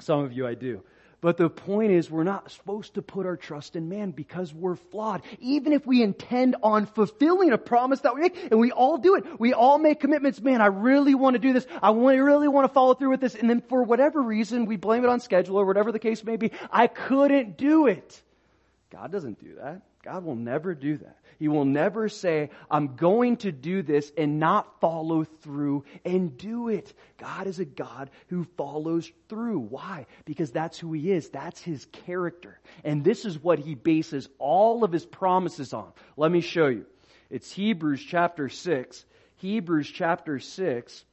Some 0.00 0.20
of 0.20 0.32
you 0.32 0.46
I 0.46 0.54
do. 0.54 0.82
But 1.20 1.36
the 1.36 1.48
point 1.48 1.92
is, 1.92 2.10
we're 2.10 2.24
not 2.24 2.50
supposed 2.50 2.94
to 2.94 3.02
put 3.02 3.26
our 3.26 3.36
trust 3.36 3.76
in 3.76 3.88
man 3.88 4.10
because 4.10 4.52
we're 4.52 4.74
flawed. 4.74 5.22
Even 5.38 5.72
if 5.72 5.86
we 5.86 6.02
intend 6.02 6.56
on 6.64 6.84
fulfilling 6.84 7.52
a 7.52 7.58
promise 7.58 8.00
that 8.00 8.16
we 8.16 8.22
make, 8.22 8.50
and 8.50 8.58
we 8.58 8.72
all 8.72 8.98
do 8.98 9.14
it. 9.14 9.24
We 9.38 9.52
all 9.52 9.78
make 9.78 10.00
commitments. 10.00 10.40
Man, 10.40 10.60
I 10.60 10.66
really 10.66 11.14
want 11.14 11.34
to 11.34 11.38
do 11.38 11.52
this. 11.52 11.64
I 11.80 11.92
really 11.92 12.48
want 12.48 12.66
to 12.66 12.74
follow 12.74 12.94
through 12.94 13.10
with 13.10 13.20
this. 13.20 13.36
And 13.36 13.48
then 13.48 13.60
for 13.60 13.84
whatever 13.84 14.20
reason, 14.20 14.66
we 14.66 14.74
blame 14.74 15.04
it 15.04 15.08
on 15.08 15.20
schedule 15.20 15.58
or 15.58 15.64
whatever 15.64 15.92
the 15.92 16.00
case 16.00 16.24
may 16.24 16.36
be. 16.36 16.50
I 16.72 16.88
couldn't 16.88 17.56
do 17.56 17.86
it. 17.86 18.20
God 18.90 19.12
doesn't 19.12 19.38
do 19.38 19.54
that. 19.62 19.82
God 20.02 20.24
will 20.24 20.36
never 20.36 20.74
do 20.74 20.96
that. 20.98 21.18
He 21.38 21.48
will 21.48 21.64
never 21.64 22.08
say, 22.08 22.50
I'm 22.70 22.96
going 22.96 23.38
to 23.38 23.52
do 23.52 23.82
this 23.82 24.12
and 24.16 24.38
not 24.38 24.80
follow 24.80 25.24
through 25.24 25.84
and 26.04 26.36
do 26.36 26.68
it. 26.68 26.92
God 27.18 27.46
is 27.46 27.58
a 27.58 27.64
God 27.64 28.10
who 28.28 28.44
follows 28.56 29.10
through. 29.28 29.58
Why? 29.58 30.06
Because 30.24 30.50
that's 30.50 30.78
who 30.78 30.92
He 30.92 31.10
is. 31.10 31.30
That's 31.30 31.60
His 31.60 31.84
character. 31.86 32.60
And 32.84 33.02
this 33.04 33.24
is 33.24 33.42
what 33.42 33.58
He 33.58 33.74
bases 33.74 34.28
all 34.38 34.84
of 34.84 34.92
His 34.92 35.06
promises 35.06 35.72
on. 35.72 35.92
Let 36.16 36.30
me 36.30 36.40
show 36.40 36.66
you. 36.66 36.86
It's 37.30 37.50
Hebrews 37.50 38.04
chapter 38.04 38.48
6. 38.48 39.04
Hebrews 39.36 39.90
chapter 39.90 40.38
6 40.38 41.04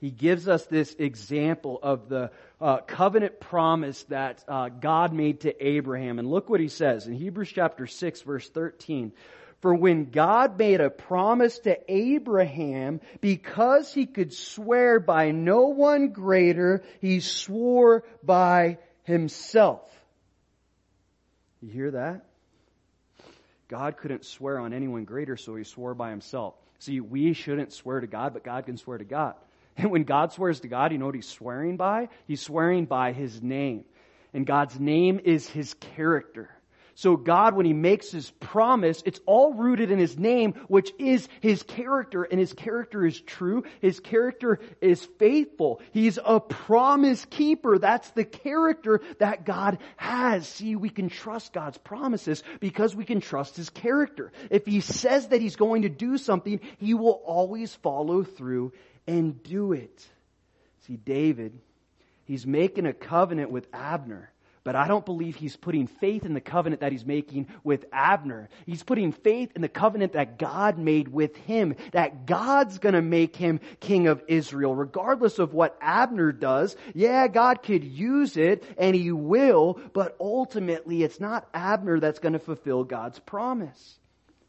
he 0.00 0.10
gives 0.10 0.46
us 0.48 0.66
this 0.66 0.94
example 0.98 1.78
of 1.82 2.08
the 2.08 2.30
uh, 2.60 2.78
covenant 2.78 3.40
promise 3.40 4.02
that 4.04 4.44
uh, 4.46 4.68
God 4.68 5.12
made 5.12 5.40
to 5.40 5.66
Abraham. 5.66 6.18
And 6.18 6.28
look 6.28 6.50
what 6.50 6.60
he 6.60 6.68
says 6.68 7.06
in 7.06 7.14
Hebrews 7.14 7.50
chapter 7.54 7.86
6, 7.86 8.22
verse 8.22 8.48
13. 8.48 9.12
For 9.62 9.74
when 9.74 10.10
God 10.10 10.58
made 10.58 10.80
a 10.80 10.90
promise 10.90 11.58
to 11.60 11.78
Abraham, 11.88 13.00
because 13.20 13.92
he 13.92 14.04
could 14.06 14.34
swear 14.34 15.00
by 15.00 15.30
no 15.30 15.68
one 15.68 16.10
greater, 16.10 16.84
he 17.00 17.20
swore 17.20 18.04
by 18.22 18.78
himself. 19.04 19.82
You 21.62 21.70
hear 21.70 21.90
that? 21.92 22.26
God 23.68 23.96
couldn't 23.96 24.24
swear 24.24 24.60
on 24.60 24.72
anyone 24.72 25.04
greater, 25.04 25.36
so 25.36 25.56
he 25.56 25.64
swore 25.64 25.94
by 25.94 26.10
himself. 26.10 26.54
See, 26.78 27.00
we 27.00 27.32
shouldn't 27.32 27.72
swear 27.72 28.00
to 28.00 28.06
God, 28.06 28.34
but 28.34 28.44
God 28.44 28.66
can 28.66 28.76
swear 28.76 28.98
to 28.98 29.04
God. 29.04 29.34
And 29.78 29.90
when 29.90 30.04
God 30.04 30.32
swears 30.32 30.60
to 30.60 30.68
God, 30.68 30.92
you 30.92 30.98
know 30.98 31.06
what 31.06 31.14
he's 31.14 31.28
swearing 31.28 31.76
by? 31.76 32.08
He's 32.26 32.40
swearing 32.40 32.86
by 32.86 33.12
his 33.12 33.42
name. 33.42 33.84
And 34.32 34.46
God's 34.46 34.80
name 34.80 35.20
is 35.22 35.48
his 35.48 35.74
character. 35.74 36.50
So 36.96 37.14
God, 37.16 37.54
when 37.54 37.66
he 37.66 37.74
makes 37.74 38.10
his 38.10 38.30
promise, 38.30 39.02
it's 39.04 39.20
all 39.26 39.52
rooted 39.52 39.90
in 39.90 39.98
his 39.98 40.18
name, 40.18 40.54
which 40.68 40.90
is 40.98 41.28
his 41.42 41.62
character, 41.62 42.22
and 42.22 42.40
his 42.40 42.54
character 42.54 43.04
is 43.04 43.20
true. 43.20 43.64
His 43.82 44.00
character 44.00 44.60
is 44.80 45.04
faithful. 45.18 45.82
He's 45.92 46.18
a 46.24 46.40
promise 46.40 47.26
keeper. 47.26 47.78
That's 47.78 48.08
the 48.12 48.24
character 48.24 49.02
that 49.18 49.44
God 49.44 49.76
has. 49.98 50.48
See, 50.48 50.74
we 50.74 50.88
can 50.88 51.10
trust 51.10 51.52
God's 51.52 51.76
promises 51.76 52.42
because 52.60 52.96
we 52.96 53.04
can 53.04 53.20
trust 53.20 53.56
his 53.56 53.68
character. 53.68 54.32
If 54.50 54.64
he 54.64 54.80
says 54.80 55.28
that 55.28 55.42
he's 55.42 55.56
going 55.56 55.82
to 55.82 55.90
do 55.90 56.16
something, 56.16 56.60
he 56.78 56.94
will 56.94 57.20
always 57.26 57.74
follow 57.74 58.24
through 58.24 58.72
and 59.06 59.42
do 59.42 59.72
it. 59.72 60.06
See, 60.86 60.96
David, 60.96 61.58
he's 62.24 62.46
making 62.46 62.86
a 62.86 62.92
covenant 62.92 63.50
with 63.50 63.66
Abner. 63.72 64.30
But 64.66 64.74
I 64.74 64.88
don't 64.88 65.06
believe 65.06 65.36
he's 65.36 65.54
putting 65.54 65.86
faith 65.86 66.24
in 66.24 66.34
the 66.34 66.40
covenant 66.40 66.80
that 66.80 66.90
he's 66.90 67.06
making 67.06 67.46
with 67.62 67.84
Abner. 67.92 68.48
He's 68.66 68.82
putting 68.82 69.12
faith 69.12 69.52
in 69.54 69.62
the 69.62 69.68
covenant 69.68 70.14
that 70.14 70.40
God 70.40 70.76
made 70.76 71.06
with 71.06 71.36
him, 71.36 71.76
that 71.92 72.26
God's 72.26 72.78
gonna 72.78 73.00
make 73.00 73.36
him 73.36 73.60
king 73.78 74.08
of 74.08 74.24
Israel, 74.26 74.74
regardless 74.74 75.38
of 75.38 75.54
what 75.54 75.78
Abner 75.80 76.32
does. 76.32 76.74
Yeah, 76.94 77.28
God 77.28 77.62
could 77.62 77.84
use 77.84 78.36
it, 78.36 78.64
and 78.76 78.96
he 78.96 79.12
will, 79.12 79.80
but 79.92 80.16
ultimately 80.18 81.04
it's 81.04 81.20
not 81.20 81.48
Abner 81.54 82.00
that's 82.00 82.18
gonna 82.18 82.40
fulfill 82.40 82.82
God's 82.82 83.20
promise. 83.20 84.00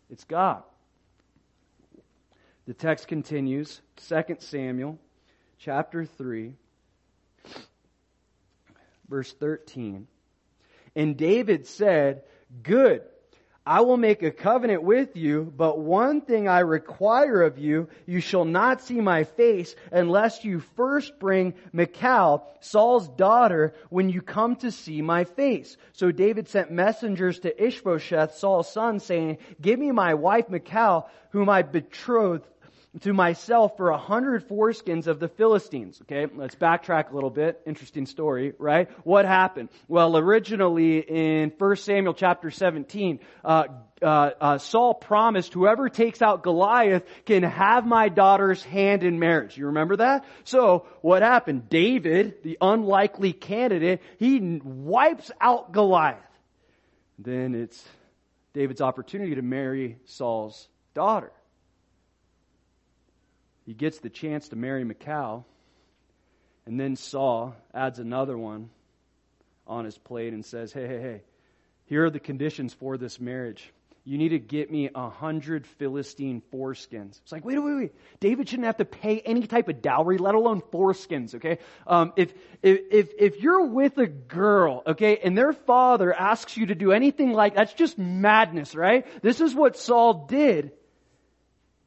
It's 0.10 0.24
God. 0.24 0.64
The 2.68 2.74
text 2.74 3.08
continues, 3.08 3.80
2 4.10 4.36
Samuel 4.40 5.00
chapter 5.58 6.04
3, 6.04 6.52
verse 9.08 9.32
13. 9.32 10.06
And 10.94 11.16
David 11.16 11.66
said, 11.66 12.24
Good, 12.62 13.04
I 13.66 13.82
will 13.82 13.96
make 13.96 14.22
a 14.22 14.32
covenant 14.32 14.84
with 14.84 15.16
you, 15.16 15.54
but 15.56 15.80
one 15.80 16.20
thing 16.20 16.50
I 16.50 16.60
require 16.60 17.42
of 17.42 17.58
you, 17.58 17.88
you 18.06 18.20
shall 18.20 18.44
not 18.44 18.82
see 18.82 19.00
my 19.00 19.24
face 19.24 19.74
unless 19.94 20.44
you 20.44 20.60
first 20.76 21.20
bring 21.20 21.54
Michal, 21.72 22.46
Saul's 22.60 23.08
daughter, 23.08 23.76
when 23.90 24.10
you 24.10 24.22
come 24.22 24.58
to 24.58 24.72
see 24.72 25.02
my 25.02 25.24
face. 25.24 25.78
So 25.94 26.12
David 26.12 26.50
sent 26.50 26.72
messengers 26.72 27.40
to 27.40 27.66
Ishbosheth, 27.66 28.36
Saul's 28.36 28.72
son, 28.72 29.00
saying, 29.00 29.38
Give 29.62 29.80
me 29.80 29.92
my 29.92 30.16
wife 30.16 30.50
Michal, 30.50 31.10
whom 31.32 31.50
I 31.50 31.62
betrothed 31.62 32.48
to 33.02 33.14
myself 33.14 33.78
for 33.78 33.90
a 33.90 33.98
hundred 33.98 34.48
foreskins 34.48 35.08
of 35.08 35.20
the 35.20 35.28
Philistines. 35.28 36.02
Okay, 36.04 36.26
let's 36.36 36.56
backtrack 36.56 37.12
a 37.12 37.14
little 37.14 37.30
bit. 37.30 37.62
Interesting 37.66 38.06
story, 38.06 38.54
right? 38.58 38.90
What 39.06 39.26
happened? 39.26 39.70
Well, 39.88 40.18
originally 40.18 41.00
in 41.00 41.52
1 41.58 41.76
Samuel 41.76 42.14
chapter 42.14 42.50
17, 42.50 43.20
uh, 43.44 43.64
uh, 44.02 44.06
uh, 44.06 44.58
Saul 44.58 44.94
promised 44.94 45.54
whoever 45.54 45.90
takes 45.90 46.22
out 46.22 46.44
Goliath 46.44 47.04
can 47.26 47.44
have 47.44 47.86
my 47.86 48.10
daughter's 48.10 48.64
hand 48.64 49.04
in 49.04 49.20
marriage. 49.20 49.58
You 49.58 49.68
remember 49.68 49.98
that? 49.98 50.26
So 50.44 50.88
what 51.02 51.22
happened? 51.22 51.70
David, 51.70 52.44
the 52.44 52.58
unlikely 52.62 53.34
candidate, 53.34 54.02
he 54.18 54.60
wipes 54.64 55.32
out 55.40 55.72
Goliath. 55.72 56.18
Then 57.20 57.56
it's 57.56 57.84
David's 58.54 58.82
opportunity 58.82 59.36
to 59.36 59.42
marry 59.42 59.98
Saul's 60.06 60.68
daughter 60.94 61.32
he 63.68 63.74
gets 63.74 64.00
the 64.00 64.10
chance 64.10 64.48
to 64.48 64.56
marry 64.56 64.86
Michal, 64.86 65.46
and 66.66 66.80
then 66.80 66.96
Saul 66.96 67.54
adds 67.74 68.00
another 68.00 68.38
one 68.38 68.70
on 69.68 69.84
his 69.84 69.98
plate 69.98 70.34
and 70.34 70.46
says, 70.46 70.72
Hey, 70.72 70.88
hey, 70.88 71.02
hey, 71.02 71.22
here 71.86 72.06
are 72.06 72.10
the 72.10 72.22
conditions 72.22 72.74
for 72.74 72.98
this 72.98 73.20
marriage. 73.20 73.74
You 74.06 74.18
need 74.18 74.30
to 74.30 74.40
get 74.40 74.72
me 74.72 74.90
a 74.96 75.10
hundred 75.10 75.68
Philistine 75.68 76.42
foreskins. 76.54 77.20
It's 77.22 77.32
like, 77.34 77.44
wait, 77.44 77.60
wait, 77.60 77.76
wait. 77.76 77.96
David 78.22 78.48
shouldn't 78.48 78.68
have 78.68 78.78
to 78.78 78.86
pay 78.86 79.20
any 79.20 79.46
type 79.46 79.68
of 79.68 79.82
dowry, 79.82 80.18
let 80.18 80.34
alone 80.34 80.62
foreskins, 80.72 81.36
okay? 81.36 81.58
Um, 81.86 82.14
if, 82.16 82.34
if, 82.64 83.10
if 83.20 83.42
you're 83.42 83.66
with 83.66 83.98
a 83.98 84.08
girl, 84.08 84.82
okay, 84.88 85.18
and 85.22 85.38
their 85.38 85.52
father 85.52 86.14
asks 86.14 86.56
you 86.56 86.68
to 86.68 86.76
do 86.76 86.94
anything 86.94 87.34
like, 87.34 87.56
that's 87.56 87.74
just 87.74 87.98
madness, 87.98 88.76
right? 88.76 89.06
This 89.22 89.42
is 89.42 89.54
what 89.54 89.76
Saul 89.76 90.26
did. 90.28 90.72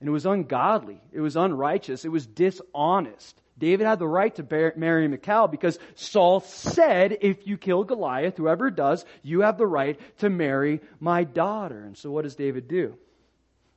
And 0.01 0.09
it 0.09 0.13
was 0.13 0.27
ungodly. 0.27 1.01
It 1.13 1.21
was 1.21 1.37
unrighteous. 1.37 2.05
It 2.05 2.09
was 2.09 2.27
dishonest. 2.27 3.41
David 3.59 3.87
had 3.87 3.99
the 3.99 4.09
right 4.09 4.35
to 4.37 4.43
bear, 4.43 4.73
marry 4.77 5.07
Michal 5.07 5.47
because 5.47 5.79
Saul 5.95 6.41
said, 6.41 7.19
if 7.21 7.47
you 7.47 7.59
kill 7.59 7.85
Goliath, 7.85 8.39
whoever 8.39 8.71
does, 8.71 9.05
you 9.23 9.43
have 9.43 9.59
the 9.59 9.67
right 9.67 10.01
to 10.19 10.31
marry 10.31 10.81
my 10.99 11.25
daughter. 11.25 11.85
And 11.85 11.97
so 11.97 12.11
what 12.11 12.23
does 12.23 12.35
David 12.35 12.69
do? 12.69 12.97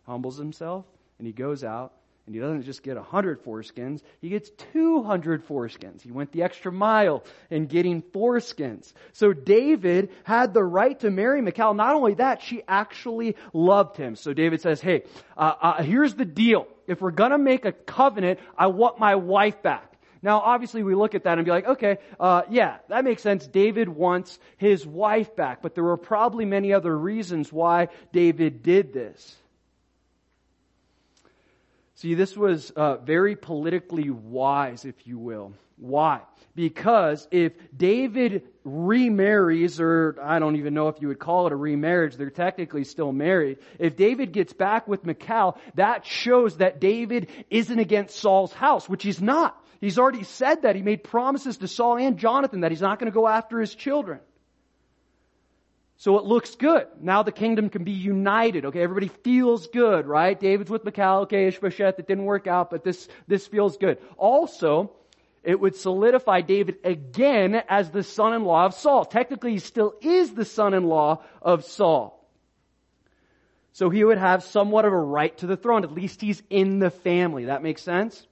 Humbles 0.06 0.38
himself 0.38 0.86
and 1.18 1.28
he 1.28 1.34
goes 1.34 1.66
out 1.66 1.94
and 2.26 2.34
he 2.34 2.40
doesn't 2.40 2.64
just 2.64 2.84
get 2.84 2.96
100 2.96 3.44
foreskins, 3.44 4.02
he 4.22 4.30
gets 4.30 4.50
200 4.74 5.46
foreskins. 5.46 6.02
He 6.02 6.12
went 6.12 6.32
the 6.32 6.44
extra 6.44 6.72
mile 6.72 7.24
in 7.50 7.66
getting 7.66 8.02
foreskins. 8.02 8.94
So 9.12 9.34
David 9.34 10.10
had 10.24 10.54
the 10.54 10.64
right 10.64 10.98
to 11.02 11.12
marry 11.12 11.42
Michal. 11.42 11.74
Not 11.74 11.96
only 11.96 12.14
that, 12.16 12.42
she 12.42 12.64
actually 12.68 13.36
loved 13.52 13.98
him. 13.98 14.16
So 14.16 14.34
David 14.34 14.62
says, 14.62 14.80
hey, 14.80 15.04
uh, 15.36 15.54
uh, 15.62 15.84
here's 15.84 16.16
the 16.16 16.26
deal. 16.26 16.68
If 16.88 17.02
we're 17.02 17.12
gonna 17.12 17.38
make 17.38 17.66
a 17.66 17.74
covenant, 17.74 18.40
I 18.58 18.68
want 18.68 19.00
my 19.00 19.16
wife 19.16 19.62
back. 19.62 19.90
Now, 20.22 20.40
obviously, 20.40 20.84
we 20.84 20.96
look 20.96 21.16
at 21.16 21.26
that 21.26 21.38
and 21.38 21.44
be 21.44 21.52
like, 21.52 21.68
okay, 21.68 21.98
uh, 22.18 22.44
yeah, 22.50 22.78
that 22.88 23.04
makes 23.04 23.22
sense. 23.22 23.46
David 23.46 23.90
wants 23.90 24.40
his 24.56 24.88
wife 24.88 25.36
back, 25.36 25.62
but 25.62 25.76
there 25.76 25.84
were 25.84 25.98
probably 25.98 26.46
many 26.46 26.72
other 26.72 26.98
reasons 26.98 27.52
why 27.52 27.90
David 28.14 28.64
did 28.64 28.94
this. 28.94 29.36
See, 31.96 32.16
this 32.16 32.36
was 32.36 32.72
uh, 32.72 32.98
very 32.98 33.36
politically 33.36 34.10
wise, 34.10 34.86
if 34.86 34.96
you 35.06 35.18
will. 35.20 35.54
Why? 35.78 36.22
Because 36.56 37.28
if 37.32 37.54
David 37.76 38.44
remarries, 38.64 39.80
or 39.80 40.18
I 40.22 40.40
don't 40.40 40.56
even 40.56 40.74
know 40.74 40.88
if 40.88 41.02
you 41.02 41.08
would 41.08 41.20
call 41.20 41.48
it 41.48 41.54
a 41.54 41.56
remarriage, 41.56 42.16
they're 42.16 42.30
technically 42.30 42.84
still 42.84 43.12
married. 43.12 43.58
If 43.80 43.96
David 43.96 44.32
gets 44.32 44.54
back 44.54 44.88
with 44.88 45.06
Michal, 45.06 45.58
that 45.76 46.06
shows 46.06 46.58
that 46.58 46.80
David 46.80 47.30
isn't 47.50 47.80
against 47.80 48.18
Saul's 48.18 48.54
house, 48.54 48.88
which 48.88 49.04
he's 49.04 49.22
not. 49.22 49.60
He's 49.82 50.00
already 50.00 50.24
said 50.24 50.62
that. 50.62 50.76
He 50.76 50.82
made 50.82 51.04
promises 51.04 51.58
to 51.58 51.68
Saul 51.68 51.98
and 51.98 52.18
Jonathan 52.18 52.62
that 52.62 52.72
he's 52.72 52.82
not 52.82 53.00
going 53.00 53.12
to 53.12 53.16
go 53.16 53.28
after 53.28 53.60
his 53.60 53.76
children. 53.76 54.20
So 55.98 56.18
it 56.18 56.26
looks 56.26 56.56
good. 56.56 56.88
Now 57.00 57.24
the 57.24 57.32
kingdom 57.32 57.70
can 57.70 57.84
be 57.84 57.92
united. 57.92 58.66
Okay, 58.66 58.82
everybody 58.82 59.08
feels 59.08 59.68
good, 59.68 60.06
right? 60.06 60.38
David's 60.40 60.70
with 60.70 60.84
Michal. 60.84 61.22
Okay, 61.22 61.48
Ishbosheth, 61.48 62.00
it 62.00 62.08
didn't 62.08 62.26
work 62.26 62.48
out, 62.48 62.72
but 62.72 62.84
this, 62.84 63.08
this 63.28 63.48
feels 63.48 63.78
good. 63.78 64.00
Also, 64.18 64.92
it 65.44 65.60
would 65.60 65.76
solidify 65.76 66.42
David 66.42 66.78
again 66.84 67.62
as 67.70 67.90
the 67.92 68.04
son-in-law 68.04 68.66
of 68.66 68.74
Saul. 68.74 69.06
Technically, 69.06 69.52
he 69.52 69.60
still 69.60 69.94
is 70.02 70.34
the 70.34 70.46
son-in-law 70.46 71.22
of 71.42 71.64
Saul. 71.66 72.20
So 73.74 73.90
he 73.90 74.04
would 74.04 74.18
have 74.18 74.44
somewhat 74.44 74.86
of 74.86 74.94
a 74.94 74.98
right 74.98 75.36
to 75.40 75.48
the 75.48 75.58
throne. 75.58 75.84
At 75.84 75.92
least 75.92 76.22
he's 76.22 76.42
in 76.50 76.80
the 76.80 76.92
family. 76.92 77.46
That 77.46 77.64
makes 77.64 77.82
sense? 77.82 78.26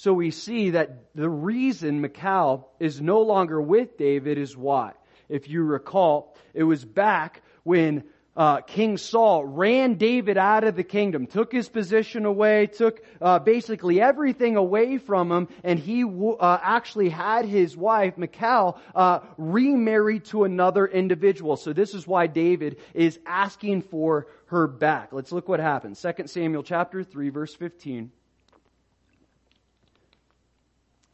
So 0.00 0.14
we 0.14 0.30
see 0.30 0.70
that 0.70 1.14
the 1.14 1.28
reason 1.28 2.00
Michal 2.00 2.72
is 2.80 3.02
no 3.02 3.20
longer 3.20 3.60
with 3.60 3.98
David 3.98 4.38
is 4.38 4.56
why. 4.56 4.92
If 5.28 5.50
you 5.50 5.62
recall, 5.62 6.34
it 6.54 6.62
was 6.62 6.82
back 6.82 7.42
when 7.64 8.04
uh, 8.34 8.62
King 8.62 8.96
Saul 8.96 9.44
ran 9.44 9.96
David 9.96 10.38
out 10.38 10.64
of 10.64 10.74
the 10.74 10.84
kingdom, 10.84 11.26
took 11.26 11.52
his 11.52 11.68
position 11.68 12.24
away, 12.24 12.68
took 12.68 13.02
uh, 13.20 13.40
basically 13.40 14.00
everything 14.00 14.56
away 14.56 14.96
from 14.96 15.30
him, 15.30 15.48
and 15.62 15.78
he 15.78 16.02
uh, 16.02 16.58
actually 16.62 17.10
had 17.10 17.44
his 17.44 17.76
wife, 17.76 18.16
Michal, 18.16 18.80
uh, 18.94 19.18
remarried 19.36 20.24
to 20.24 20.44
another 20.44 20.86
individual. 20.86 21.58
So 21.58 21.74
this 21.74 21.92
is 21.92 22.06
why 22.06 22.26
David 22.26 22.78
is 22.94 23.20
asking 23.26 23.82
for 23.82 24.28
her 24.46 24.66
back. 24.66 25.12
Let's 25.12 25.30
look 25.30 25.46
what 25.46 25.60
happens. 25.60 26.00
2 26.00 26.26
Samuel 26.26 26.62
chapter 26.62 27.04
3, 27.04 27.28
verse 27.28 27.54
15. 27.54 28.12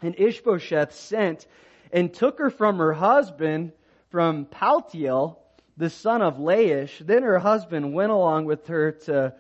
And 0.07 0.15
Ishbosheth 0.19 0.93
sent 0.93 1.47
and 1.93 2.15
took 2.15 2.39
her 2.39 2.51
from 2.51 2.79
her 2.79 2.93
husband, 2.93 3.73
from 4.11 4.47
Paltiel, 4.47 5.39
the 5.77 5.91
son 5.91 6.23
of 6.23 6.37
Laish. 6.37 7.05
Then 7.05 7.25
her 7.25 7.39
husband 7.39 7.93
went 7.93 8.13
along 8.13 8.45
with 8.45 8.69
her 8.69 8.93
to 8.93 9.35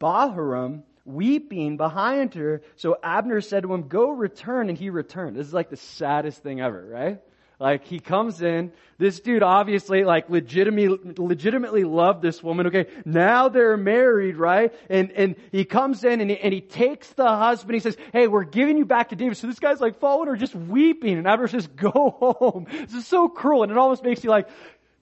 Bahurim, 0.00 0.82
weeping 1.04 1.76
behind 1.76 2.34
her. 2.34 2.62
So 2.76 2.96
Abner 3.02 3.40
said 3.40 3.64
to 3.64 3.72
him, 3.74 3.88
Go 3.88 4.10
return, 4.10 4.68
and 4.68 4.78
he 4.78 4.90
returned. 4.90 5.36
This 5.36 5.46
is 5.46 5.54
like 5.54 5.70
the 5.70 5.76
saddest 5.76 6.42
thing 6.42 6.60
ever, 6.60 6.84
right? 6.84 7.20
Like 7.62 7.84
he 7.84 8.00
comes 8.00 8.42
in, 8.42 8.72
this 8.98 9.20
dude 9.20 9.44
obviously 9.44 10.02
like 10.02 10.28
legitimately, 10.28 11.14
legitimately 11.16 11.84
loved 11.84 12.20
this 12.20 12.42
woman. 12.42 12.66
Okay, 12.66 12.86
now 13.04 13.48
they're 13.48 13.76
married, 13.76 14.36
right? 14.36 14.74
And 14.90 15.12
and 15.12 15.36
he 15.52 15.64
comes 15.64 16.02
in 16.02 16.20
and 16.20 16.28
he, 16.28 16.36
and 16.38 16.52
he 16.52 16.60
takes 16.60 17.08
the 17.10 17.28
husband. 17.28 17.74
He 17.74 17.80
says, 17.80 17.96
"Hey, 18.12 18.26
we're 18.26 18.42
giving 18.42 18.78
you 18.78 18.84
back 18.84 19.10
to 19.10 19.16
David." 19.16 19.36
So 19.36 19.46
this 19.46 19.60
guy's 19.60 19.80
like 19.80 20.00
following 20.00 20.26
her, 20.26 20.36
just 20.36 20.56
weeping, 20.56 21.16
and 21.16 21.28
Abner 21.28 21.46
says, 21.46 21.68
"Go 21.68 21.90
home." 22.40 22.66
This 22.68 22.94
is 22.94 23.06
so 23.06 23.28
cruel, 23.28 23.62
and 23.62 23.70
it 23.70 23.78
almost 23.78 24.02
makes 24.02 24.24
you 24.24 24.30
like, 24.30 24.48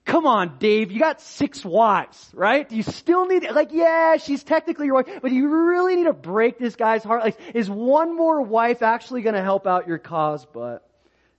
Come 0.05 0.27
on, 0.27 0.57
Dave, 0.59 0.91
you 0.91 0.99
got 0.99 1.21
six 1.21 1.63
wives, 1.63 2.29
right? 2.33 2.67
Do 2.67 2.75
you 2.75 2.83
still 2.83 3.27
need, 3.27 3.49
like, 3.51 3.71
yeah, 3.71 4.17
she's 4.17 4.43
technically 4.43 4.87
your 4.87 4.95
wife, 4.95 5.07
but 5.21 5.31
you 5.31 5.47
really 5.47 5.95
need 5.95 6.05
to 6.05 6.13
break 6.13 6.57
this 6.57 6.75
guy's 6.75 7.03
heart? 7.03 7.23
Like, 7.23 7.37
is 7.53 7.69
one 7.69 8.15
more 8.15 8.41
wife 8.41 8.81
actually 8.81 9.21
gonna 9.21 9.43
help 9.43 9.67
out 9.67 9.87
your 9.87 9.99
cause? 9.99 10.45
But 10.51 10.83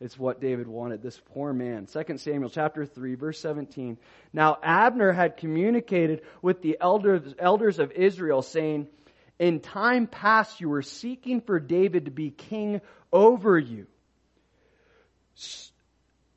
it's 0.03 0.18
what 0.18 0.40
David 0.40 0.66
wanted, 0.66 1.00
this 1.00 1.20
poor 1.32 1.53
man. 1.53 1.86
2 1.86 2.18
Samuel 2.18 2.50
chapter 2.50 2.84
3, 2.84 3.14
verse 3.14 3.38
17. 3.38 3.98
Now 4.32 4.59
Abner 4.62 5.12
had 5.12 5.36
communicated 5.36 6.22
with 6.42 6.61
the 6.61 6.76
elders, 6.80 7.34
elders 7.38 7.78
of 7.78 7.92
Israel 7.92 8.42
saying, 8.42 8.88
in 9.38 9.61
time 9.61 10.09
past 10.09 10.61
you 10.61 10.68
were 10.68 10.82
seeking 10.82 11.40
for 11.40 11.61
David 11.61 12.07
to 12.07 12.11
be 12.11 12.30
king 12.30 12.80
over 13.12 13.59
you. 13.59 13.86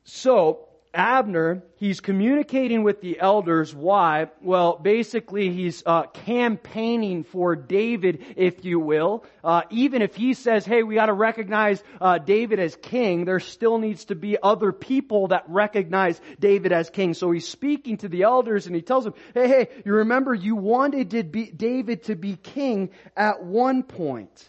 So, 0.04 0.68
Abner, 0.96 1.62
he's 1.76 2.00
communicating 2.00 2.82
with 2.82 3.02
the 3.02 3.20
elders. 3.20 3.74
Why? 3.74 4.30
Well, 4.40 4.78
basically, 4.78 5.50
he's 5.52 5.82
uh, 5.84 6.04
campaigning 6.04 7.22
for 7.22 7.54
David, 7.54 8.24
if 8.34 8.64
you 8.64 8.80
will. 8.80 9.24
Uh, 9.44 9.62
even 9.70 10.00
if 10.00 10.16
he 10.16 10.32
says, 10.32 10.64
"Hey, 10.64 10.82
we 10.82 10.94
got 10.94 11.06
to 11.06 11.12
recognize 11.12 11.84
uh, 12.00 12.16
David 12.18 12.58
as 12.58 12.74
king," 12.76 13.26
there 13.26 13.40
still 13.40 13.78
needs 13.78 14.06
to 14.06 14.14
be 14.14 14.38
other 14.42 14.72
people 14.72 15.28
that 15.28 15.44
recognize 15.48 16.18
David 16.40 16.72
as 16.72 16.88
king. 16.88 17.12
So 17.12 17.30
he's 17.30 17.46
speaking 17.46 17.98
to 17.98 18.08
the 18.08 18.22
elders, 18.22 18.66
and 18.66 18.74
he 18.74 18.80
tells 18.80 19.04
them, 19.04 19.14
"Hey, 19.34 19.48
hey, 19.48 19.68
you 19.84 19.92
remember 19.92 20.34
you 20.34 20.56
wanted 20.56 21.10
to 21.10 21.22
be, 21.22 21.50
David 21.50 22.04
to 22.04 22.16
be 22.16 22.36
king 22.36 22.90
at 23.14 23.44
one 23.44 23.82
point. 23.82 24.48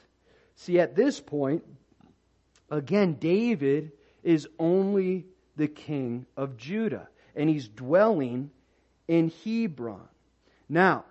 See, 0.55 0.79
at 0.79 0.95
this 0.95 1.19
point, 1.19 1.63
again, 2.71 3.17
David 3.19 3.91
is 4.23 4.47
only 4.57 5.25
the 5.57 5.67
king 5.67 6.25
of 6.37 6.57
Judah. 6.57 7.09
And 7.35 7.49
he's 7.49 7.67
dwelling 7.67 8.51
in 9.07 9.31
Hebron. 9.43 10.07
Now, 10.69 11.05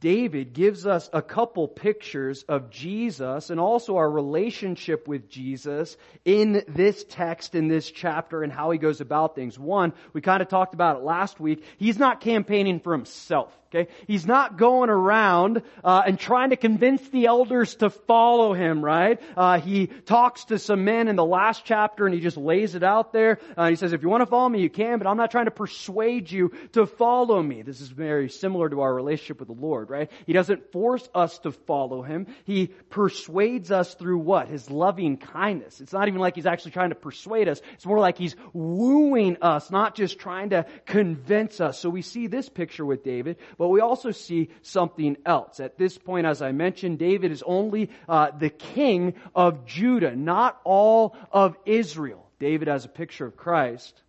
David 0.00 0.52
gives 0.52 0.84
us 0.84 1.08
a 1.12 1.22
couple 1.22 1.68
pictures 1.68 2.42
of 2.48 2.70
Jesus 2.70 3.50
and 3.50 3.60
also 3.60 3.98
our 3.98 4.10
relationship 4.10 5.06
with 5.06 5.28
Jesus 5.28 5.96
in 6.24 6.64
this 6.66 7.04
text, 7.08 7.54
in 7.54 7.68
this 7.68 7.88
chapter, 7.88 8.42
and 8.42 8.52
how 8.52 8.72
he 8.72 8.78
goes 8.78 9.00
about 9.00 9.36
things. 9.36 9.56
One, 9.56 9.92
we 10.12 10.20
kind 10.20 10.42
of 10.42 10.48
talked 10.48 10.74
about 10.74 10.96
it 10.96 11.04
last 11.04 11.38
week. 11.38 11.62
He's 11.78 12.00
not 12.00 12.20
campaigning 12.20 12.80
for 12.80 12.92
himself. 12.92 13.56
Okay? 13.74 13.90
He's 14.06 14.26
not 14.26 14.58
going 14.58 14.90
around 14.90 15.62
uh, 15.82 16.02
and 16.06 16.18
trying 16.18 16.50
to 16.50 16.56
convince 16.56 17.08
the 17.08 17.26
elders 17.26 17.76
to 17.76 17.88
follow 17.88 18.52
him, 18.52 18.84
right? 18.84 19.20
Uh, 19.34 19.60
he 19.60 19.86
talks 19.86 20.44
to 20.46 20.58
some 20.58 20.84
men 20.84 21.08
in 21.08 21.16
the 21.16 21.24
last 21.24 21.64
chapter 21.64 22.04
and 22.04 22.14
he 22.14 22.20
just 22.20 22.36
lays 22.36 22.74
it 22.74 22.82
out 22.82 23.12
there. 23.14 23.38
Uh, 23.56 23.70
he 23.70 23.76
says, 23.76 23.94
if 23.94 24.02
you 24.02 24.10
want 24.10 24.20
to 24.20 24.26
follow 24.26 24.48
me, 24.48 24.60
you 24.60 24.68
can, 24.68 24.98
but 24.98 25.06
I'm 25.06 25.16
not 25.16 25.30
trying 25.30 25.46
to 25.46 25.50
persuade 25.50 26.30
you 26.30 26.52
to 26.72 26.84
follow 26.84 27.42
me. 27.42 27.62
This 27.62 27.80
is 27.80 27.88
very 27.88 28.28
similar 28.28 28.68
to 28.68 28.82
our 28.82 28.94
relationship 28.94 29.38
with 29.38 29.48
the 29.48 29.54
Lord, 29.54 29.88
right? 29.88 30.10
He 30.26 30.34
doesn't 30.34 30.70
force 30.70 31.08
us 31.14 31.38
to 31.40 31.52
follow 31.52 32.02
him. 32.02 32.26
He 32.44 32.66
persuades 32.90 33.70
us 33.70 33.94
through 33.94 34.18
what? 34.18 34.48
His 34.48 34.70
loving 34.70 35.16
kindness. 35.16 35.80
It's 35.80 35.92
not 35.92 36.08
even 36.08 36.20
like 36.20 36.34
he's 36.34 36.46
actually 36.46 36.72
trying 36.72 36.90
to 36.90 36.94
persuade 36.94 37.48
us. 37.48 37.62
It's 37.74 37.86
more 37.86 38.00
like 38.00 38.18
he's 38.18 38.36
wooing 38.52 39.38
us, 39.40 39.70
not 39.70 39.94
just 39.94 40.18
trying 40.18 40.50
to 40.50 40.66
convince 40.84 41.60
us. 41.60 41.78
So 41.78 41.88
we 41.88 42.02
see 42.02 42.26
this 42.26 42.48
picture 42.48 42.84
with 42.84 43.02
David. 43.02 43.38
But 43.62 43.68
we 43.68 43.78
also 43.78 44.10
see 44.10 44.48
something 44.62 45.16
else. 45.24 45.60
At 45.60 45.78
this 45.78 45.96
point, 45.96 46.26
as 46.26 46.42
I 46.42 46.50
mentioned, 46.50 46.98
David 46.98 47.30
is 47.30 47.44
only 47.46 47.90
uh, 48.08 48.32
the 48.36 48.50
king 48.50 49.14
of 49.36 49.66
Judah, 49.66 50.16
not 50.16 50.60
all 50.64 51.16
of 51.30 51.56
Israel. 51.64 52.28
David, 52.40 52.66
as 52.66 52.84
a 52.84 52.88
picture 52.88 53.24
of 53.24 53.36
Christ, 53.36 54.02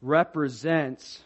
represents 0.00 1.22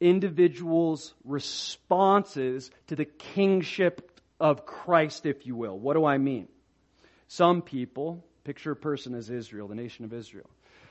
individuals' 0.00 1.12
responses 1.26 2.70
to 2.86 2.96
the 2.96 3.04
kingship 3.04 4.22
of 4.40 4.64
Christ, 4.64 5.26
if 5.26 5.44
you 5.44 5.54
will. 5.54 5.78
What 5.78 5.96
do 5.96 6.06
I 6.06 6.16
mean? 6.16 6.48
Some 7.28 7.60
people, 7.60 8.24
picture 8.44 8.70
a 8.70 8.76
person 8.76 9.14
as 9.14 9.28
Israel, 9.28 9.68
the 9.68 9.74
nation 9.74 10.06
of 10.06 10.14
Israel. 10.14 10.48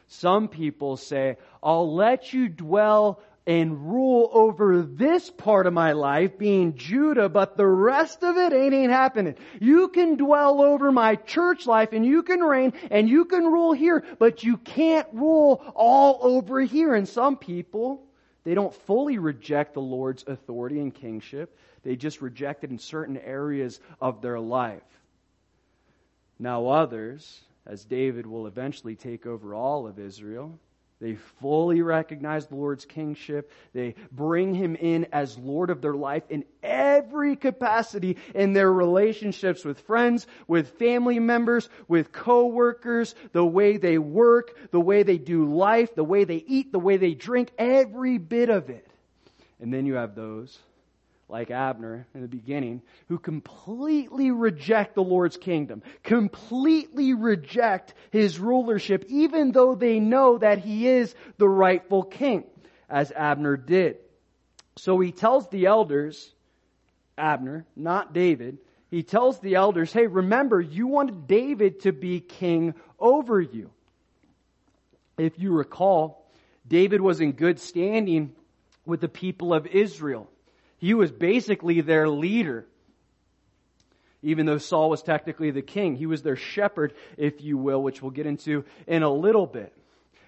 Some 0.09 0.47
people 0.47 0.97
say, 0.97 1.37
I'll 1.61 1.95
let 1.95 2.33
you 2.33 2.49
dwell 2.49 3.21
and 3.49 3.91
rule 3.91 4.29
over 4.31 4.83
this 4.83 5.31
part 5.31 5.65
of 5.65 5.73
my 5.73 5.93
life, 5.93 6.37
being 6.37 6.75
Judah, 6.75 7.27
but 7.27 7.57
the 7.57 7.65
rest 7.65 8.23
of 8.23 8.37
it 8.37 8.53
ain't, 8.53 8.75
ain't 8.75 8.91
happening. 8.91 9.33
You 9.59 9.87
can 9.87 10.17
dwell 10.17 10.61
over 10.61 10.91
my 10.91 11.15
church 11.15 11.65
life 11.65 11.89
and 11.91 12.05
you 12.05 12.21
can 12.21 12.41
reign 12.41 12.73
and 12.91 13.09
you 13.09 13.25
can 13.25 13.43
rule 13.45 13.73
here, 13.73 14.05
but 14.19 14.43
you 14.43 14.57
can't 14.57 15.07
rule 15.13 15.63
all 15.73 16.19
over 16.21 16.61
here. 16.61 16.93
And 16.93 17.09
some 17.09 17.37
people, 17.37 18.05
they 18.43 18.53
don't 18.53 18.73
fully 18.85 19.17
reject 19.17 19.73
the 19.73 19.81
Lord's 19.81 20.23
authority 20.27 20.79
and 20.79 20.93
kingship. 20.93 21.57
They 21.81 21.95
just 21.95 22.21
reject 22.21 22.63
it 22.63 22.69
in 22.69 22.77
certain 22.77 23.17
areas 23.17 23.79
of 23.99 24.21
their 24.21 24.39
life. 24.39 24.83
Now 26.37 26.67
others, 26.67 27.41
as 27.65 27.83
David 27.83 28.27
will 28.27 28.45
eventually 28.45 28.95
take 28.95 29.25
over 29.25 29.55
all 29.55 29.87
of 29.87 29.97
Israel, 29.97 30.59
they 31.01 31.15
fully 31.15 31.81
recognize 31.81 32.47
the 32.47 32.55
Lord's 32.55 32.83
kingship. 32.83 33.51
They 33.73 33.95
bring 34.11 34.53
him 34.53 34.75
in 34.75 35.07
as 35.13 35.37
Lord 35.37 35.69
of 35.69 35.81
their 35.81 35.93
life 35.93 36.23
in 36.29 36.43
every 36.61 37.37
capacity 37.37 38.17
in 38.35 38.51
their 38.51 38.71
relationships 38.71 39.63
with 39.63 39.79
friends, 39.81 40.27
with 40.47 40.77
family 40.77 41.19
members, 41.19 41.69
with 41.87 42.11
coworkers, 42.11 43.15
the 43.31 43.45
way 43.45 43.77
they 43.77 43.97
work, 43.97 44.57
the 44.71 44.81
way 44.81 45.03
they 45.03 45.17
do 45.17 45.45
life, 45.45 45.95
the 45.95 46.03
way 46.03 46.25
they 46.25 46.43
eat, 46.45 46.73
the 46.73 46.79
way 46.79 46.97
they 46.97 47.13
drink, 47.13 47.51
every 47.57 48.17
bit 48.17 48.49
of 48.49 48.69
it. 48.69 48.85
And 49.61 49.73
then 49.73 49.85
you 49.85 49.93
have 49.95 50.15
those 50.15 50.59
like 51.30 51.51
Abner 51.51 52.07
in 52.15 52.21
the 52.21 52.27
beginning, 52.27 52.82
who 53.07 53.19
completely 53.19 54.32
reject 54.32 54.95
the 54.95 55.03
Lord's 55.03 55.38
kingdom, 55.38 55.84
completely 56.03 57.13
reject 57.13 57.93
his 58.09 58.39
rulership, 58.39 59.05
even 59.07 59.51
though 59.51 59.75
they 59.75 59.99
know 59.99 60.39
that 60.39 60.57
he 60.57 60.88
is 60.88 61.13
the 61.38 61.47
rightful 61.47 62.03
king, 62.03 62.45
as 62.89 63.11
Abner 63.11 63.57
did. 63.57 63.97
So 64.75 64.99
he 64.99 65.11
tells 65.11 65.47
the 65.49 65.67
elders, 65.67 66.34
Abner, 67.17 67.65
not 67.75 68.11
David, 68.11 68.57
he 68.89 69.03
tells 69.03 69.39
the 69.39 69.55
elders, 69.55 69.93
hey, 69.93 70.07
remember, 70.07 70.59
you 70.59 70.88
wanted 70.88 71.27
David 71.27 71.82
to 71.82 71.91
be 71.91 72.19
king 72.21 72.73
over 72.97 73.39
you. 73.39 73.69
If 75.17 75.38
you 75.38 75.51
recall, 75.51 76.25
David 76.67 77.01
was 77.01 77.21
in 77.21 77.34
good 77.34 77.59
standing 77.59 78.34
with 78.86 79.01
the 79.01 79.09
people 79.09 79.53
of 79.53 79.67
Israel. 79.67 80.27
He 80.80 80.93
was 80.93 81.11
basically 81.11 81.82
their 81.82 82.09
leader. 82.09 82.65
Even 84.21 84.45
though 84.45 84.57
Saul 84.57 84.89
was 84.89 85.01
technically 85.01 85.51
the 85.51 85.61
king, 85.61 85.95
he 85.95 86.05
was 86.05 86.23
their 86.23 86.36
shepherd, 86.36 86.93
if 87.17 87.41
you 87.41 87.57
will, 87.57 87.82
which 87.82 88.01
we'll 88.01 88.11
get 88.11 88.25
into 88.25 88.65
in 88.88 89.03
a 89.03 89.09
little 89.09 89.45
bit. 89.45 89.73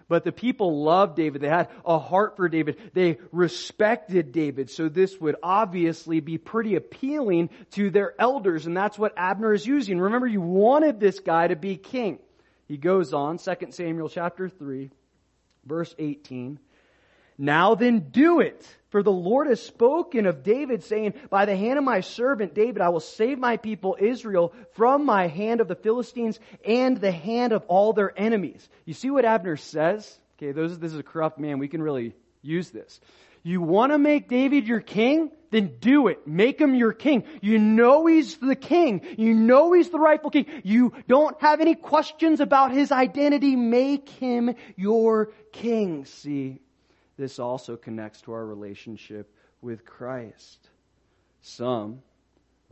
But 0.08 0.26
the 0.26 0.32
people 0.34 0.84
loved 0.84 1.16
David. 1.16 1.41
They 1.41 1.47
had 1.47 1.70
a 1.86 1.97
heart 1.97 2.36
for 2.36 2.49
David. 2.49 2.78
They 2.93 3.18
respected 3.32 4.34
David. 4.34 4.70
So 4.70 4.89
this 4.89 5.18
would 5.22 5.38
obviously 5.41 6.20
be 6.20 6.38
pretty 6.38 6.76
appealing 6.76 7.49
to 7.72 7.89
their 7.89 8.14
elders. 8.20 8.66
And 8.66 8.76
that's 8.76 8.99
what 8.99 9.14
Abner 9.16 9.54
is 9.54 9.66
using. 9.66 9.99
Remember, 9.99 10.28
you 10.28 10.41
wanted 10.41 10.99
this 10.99 11.22
guy 11.22 11.47
to 11.47 11.56
be 11.56 11.78
king. 11.78 12.20
He 12.68 12.76
goes 12.76 13.14
on, 13.14 13.38
2 13.38 13.56
Samuel 13.70 14.10
chapter 14.10 14.49
3, 14.49 14.91
verse 15.66 15.95
18. 15.97 16.60
Now 17.38 17.76
then 17.76 18.10
do 18.12 18.40
it. 18.40 18.66
For 18.90 19.04
the 19.04 19.12
Lord 19.12 19.48
has 19.48 19.62
spoken 19.62 20.26
of 20.26 20.44
David 20.44 20.84
saying, 20.84 21.14
by 21.30 21.46
the 21.46 21.56
hand 21.56 21.78
of 21.78 21.86
my 21.86 22.02
servant 22.02 22.54
David, 22.54 22.82
I 22.82 22.90
will 22.90 23.00
save 23.00 23.40
my 23.40 23.56
people 23.56 23.96
Israel 23.98 24.54
from 24.74 25.06
my 25.06 25.28
hand 25.28 25.62
of 25.62 25.70
the 25.70 25.76
Philistines 25.76 26.40
and 26.66 26.98
the 26.98 27.12
hand 27.12 27.54
of 27.54 27.64
all 27.68 27.94
their 27.94 28.14
enemies. 28.20 28.68
You 28.84 28.94
see 28.94 29.10
what 29.10 29.24
Abner 29.24 29.56
says? 29.56 30.20
Okay, 30.38 30.52
those, 30.52 30.78
this 30.78 30.92
is 30.92 31.00
a 31.00 31.04
corrupt 31.04 31.40
man. 31.40 31.58
We 31.58 31.70
can 31.70 31.82
really 31.82 32.14
use 32.42 32.70
this. 32.70 33.00
You 33.44 33.62
want 33.62 33.92
to 33.92 33.98
make 33.98 34.28
David 34.28 34.68
your 34.68 34.82
king? 34.82 35.32
Then 35.52 35.78
do 35.80 36.08
it. 36.08 36.28
Make 36.28 36.60
him 36.60 36.76
your 36.76 36.94
king. 36.94 37.24
You 37.42 37.60
know 37.60 38.06
he's 38.06 38.38
the 38.38 38.56
king. 38.56 39.02
You 39.18 39.34
know 39.34 39.74
he's 39.74 39.90
the 39.90 40.00
rightful 40.00 40.32
king. 40.32 40.46
You 40.64 40.94
don't 41.08 41.40
have 41.42 41.60
any 41.62 41.76
questions 41.76 42.40
about 42.40 42.72
his 42.72 42.92
identity. 42.92 43.56
Make 43.56 44.10
him 44.10 44.56
your 44.76 45.32
king. 45.52 46.06
See, 46.06 46.60
this 47.18 47.39
also 47.39 47.76
connects 47.76 48.22
to 48.22 48.34
our 48.34 48.45
relationship 48.45 49.34
with 49.62 49.86
Christ. 49.86 50.70
Some 51.41 52.01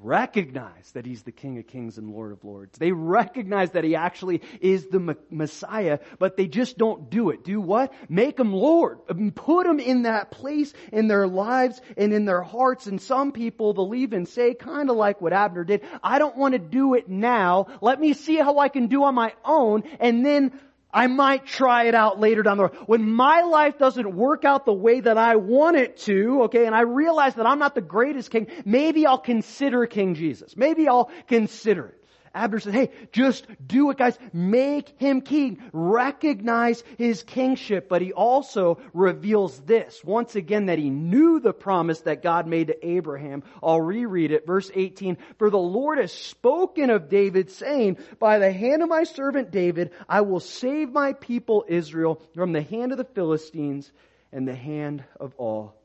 recognize 0.02 0.92
that 0.94 1.06
he's 1.06 1.24
the 1.24 1.32
King 1.32 1.58
of 1.58 1.68
Kings 1.68 1.98
and 1.98 2.10
Lord 2.10 2.32
of 2.32 2.44
Lords. 2.44 2.78
They 2.78 2.92
recognize 2.92 3.72
that 3.72 3.84
he 3.84 3.96
actually 3.96 4.42
is 4.62 4.88
the 4.88 5.18
Messiah, 5.30 6.00
but 6.18 6.38
they 6.38 6.48
just 6.48 6.78
don't 6.78 7.10
do 7.10 7.32
it. 7.32 7.44
Do 7.44 7.60
what? 7.60 7.94
Make 8.08 8.40
him 8.40 8.54
Lord. 8.54 9.00
Put 9.36 9.68
him 9.68 9.80
in 9.80 10.04
that 10.04 10.32
place 10.32 10.74
in 10.92 11.08
their 11.08 11.28
lives 11.28 11.82
and 11.98 12.14
in 12.14 12.26
their 12.26 12.42
hearts. 12.42 12.88
And 12.88 13.02
some 13.02 13.32
people 13.32 13.74
believe 13.74 14.14
and 14.14 14.28
say, 14.28 14.54
kind 14.54 14.90
of 14.90 14.96
like 14.96 15.22
what 15.22 15.34
Abner 15.34 15.64
did, 15.64 15.82
I 16.02 16.20
don't 16.20 16.38
want 16.38 16.54
to 16.54 16.60
do 16.60 16.94
it 16.94 17.10
now. 17.10 17.68
Let 17.82 18.00
me 18.00 18.14
see 18.14 18.38
how 18.38 18.60
I 18.60 18.70
can 18.70 18.88
do 18.88 19.04
on 19.04 19.16
my 19.16 19.34
own 19.44 19.84
and 20.00 20.26
then 20.26 20.58
I 20.92 21.08
might 21.08 21.46
try 21.46 21.84
it 21.84 21.96
out 21.96 22.20
later 22.20 22.42
down 22.42 22.58
the 22.58 22.64
road. 22.64 22.78
When 22.88 23.12
my 23.12 23.42
life 23.42 23.78
doesn't 23.78 24.16
work 24.16 24.44
out 24.44 24.66
the 24.66 24.74
way 24.74 25.00
that 25.00 25.18
I 25.18 25.36
want 25.36 25.78
it 25.78 25.98
to, 25.98 26.44
okay, 26.44 26.66
and 26.66 26.76
I 26.76 26.82
realize 26.82 27.36
that 27.36 27.46
I'm 27.46 27.60
not 27.60 27.76
the 27.76 27.82
greatest 27.82 28.32
king, 28.32 28.48
maybe 28.66 29.06
I'll 29.06 29.20
consider 29.20 29.86
King 29.86 30.16
Jesus. 30.16 30.58
Maybe 30.58 30.88
I'll 30.88 31.12
consider 31.28 31.86
it. 31.88 31.99
Abner 32.34 32.60
said, 32.60 32.74
hey, 32.74 32.92
just 33.12 33.46
do 33.66 33.90
it, 33.90 33.98
guys. 33.98 34.18
Make 34.34 35.00
him 35.00 35.22
king. 35.22 35.62
Recognize 35.74 36.84
his 36.98 37.24
kingship. 37.24 37.90
But 37.90 38.02
he 38.02 38.14
also 38.14 38.80
reveals 38.94 39.60
this, 39.62 40.04
once 40.04 40.36
again, 40.36 40.68
that 40.68 40.80
he 40.80 40.90
knew 40.90 41.40
the 41.40 41.54
promise 41.54 42.02
that 42.02 42.22
God 42.22 42.48
made 42.48 42.68
to 42.68 42.88
Abraham. 42.88 43.44
I'll 43.64 43.82
reread 43.82 44.32
it. 44.32 44.46
Verse 44.46 44.70
18. 44.74 45.18
For 45.38 45.50
the 45.50 45.58
Lord 45.58 45.98
has 45.98 46.12
spoken 46.12 46.90
of 46.90 47.10
David, 47.10 47.52
saying, 47.52 47.98
By 48.20 48.40
the 48.40 48.52
hand 48.52 48.84
of 48.84 48.90
my 48.90 49.04
servant 49.04 49.52
David, 49.52 49.92
I 50.08 50.22
will 50.22 50.40
save 50.40 50.92
my 50.92 51.14
people 51.14 51.66
Israel 51.68 52.22
from 52.34 52.52
the 52.52 52.62
hand 52.62 52.92
of 52.92 52.98
the 52.98 53.04
Philistines 53.04 53.92
and 54.32 54.48
the 54.48 54.56
hand 54.56 55.04
of 55.20 55.34
all 55.38 55.76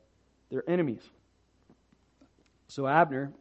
their 0.49 0.63
enemies. 0.69 1.01
So 2.67 2.87
Abner 2.87 3.31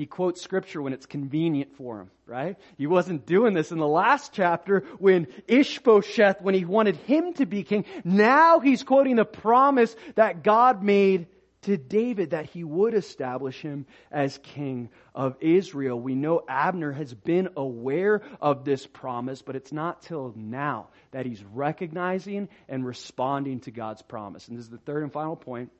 he 0.00 0.06
quotes 0.06 0.40
scripture 0.40 0.80
when 0.80 0.94
it's 0.94 1.04
convenient 1.04 1.76
for 1.76 2.00
him, 2.00 2.10
right? 2.24 2.56
He 2.78 2.86
wasn't 2.86 3.26
doing 3.26 3.52
this 3.52 3.70
in 3.70 3.76
the 3.76 3.86
last 3.86 4.32
chapter 4.32 4.84
when 4.98 5.26
Ishbosheth, 5.46 6.40
when 6.40 6.54
he 6.54 6.64
wanted 6.64 6.96
him 6.96 7.34
to 7.34 7.44
be 7.44 7.64
king. 7.64 7.84
Now 8.02 8.60
he's 8.60 8.82
quoting 8.82 9.16
the 9.16 9.26
promise 9.26 9.94
that 10.14 10.42
God 10.42 10.82
made 10.82 11.26
to 11.64 11.76
David 11.76 12.30
that 12.30 12.46
he 12.46 12.64
would 12.64 12.94
establish 12.94 13.60
him 13.60 13.84
as 14.10 14.38
king 14.38 14.88
of 15.14 15.36
Israel. 15.40 16.00
We 16.00 16.14
know 16.14 16.44
Abner 16.48 16.92
has 16.92 17.12
been 17.12 17.50
aware 17.54 18.22
of 18.40 18.64
this 18.64 18.86
promise, 18.86 19.42
but 19.42 19.54
it's 19.54 19.70
not 19.70 20.00
till 20.00 20.32
now 20.34 20.88
that 21.10 21.26
he's 21.26 21.44
recognizing 21.44 22.48
and 22.70 22.86
responding 22.86 23.60
to 23.60 23.70
God's 23.70 24.00
promise. 24.00 24.48
And 24.48 24.56
this 24.56 24.64
is 24.64 24.70
the 24.70 24.78
third 24.78 25.02
and 25.02 25.12
final 25.12 25.36
point. 25.36 25.70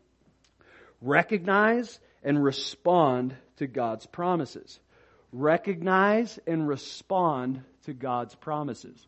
Recognize 1.00 1.98
and 2.22 2.42
respond 2.42 3.34
to 3.56 3.66
God's 3.66 4.06
promises. 4.06 4.78
Recognize 5.32 6.38
and 6.46 6.66
respond 6.66 7.62
to 7.84 7.92
God's 7.92 8.34
promises. 8.34 9.06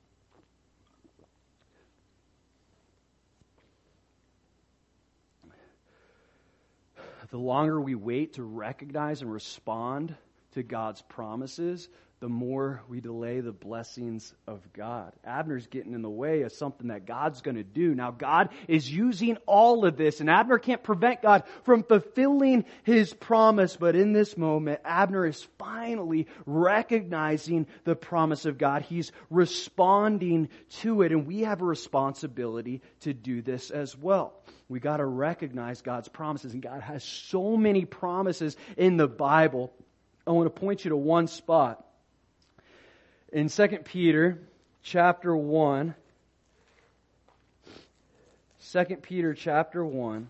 The 7.30 7.38
longer 7.38 7.80
we 7.80 7.94
wait 7.94 8.34
to 8.34 8.42
recognize 8.42 9.22
and 9.22 9.32
respond 9.32 10.14
to 10.52 10.62
God's 10.62 11.00
promises, 11.00 11.88
the 12.22 12.28
more 12.28 12.80
we 12.88 13.00
delay 13.00 13.40
the 13.40 13.50
blessings 13.50 14.32
of 14.46 14.60
God. 14.72 15.12
Abner's 15.24 15.66
getting 15.66 15.92
in 15.92 16.02
the 16.02 16.08
way 16.08 16.42
of 16.42 16.52
something 16.52 16.86
that 16.86 17.04
God's 17.04 17.40
going 17.40 17.56
to 17.56 17.64
do. 17.64 17.96
Now, 17.96 18.12
God 18.12 18.50
is 18.68 18.88
using 18.88 19.38
all 19.44 19.84
of 19.84 19.96
this, 19.96 20.20
and 20.20 20.30
Abner 20.30 20.58
can't 20.58 20.84
prevent 20.84 21.20
God 21.20 21.42
from 21.64 21.82
fulfilling 21.82 22.64
his 22.84 23.12
promise. 23.12 23.74
But 23.74 23.96
in 23.96 24.12
this 24.12 24.36
moment, 24.36 24.82
Abner 24.84 25.26
is 25.26 25.44
finally 25.58 26.28
recognizing 26.46 27.66
the 27.82 27.96
promise 27.96 28.46
of 28.46 28.56
God. 28.56 28.82
He's 28.82 29.10
responding 29.28 30.48
to 30.82 31.02
it, 31.02 31.10
and 31.10 31.26
we 31.26 31.40
have 31.40 31.60
a 31.60 31.64
responsibility 31.64 32.82
to 33.00 33.12
do 33.12 33.42
this 33.42 33.72
as 33.72 33.98
well. 33.98 34.32
We 34.68 34.78
got 34.78 34.98
to 34.98 35.06
recognize 35.06 35.82
God's 35.82 36.06
promises, 36.06 36.52
and 36.52 36.62
God 36.62 36.82
has 36.82 37.02
so 37.02 37.56
many 37.56 37.84
promises 37.84 38.56
in 38.76 38.96
the 38.96 39.08
Bible. 39.08 39.72
I 40.24 40.30
want 40.30 40.54
to 40.54 40.60
point 40.60 40.84
you 40.84 40.90
to 40.90 40.96
one 40.96 41.26
spot 41.26 41.84
in 43.32 43.48
2 43.48 43.66
Peter 43.84 44.38
chapter 44.82 45.34
1, 45.34 45.94
2 48.70 48.84
Peter 49.00 49.32
chapter 49.32 49.84
1, 49.84 50.28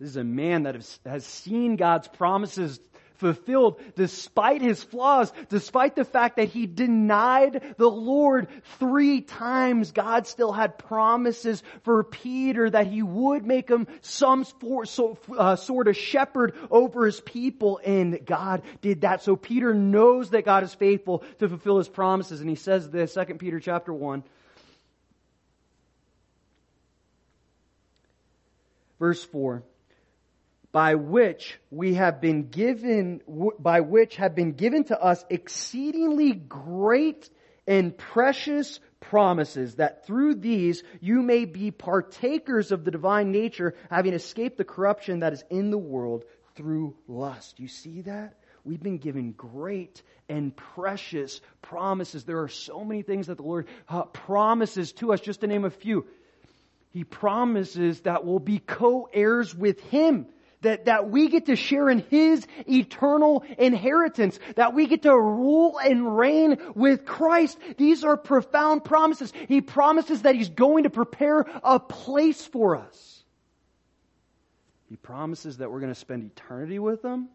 this 0.00 0.08
is 0.08 0.16
a 0.16 0.24
man 0.24 0.62
that 0.62 0.76
has 1.04 1.26
seen 1.26 1.76
God's 1.76 2.08
promises 2.08 2.80
fulfilled 3.18 3.80
despite 3.96 4.62
his 4.62 4.82
flaws, 4.82 5.32
despite 5.48 5.94
the 5.94 6.04
fact 6.04 6.36
that 6.36 6.48
he 6.48 6.66
denied 6.66 7.74
the 7.76 7.88
Lord 7.88 8.48
three 8.78 9.20
times. 9.20 9.92
God 9.92 10.26
still 10.26 10.52
had 10.52 10.78
promises 10.78 11.62
for 11.82 12.02
Peter 12.04 12.70
that 12.70 12.86
he 12.86 13.02
would 13.02 13.44
make 13.44 13.68
him 13.68 13.86
some 14.00 14.46
uh, 15.36 15.56
sort 15.56 15.88
of 15.88 15.96
shepherd 15.96 16.54
over 16.70 17.06
his 17.06 17.20
people, 17.20 17.80
and 17.84 18.24
God 18.24 18.62
did 18.80 19.02
that. 19.02 19.22
So 19.22 19.36
Peter 19.36 19.74
knows 19.74 20.30
that 20.30 20.44
God 20.44 20.64
is 20.64 20.72
faithful 20.74 21.24
to 21.38 21.48
fulfill 21.48 21.78
his 21.78 21.88
promises, 21.88 22.40
and 22.40 22.48
he 22.48 22.56
says 22.56 22.88
this, 22.90 23.14
2 23.14 23.34
Peter 23.34 23.60
chapter 23.60 23.92
1. 23.92 24.22
Verse 28.98 29.22
4 29.24 29.62
by 30.72 30.94
which 30.94 31.58
we 31.70 31.94
have 31.94 32.20
been 32.20 32.48
given, 32.48 33.20
by 33.58 33.80
which 33.80 34.16
have 34.16 34.34
been 34.34 34.52
given 34.52 34.84
to 34.84 35.00
us 35.00 35.24
exceedingly 35.30 36.32
great 36.32 37.28
and 37.66 37.96
precious 37.96 38.80
promises 39.00 39.76
that 39.76 40.06
through 40.06 40.34
these 40.34 40.82
you 41.00 41.22
may 41.22 41.44
be 41.44 41.70
partakers 41.70 42.72
of 42.72 42.84
the 42.84 42.90
divine 42.90 43.30
nature, 43.30 43.74
having 43.90 44.12
escaped 44.12 44.58
the 44.58 44.64
corruption 44.64 45.20
that 45.20 45.32
is 45.32 45.44
in 45.50 45.70
the 45.70 45.78
world 45.78 46.24
through 46.54 46.96
lust. 47.06 47.60
You 47.60 47.68
see 47.68 48.02
that? 48.02 48.34
We've 48.64 48.82
been 48.82 48.98
given 48.98 49.32
great 49.32 50.02
and 50.28 50.54
precious 50.54 51.40
promises. 51.62 52.24
There 52.24 52.42
are 52.42 52.48
so 52.48 52.84
many 52.84 53.02
things 53.02 53.28
that 53.28 53.36
the 53.36 53.42
Lord 53.42 53.68
uh, 53.88 54.02
promises 54.02 54.92
to 54.94 55.12
us, 55.12 55.20
just 55.20 55.40
to 55.40 55.46
name 55.46 55.64
a 55.64 55.70
few. 55.70 56.06
He 56.90 57.04
promises 57.04 58.00
that 58.00 58.24
we'll 58.26 58.40
be 58.40 58.58
co-heirs 58.58 59.54
with 59.54 59.80
Him 59.84 60.26
that, 60.62 60.86
that 60.86 61.10
we 61.10 61.28
get 61.28 61.46
to 61.46 61.56
share 61.56 61.88
in 61.88 62.00
His 62.10 62.46
eternal 62.68 63.44
inheritance, 63.58 64.38
that 64.56 64.74
we 64.74 64.86
get 64.86 65.02
to 65.02 65.18
rule 65.18 65.78
and 65.78 66.16
reign 66.16 66.58
with 66.74 67.04
Christ. 67.04 67.58
These 67.76 68.04
are 68.04 68.16
profound 68.16 68.84
promises. 68.84 69.32
He 69.48 69.60
promises 69.60 70.22
that 70.22 70.34
He's 70.34 70.48
going 70.48 70.84
to 70.84 70.90
prepare 70.90 71.46
a 71.62 71.78
place 71.78 72.44
for 72.44 72.76
us. 72.76 73.22
He 74.88 74.96
promises 74.96 75.58
that 75.58 75.70
we're 75.70 75.80
going 75.80 75.92
to 75.92 75.98
spend 75.98 76.24
eternity 76.24 76.78
with 76.78 77.04
Him. 77.04 77.28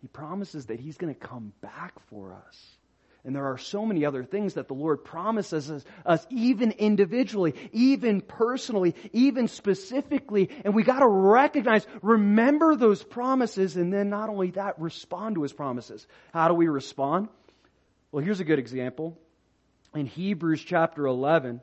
He 0.00 0.08
promises 0.08 0.66
that 0.66 0.80
He's 0.80 0.96
going 0.96 1.14
to 1.14 1.20
come 1.20 1.52
back 1.60 1.94
for 2.08 2.32
us. 2.32 2.76
And 3.24 3.36
there 3.36 3.46
are 3.46 3.58
so 3.58 3.86
many 3.86 4.04
other 4.04 4.24
things 4.24 4.54
that 4.54 4.66
the 4.66 4.74
Lord 4.74 5.04
promises 5.04 5.70
us, 5.70 5.84
us, 6.04 6.26
even 6.30 6.72
individually, 6.72 7.54
even 7.72 8.20
personally, 8.20 8.96
even 9.12 9.46
specifically. 9.46 10.50
And 10.64 10.74
we 10.74 10.82
gotta 10.82 11.06
recognize, 11.06 11.86
remember 12.02 12.74
those 12.74 13.02
promises, 13.02 13.76
and 13.76 13.92
then 13.92 14.10
not 14.10 14.28
only 14.28 14.50
that, 14.52 14.80
respond 14.80 15.36
to 15.36 15.42
His 15.42 15.52
promises. 15.52 16.04
How 16.32 16.48
do 16.48 16.54
we 16.54 16.66
respond? 16.66 17.28
Well, 18.10 18.24
here's 18.24 18.40
a 18.40 18.44
good 18.44 18.58
example. 18.58 19.16
In 19.94 20.06
Hebrews 20.06 20.62
chapter 20.62 21.06
11, 21.06 21.60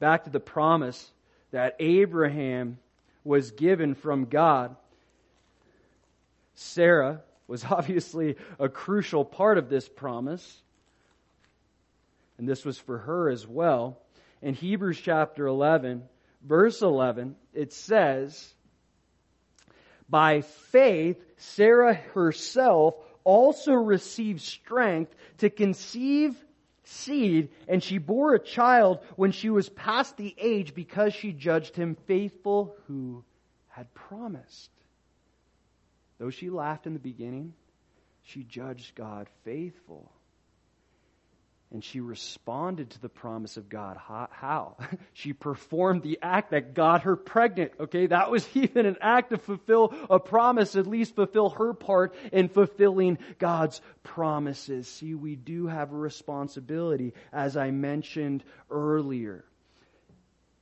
back 0.00 0.24
to 0.24 0.30
the 0.30 0.40
promise 0.40 1.10
that 1.50 1.76
Abraham 1.78 2.78
was 3.22 3.50
given 3.50 3.94
from 3.94 4.26
God. 4.26 4.76
Sarah 6.54 7.20
was 7.46 7.64
obviously 7.70 8.36
a 8.58 8.70
crucial 8.70 9.26
part 9.26 9.58
of 9.58 9.68
this 9.68 9.86
promise. 9.88 10.62
And 12.38 12.48
this 12.48 12.64
was 12.64 12.78
for 12.78 12.98
her 12.98 13.28
as 13.28 13.46
well. 13.46 13.98
In 14.42 14.54
Hebrews 14.54 15.00
chapter 15.00 15.46
11, 15.46 16.02
verse 16.42 16.82
11, 16.82 17.36
it 17.54 17.72
says, 17.72 18.54
By 20.08 20.42
faith, 20.42 21.22
Sarah 21.36 21.94
herself 21.94 22.94
also 23.24 23.72
received 23.72 24.40
strength 24.40 25.14
to 25.38 25.50
conceive 25.50 26.36
seed, 26.84 27.48
and 27.66 27.82
she 27.82 27.98
bore 27.98 28.34
a 28.34 28.38
child 28.38 29.00
when 29.16 29.32
she 29.32 29.50
was 29.50 29.68
past 29.68 30.16
the 30.16 30.34
age 30.38 30.74
because 30.74 31.14
she 31.14 31.32
judged 31.32 31.74
him 31.74 31.96
faithful 32.06 32.76
who 32.86 33.24
had 33.68 33.92
promised. 33.94 34.70
Though 36.18 36.30
she 36.30 36.50
laughed 36.50 36.86
in 36.86 36.92
the 36.92 36.98
beginning, 36.98 37.54
she 38.22 38.44
judged 38.44 38.94
God 38.94 39.28
faithful. 39.44 40.10
And 41.72 41.82
she 41.82 42.00
responded 42.00 42.90
to 42.90 43.00
the 43.00 43.08
promise 43.08 43.56
of 43.56 43.68
God. 43.68 43.96
How? 43.96 44.76
She 45.12 45.32
performed 45.32 46.02
the 46.02 46.18
act 46.22 46.52
that 46.52 46.74
got 46.74 47.02
her 47.02 47.16
pregnant. 47.16 47.72
Okay, 47.80 48.06
that 48.06 48.30
was 48.30 48.46
even 48.54 48.86
an 48.86 48.96
act 49.00 49.30
to 49.30 49.38
fulfill 49.38 49.92
a 50.08 50.20
promise, 50.20 50.76
at 50.76 50.86
least 50.86 51.16
fulfill 51.16 51.50
her 51.50 51.74
part 51.74 52.14
in 52.32 52.48
fulfilling 52.48 53.18
God's 53.38 53.80
promises. 54.04 54.86
See, 54.86 55.14
we 55.14 55.34
do 55.34 55.66
have 55.66 55.92
a 55.92 55.96
responsibility, 55.96 57.14
as 57.32 57.56
I 57.56 57.72
mentioned 57.72 58.44
earlier. 58.70 59.44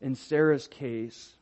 In 0.00 0.14
Sarah's 0.14 0.68
case, 0.68 1.34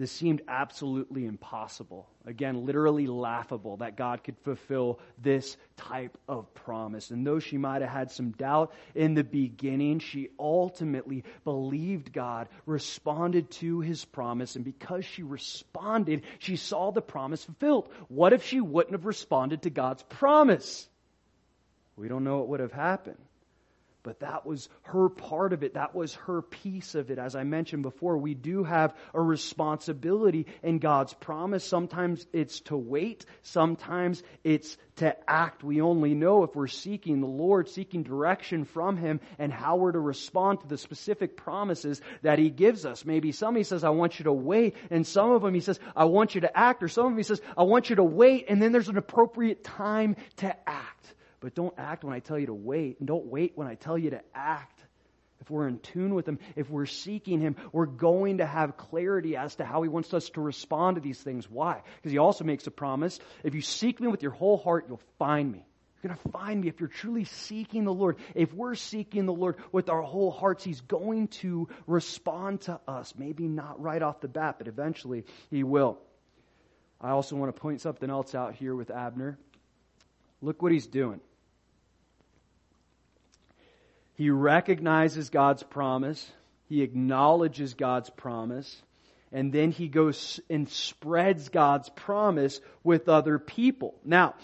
this 0.00 0.10
seemed 0.10 0.40
absolutely 0.48 1.26
impossible. 1.26 2.08
Again, 2.24 2.64
literally 2.64 3.06
laughable 3.06 3.76
that 3.76 3.98
God 3.98 4.24
could 4.24 4.38
fulfill 4.38 4.98
this 5.20 5.58
type 5.76 6.16
of 6.26 6.54
promise. 6.54 7.10
And 7.10 7.26
though 7.26 7.38
she 7.38 7.58
might 7.58 7.82
have 7.82 7.90
had 7.90 8.10
some 8.10 8.30
doubt 8.30 8.72
in 8.94 9.12
the 9.12 9.22
beginning, 9.22 9.98
she 9.98 10.30
ultimately 10.38 11.24
believed 11.44 12.14
God, 12.14 12.48
responded 12.64 13.50
to 13.50 13.80
his 13.80 14.06
promise, 14.06 14.56
and 14.56 14.64
because 14.64 15.04
she 15.04 15.22
responded, 15.22 16.22
she 16.38 16.56
saw 16.56 16.92
the 16.92 17.02
promise 17.02 17.44
fulfilled. 17.44 17.90
What 18.08 18.32
if 18.32 18.46
she 18.46 18.62
wouldn't 18.62 18.94
have 18.94 19.04
responded 19.04 19.64
to 19.64 19.70
God's 19.70 20.02
promise? 20.04 20.88
We 21.96 22.08
don't 22.08 22.24
know 22.24 22.38
what 22.38 22.48
would 22.48 22.60
have 22.60 22.72
happened. 22.72 23.18
But 24.02 24.20
that 24.20 24.46
was 24.46 24.68
her 24.82 25.10
part 25.10 25.52
of 25.52 25.62
it. 25.62 25.74
That 25.74 25.94
was 25.94 26.14
her 26.14 26.40
piece 26.40 26.94
of 26.94 27.10
it. 27.10 27.18
As 27.18 27.36
I 27.36 27.44
mentioned 27.44 27.82
before, 27.82 28.16
we 28.16 28.32
do 28.32 28.64
have 28.64 28.94
a 29.12 29.20
responsibility 29.20 30.46
in 30.62 30.78
God's 30.78 31.12
promise. 31.12 31.64
Sometimes 31.64 32.26
it's 32.32 32.60
to 32.60 32.78
wait. 32.78 33.26
Sometimes 33.42 34.22
it's 34.42 34.78
to 34.96 35.14
act. 35.28 35.62
We 35.62 35.82
only 35.82 36.14
know 36.14 36.44
if 36.44 36.54
we're 36.54 36.66
seeking 36.66 37.20
the 37.20 37.26
Lord, 37.26 37.68
seeking 37.68 38.02
direction 38.02 38.64
from 38.64 38.96
Him, 38.96 39.20
and 39.38 39.52
how 39.52 39.76
we're 39.76 39.92
to 39.92 40.00
respond 40.00 40.60
to 40.60 40.66
the 40.66 40.78
specific 40.78 41.36
promises 41.36 42.00
that 42.22 42.38
He 42.38 42.48
gives 42.48 42.86
us. 42.86 43.04
Maybe 43.04 43.32
some 43.32 43.54
He 43.54 43.64
says, 43.64 43.84
I 43.84 43.90
want 43.90 44.18
you 44.18 44.24
to 44.24 44.32
wait. 44.32 44.76
And 44.90 45.06
some 45.06 45.30
of 45.30 45.42
them 45.42 45.52
He 45.52 45.60
says, 45.60 45.78
I 45.94 46.06
want 46.06 46.34
you 46.34 46.40
to 46.42 46.58
act. 46.58 46.82
Or 46.82 46.88
some 46.88 47.04
of 47.04 47.10
them 47.12 47.18
He 47.18 47.24
says, 47.24 47.42
I 47.56 47.64
want 47.64 47.90
you 47.90 47.96
to 47.96 48.04
wait. 48.04 48.46
And 48.48 48.62
then 48.62 48.72
there's 48.72 48.88
an 48.88 48.96
appropriate 48.96 49.62
time 49.62 50.16
to 50.36 50.56
act. 50.68 51.14
But 51.40 51.54
don't 51.54 51.74
act 51.78 52.04
when 52.04 52.14
I 52.14 52.20
tell 52.20 52.38
you 52.38 52.46
to 52.46 52.54
wait, 52.54 52.98
and 52.98 53.08
don't 53.08 53.26
wait 53.26 53.52
when 53.54 53.66
I 53.66 53.74
tell 53.74 53.98
you 53.98 54.10
to 54.10 54.20
act. 54.34 54.78
If 55.40 55.50
we're 55.50 55.68
in 55.68 55.78
tune 55.78 56.14
with 56.14 56.28
Him, 56.28 56.38
if 56.54 56.68
we're 56.68 56.84
seeking 56.84 57.40
Him, 57.40 57.56
we're 57.72 57.86
going 57.86 58.38
to 58.38 58.46
have 58.46 58.76
clarity 58.76 59.36
as 59.36 59.54
to 59.54 59.64
how 59.64 59.82
He 59.82 59.88
wants 59.88 60.12
us 60.12 60.28
to 60.30 60.40
respond 60.42 60.96
to 60.96 61.00
these 61.00 61.18
things. 61.18 61.48
Why? 61.48 61.82
Because 61.96 62.12
He 62.12 62.18
also 62.18 62.44
makes 62.44 62.66
a 62.66 62.70
promise 62.70 63.18
if 63.42 63.54
you 63.54 63.62
seek 63.62 64.00
me 64.00 64.08
with 64.08 64.22
your 64.22 64.32
whole 64.32 64.58
heart, 64.58 64.84
you'll 64.88 65.00
find 65.18 65.50
me. 65.50 65.64
You're 66.02 66.14
going 66.14 66.20
to 66.22 66.30
find 66.30 66.60
me 66.60 66.68
if 66.68 66.78
you're 66.78 66.88
truly 66.90 67.24
seeking 67.24 67.84
the 67.84 67.92
Lord. 67.92 68.16
If 68.34 68.52
we're 68.52 68.74
seeking 68.74 69.24
the 69.26 69.32
Lord 69.32 69.56
with 69.72 69.88
our 69.88 70.02
whole 70.02 70.30
hearts, 70.30 70.62
He's 70.62 70.82
going 70.82 71.28
to 71.28 71.68
respond 71.86 72.62
to 72.62 72.78
us. 72.86 73.14
Maybe 73.16 73.48
not 73.48 73.80
right 73.80 74.02
off 74.02 74.20
the 74.20 74.28
bat, 74.28 74.56
but 74.58 74.68
eventually 74.68 75.24
He 75.50 75.64
will. 75.64 75.98
I 77.00 77.10
also 77.10 77.34
want 77.36 77.54
to 77.54 77.58
point 77.58 77.80
something 77.80 78.10
else 78.10 78.34
out 78.34 78.54
here 78.54 78.74
with 78.74 78.90
Abner. 78.90 79.38
Look 80.42 80.62
what 80.62 80.72
he's 80.72 80.86
doing. 80.86 81.20
He 84.20 84.28
recognizes 84.28 85.30
God's 85.30 85.62
promise. 85.62 86.30
He 86.68 86.82
acknowledges 86.82 87.72
God's 87.72 88.10
promise. 88.10 88.82
And 89.32 89.50
then 89.50 89.70
he 89.70 89.88
goes 89.88 90.38
and 90.50 90.68
spreads 90.68 91.48
God's 91.48 91.88
promise 91.88 92.60
with 92.84 93.08
other 93.08 93.38
people. 93.38 93.94
Now, 94.04 94.34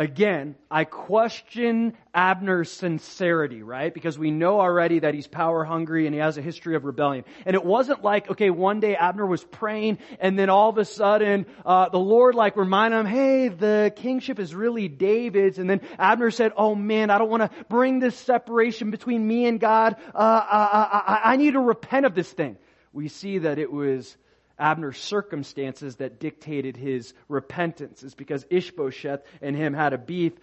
Again, 0.00 0.54
I 0.70 0.84
question 0.84 1.92
Abner's 2.14 2.70
sincerity, 2.72 3.62
right? 3.62 3.92
Because 3.92 4.18
we 4.18 4.30
know 4.30 4.58
already 4.58 5.00
that 5.00 5.12
he's 5.12 5.26
power 5.26 5.62
hungry 5.62 6.06
and 6.06 6.14
he 6.14 6.22
has 6.22 6.38
a 6.38 6.40
history 6.40 6.74
of 6.74 6.86
rebellion. 6.86 7.26
And 7.44 7.54
it 7.54 7.62
wasn't 7.62 8.02
like, 8.02 8.30
okay, 8.30 8.48
one 8.48 8.80
day 8.80 8.96
Abner 8.96 9.26
was 9.26 9.44
praying 9.44 9.98
and 10.18 10.38
then 10.38 10.48
all 10.48 10.70
of 10.70 10.78
a 10.78 10.86
sudden, 10.86 11.44
uh, 11.66 11.90
the 11.90 11.98
Lord 11.98 12.34
like 12.34 12.56
reminded 12.56 13.00
him, 13.00 13.06
hey, 13.08 13.48
the 13.48 13.92
kingship 13.94 14.38
is 14.38 14.54
really 14.54 14.88
David's. 14.88 15.58
And 15.58 15.68
then 15.68 15.82
Abner 15.98 16.30
said, 16.30 16.52
oh 16.56 16.74
man, 16.74 17.10
I 17.10 17.18
don't 17.18 17.28
want 17.28 17.42
to 17.42 17.50
bring 17.68 17.98
this 17.98 18.16
separation 18.16 18.90
between 18.90 19.28
me 19.28 19.44
and 19.44 19.60
God. 19.60 19.96
Uh, 20.14 20.18
I, 20.18 21.20
I, 21.24 21.32
I 21.32 21.36
need 21.36 21.52
to 21.52 21.60
repent 21.60 22.06
of 22.06 22.14
this 22.14 22.32
thing. 22.32 22.56
We 22.94 23.08
see 23.08 23.36
that 23.40 23.58
it 23.58 23.70
was 23.70 24.16
Abner's 24.60 24.98
circumstances 24.98 25.96
that 25.96 26.20
dictated 26.20 26.76
his 26.76 27.14
repentance. 27.28 28.02
It's 28.02 28.14
because 28.14 28.44
Ishbosheth 28.50 29.22
and 29.40 29.56
him 29.56 29.74
had 29.74 29.92
a 29.92 29.98
beef, 29.98 30.34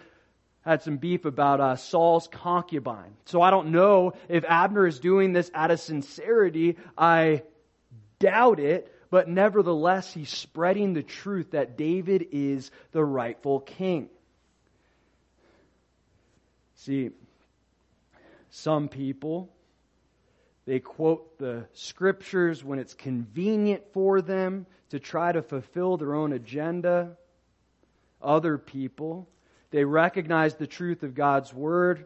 had 0.62 0.82
some 0.82 0.98
beef 0.98 1.26
about 1.26 1.62
uh, 1.62 1.76
Saul's 1.76 2.28
concubine. 2.28 3.16
So 3.26 3.42
I 3.42 3.52
don't 3.52 3.72
know 3.72 4.14
if 4.28 4.44
Abner 4.44 4.88
is 4.88 5.00
doing 5.00 5.34
this 5.34 5.52
out 5.54 5.72
of 5.72 5.80
sincerity. 5.80 6.78
I 6.98 7.44
doubt 8.20 8.60
it, 8.60 8.92
but 9.10 9.30
nevertheless, 9.30 10.14
he's 10.14 10.30
spreading 10.30 10.94
the 10.94 11.04
truth 11.04 11.52
that 11.52 11.78
David 11.78 12.28
is 12.32 12.72
the 12.92 13.06
rightful 13.06 13.60
king. 13.60 14.10
See, 16.76 17.12
some 18.50 18.88
people 18.88 19.50
they 20.68 20.82
quote 20.82 21.40
the 21.40 21.66
scriptures 21.72 22.62
when 22.62 22.78
it's 22.78 22.94
convenient 22.94 23.84
for 23.94 24.22
them 24.22 24.66
to 24.90 25.00
try 25.00 25.32
to 25.32 25.42
fulfill 25.42 25.96
their 25.96 26.14
own 26.14 26.34
agenda. 26.34 27.16
Other 28.22 28.58
people, 28.58 29.30
they 29.72 29.86
recognize 29.86 30.56
the 30.56 30.68
truth 30.68 31.04
of 31.04 31.16
God's 31.16 31.54
word. 31.54 32.06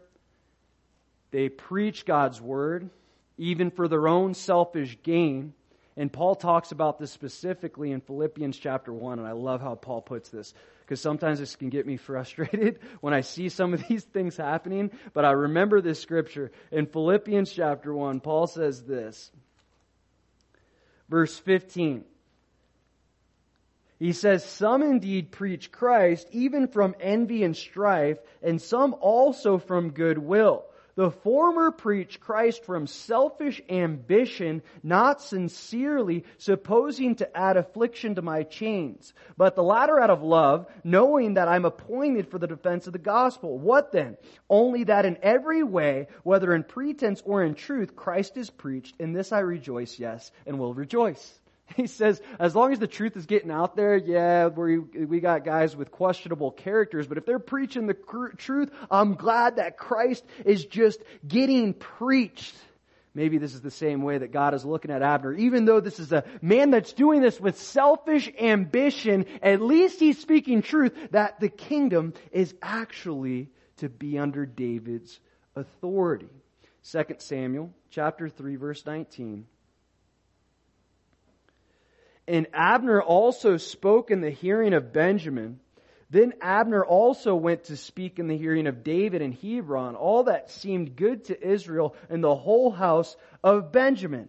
They 1.32 1.50
preach 1.50 2.06
God's 2.06 2.40
word, 2.40 2.92
even 3.40 3.72
for 3.72 3.88
their 3.88 4.08
own 4.08 4.36
selfish 4.36 4.96
gain. 5.02 5.54
And 5.98 6.12
Paul 6.12 6.36
talks 6.36 6.72
about 6.72 7.00
this 7.00 7.12
specifically 7.12 7.92
in 7.92 8.02
Philippians 8.02 8.58
chapter 8.58 8.94
1, 8.94 9.20
and 9.20 9.28
I 9.28 9.34
love 9.34 9.62
how 9.62 9.76
Paul 9.76 10.02
puts 10.02 10.30
this 10.30 10.54
because 10.92 11.02
sometimes 11.02 11.40
this 11.40 11.56
can 11.56 11.70
get 11.70 11.86
me 11.86 11.98
frustrated 11.98 12.80
when 13.02 13.14
I 13.14 13.22
see 13.22 13.50
some 13.50 13.74
of 13.74 13.88
these 13.88 14.04
things 14.04 14.36
happening. 14.38 14.92
But 15.14 15.26
I 15.26 15.32
remember 15.32 15.82
this 15.82 16.02
scripture. 16.02 16.52
In 16.72 16.86
Philippians 16.86 17.52
chapter 17.52 17.94
1, 17.94 18.20
Paul 18.20 18.48
says 18.48 18.84
this. 18.84 19.32
Verse 21.10 21.38
15. 21.40 22.06
He 24.00 24.14
says, 24.14 24.44
Some 24.44 24.82
indeed 24.82 25.32
preach 25.32 25.72
Christ, 25.72 26.28
even 26.32 26.68
from 26.68 26.96
envy 27.00 27.44
and 27.44 27.56
strife, 27.56 28.18
and 28.42 28.62
some 28.62 28.96
also 29.00 29.60
from 29.60 29.92
goodwill. 29.92 30.66
The 31.02 31.10
former 31.10 31.72
preach 31.72 32.20
Christ 32.20 32.64
from 32.64 32.86
selfish 32.86 33.60
ambition, 33.68 34.62
not 34.84 35.20
sincerely, 35.20 36.26
supposing 36.38 37.16
to 37.16 37.36
add 37.36 37.58
affliction 37.58 38.14
to 38.14 38.22
my 38.22 38.44
chains. 38.44 39.12
But 39.36 39.56
the 39.56 39.64
latter 39.64 40.00
out 40.00 40.12
of 40.12 40.22
love, 40.22 40.68
knowing 40.84 41.34
that 41.34 41.48
I'm 41.48 41.66
appointed 41.66 42.30
for 42.30 42.38
the 42.38 42.46
defense 42.46 42.86
of 42.86 42.94
the 42.94 43.00
gospel. 43.00 43.58
What 43.58 43.92
then? 43.92 44.16
Only 44.48 44.84
that 44.84 45.08
in 45.08 45.18
every 45.24 45.64
way, 45.64 46.06
whether 46.22 46.54
in 46.54 46.64
pretense 46.64 47.20
or 47.26 47.44
in 47.44 47.56
truth, 47.56 47.96
Christ 47.96 48.38
is 48.38 48.52
preached. 48.52 48.94
In 49.00 49.12
this 49.12 49.32
I 49.32 49.40
rejoice, 49.40 49.98
yes, 49.98 50.32
and 50.46 50.60
will 50.60 50.76
rejoice. 50.76 51.41
He 51.76 51.88
says, 51.88 52.22
as 52.40 52.56
long 52.56 52.74
as 52.74 52.80
the 52.80 52.88
truth 52.88 53.16
is 53.16 53.26
getting 53.26 53.52
out 53.52 53.76
there, 53.76 53.96
yeah, 53.96 54.48
we, 54.48 54.80
we 54.80 55.20
got 55.20 55.46
guys 55.46 55.76
with 55.76 55.92
questionable 55.92 56.52
characters, 56.52 57.08
but 57.08 57.18
if 57.18 57.26
they're 57.26 57.40
preaching 57.40 57.88
the 57.88 57.94
cr- 57.94 58.30
truth, 58.38 58.72
I'm 58.90 59.16
glad 59.16 59.56
that 59.56 59.78
Christ 59.78 60.26
is 60.46 60.66
just 60.66 61.02
getting 61.28 61.74
preached. 61.74 62.56
Maybe 63.14 63.38
this 63.38 63.54
is 63.54 63.62
the 63.62 63.72
same 63.72 64.04
way 64.04 64.18
that 64.18 64.32
God 64.32 64.54
is 64.54 64.64
looking 64.64 64.92
at 64.92 65.02
Abner. 65.02 65.34
Even 65.34 65.66
though 65.66 65.82
this 65.82 66.00
is 66.00 66.14
a 66.14 66.24
man 66.42 66.72
that's 66.72 66.94
doing 66.94 67.22
this 67.22 67.40
with 67.40 67.60
selfish 67.60 68.30
ambition, 68.40 69.26
at 69.42 69.62
least 69.62 70.00
he's 70.00 70.20
speaking 70.20 70.62
truth 70.62 70.94
that 71.12 71.40
the 71.40 71.50
kingdom 71.50 72.14
is 72.32 72.54
actually 72.62 73.50
to 73.78 73.90
be 73.90 74.18
under 74.18 74.46
David's 74.46 75.20
authority. 75.56 76.30
2 76.90 77.04
Samuel 77.18 77.72
chapter 77.90 78.30
3 78.30 78.56
verse 78.56 78.86
19. 78.86 79.46
And 82.28 82.48
Abner 82.54 83.02
also 83.02 83.58
spoke 83.58 84.12
in 84.12 84.22
the 84.22 84.30
hearing 84.30 84.74
of 84.74 84.94
Benjamin. 84.94 85.60
Then 86.10 86.34
Abner 86.42 86.86
also 86.86 87.36
went 87.36 87.66
to 87.66 87.78
speak 87.78 88.20
in 88.20 88.28
the 88.28 88.38
hearing 88.38 88.68
of 88.68 88.84
David 88.84 89.22
in 89.22 89.32
Hebron, 89.32 89.96
all 89.96 90.26
that 90.26 90.52
seemed 90.52 90.96
good 90.96 91.26
to 91.26 91.48
Israel 91.48 91.96
and 92.10 92.24
the 92.24 92.36
whole 92.36 92.70
house 92.70 93.16
of 93.44 93.72
Benjamin. 93.72 94.28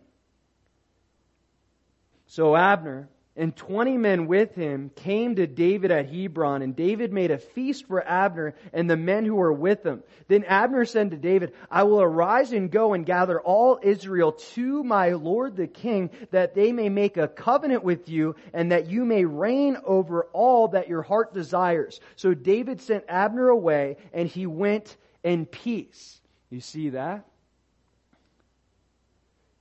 So 2.26 2.56
Abner 2.56 3.08
and 3.34 3.56
20 3.56 3.96
men 3.96 4.26
with 4.26 4.54
him 4.54 4.90
came 4.94 5.36
to 5.36 5.46
David 5.46 5.90
at 5.90 6.12
Hebron, 6.12 6.60
and 6.60 6.76
David 6.76 7.14
made 7.14 7.30
a 7.30 7.38
feast 7.38 7.86
for 7.86 8.06
Abner 8.06 8.54
and 8.74 8.90
the 8.90 8.96
men 8.96 9.24
who 9.24 9.36
were 9.36 9.52
with 9.52 9.84
him. 9.84 10.02
Then 10.28 10.44
Abner 10.44 10.84
said 10.84 11.12
to 11.12 11.16
David, 11.16 11.54
I 11.70 11.84
will 11.84 12.02
arise 12.02 12.52
and 12.52 12.70
go 12.70 12.92
and 12.92 13.06
gather 13.06 13.40
all 13.40 13.78
Israel 13.82 14.32
to 14.32 14.84
my 14.84 15.12
lord 15.12 15.56
the 15.56 15.66
king, 15.66 16.10
that 16.30 16.54
they 16.54 16.72
may 16.72 16.90
make 16.90 17.16
a 17.16 17.26
covenant 17.26 17.82
with 17.84 18.10
you, 18.10 18.36
and 18.52 18.70
that 18.70 18.90
you 18.90 19.06
may 19.06 19.24
reign 19.24 19.78
over 19.82 20.24
all 20.34 20.68
that 20.68 20.88
your 20.88 21.02
heart 21.02 21.32
desires. 21.32 22.00
So 22.16 22.34
David 22.34 22.82
sent 22.82 23.04
Abner 23.08 23.48
away, 23.48 23.96
and 24.12 24.28
he 24.28 24.46
went 24.46 24.94
in 25.24 25.46
peace. 25.46 26.20
You 26.50 26.60
see 26.60 26.90
that? 26.90 27.24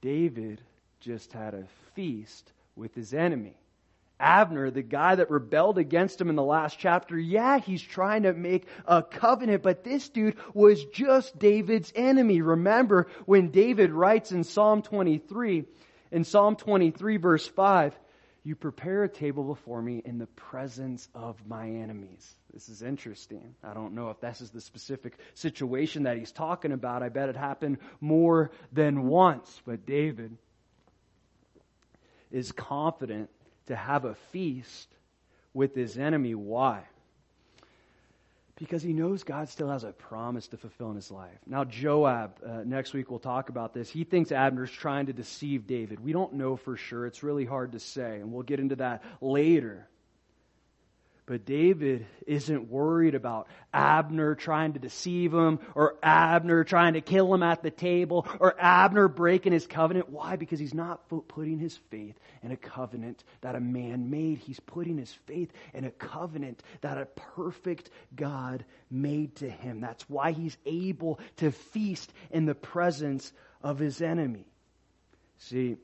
David 0.02 0.60
just 1.00 1.32
had 1.32 1.54
a 1.54 1.64
feast 1.96 2.52
with 2.76 2.94
his 2.96 3.14
enemy. 3.14 3.56
Abner, 4.22 4.70
the 4.72 4.84
guy 4.84 5.16
that 5.16 5.32
rebelled 5.32 5.78
against 5.78 6.22
him 6.22 6.30
in 6.30 6.36
the 6.36 6.44
last 6.44 6.78
chapter, 6.80 7.18
yeah, 7.18 7.60
he's 7.60 7.82
trying 7.82 8.24
to 8.24 8.34
make 8.34 8.68
a 8.86 9.02
covenant, 9.02 9.64
but 9.64 9.84
this 9.84 10.08
dude 10.10 10.38
was 10.54 10.86
just 10.86 11.38
David's 11.38 11.92
enemy. 11.96 12.42
Remember 12.42 13.08
when 13.26 13.50
David 13.50 13.92
writes 13.92 14.32
in 14.32 14.44
Psalm 14.44 14.82
23, 14.84 15.66
in 16.12 16.24
Psalm 16.24 16.56
23 16.56 17.18
verse 17.18 17.48
5, 17.48 17.98
you 18.44 18.56
prepare 18.56 19.04
a 19.04 19.10
table 19.10 19.44
before 19.44 19.82
me 19.82 20.02
in 20.04 20.18
the 20.18 20.28
presence 20.28 21.08
of 21.14 21.36
my 21.48 21.68
enemies. 21.68 22.36
This 22.54 22.70
is 22.70 22.82
interesting. 22.82 23.56
I 23.64 23.74
don't 23.74 23.94
know 23.94 24.10
if 24.10 24.20
this 24.20 24.42
is 24.42 24.50
the 24.50 24.62
specific 24.62 25.18
situation 25.36 26.04
that 26.04 26.18
he's 26.18 26.32
talking 26.32 26.72
about. 26.72 27.04
I 27.04 27.10
bet 27.10 27.30
it 27.30 27.36
happened 27.36 27.78
more 28.00 28.52
than 28.72 29.08
once, 29.08 29.62
but 29.66 29.86
David 29.86 30.38
is 32.32 32.52
confident 32.52 33.30
to 33.68 33.76
have 33.76 34.06
a 34.06 34.16
feast 34.32 34.88
with 35.54 35.76
his 35.76 35.98
enemy. 35.98 36.36
Why? 36.36 36.84
Because 38.56 38.84
he 38.84 38.94
knows 38.94 39.24
God 39.24 39.50
still 39.50 39.70
has 39.70 39.84
a 39.84 39.92
promise 39.92 40.48
to 40.50 40.58
fulfill 40.58 40.92
in 40.92 40.96
his 40.96 41.10
life. 41.10 41.40
Now, 41.48 41.64
Joab, 41.64 42.34
uh, 42.46 42.62
next 42.64 42.94
week 42.94 43.10
we'll 43.10 43.20
talk 43.20 43.50
about 43.50 43.74
this. 43.74 43.90
He 43.90 44.04
thinks 44.04 44.32
Abner's 44.32 44.72
trying 44.72 45.08
to 45.08 45.14
deceive 45.14 45.66
David. 45.66 46.00
We 46.00 46.12
don't 46.12 46.34
know 46.34 46.56
for 46.58 46.78
sure. 46.78 47.08
It's 47.08 47.24
really 47.24 47.46
hard 47.46 47.72
to 47.72 47.80
say, 47.80 48.20
and 48.20 48.32
we'll 48.32 48.44
get 48.44 48.60
into 48.60 48.76
that 48.76 49.04
later. 49.20 49.88
But 51.28 51.46
David 51.46 52.08
isn't 52.28 52.70
worried 52.70 53.16
about 53.16 53.48
Abner 53.74 54.36
trying 54.36 54.74
to 54.74 54.80
deceive 54.80 55.34
him 55.34 55.60
or 55.76 55.96
Abner 56.04 56.64
trying 56.64 56.94
to 56.94 57.02
kill 57.02 57.34
him 57.34 57.44
at 57.44 57.64
the 57.64 57.72
table 57.72 58.28
or 58.40 58.56
Abner 58.60 59.08
breaking 59.08 59.54
his 59.54 59.68
covenant. 59.68 60.10
Why? 60.10 60.36
Because 60.36 60.60
he's 60.60 60.74
not 60.74 61.08
putting 61.28 61.60
his 61.60 61.78
faith 61.90 62.20
in 62.44 62.52
a 62.52 62.58
covenant 62.58 63.24
that 63.42 63.56
a 63.56 63.62
man 63.62 64.10
made. 64.10 64.40
He's 64.40 64.60
putting 64.60 64.98
his 64.98 65.14
faith 65.26 65.54
in 65.74 65.86
a 65.86 65.92
covenant 65.92 66.64
that 66.82 66.98
a 66.98 67.06
perfect 67.06 67.92
God 68.16 68.66
made 68.90 69.36
to 69.38 69.50
him. 69.50 69.80
That's 69.80 70.10
why 70.10 70.34
he's 70.34 70.58
able 70.66 71.20
to 71.38 71.52
feast 71.52 72.12
in 72.32 72.46
the 72.46 72.56
presence 72.56 73.32
of 73.62 73.80
his 73.80 74.02
enemy. 74.02 74.48
See, 75.38 75.78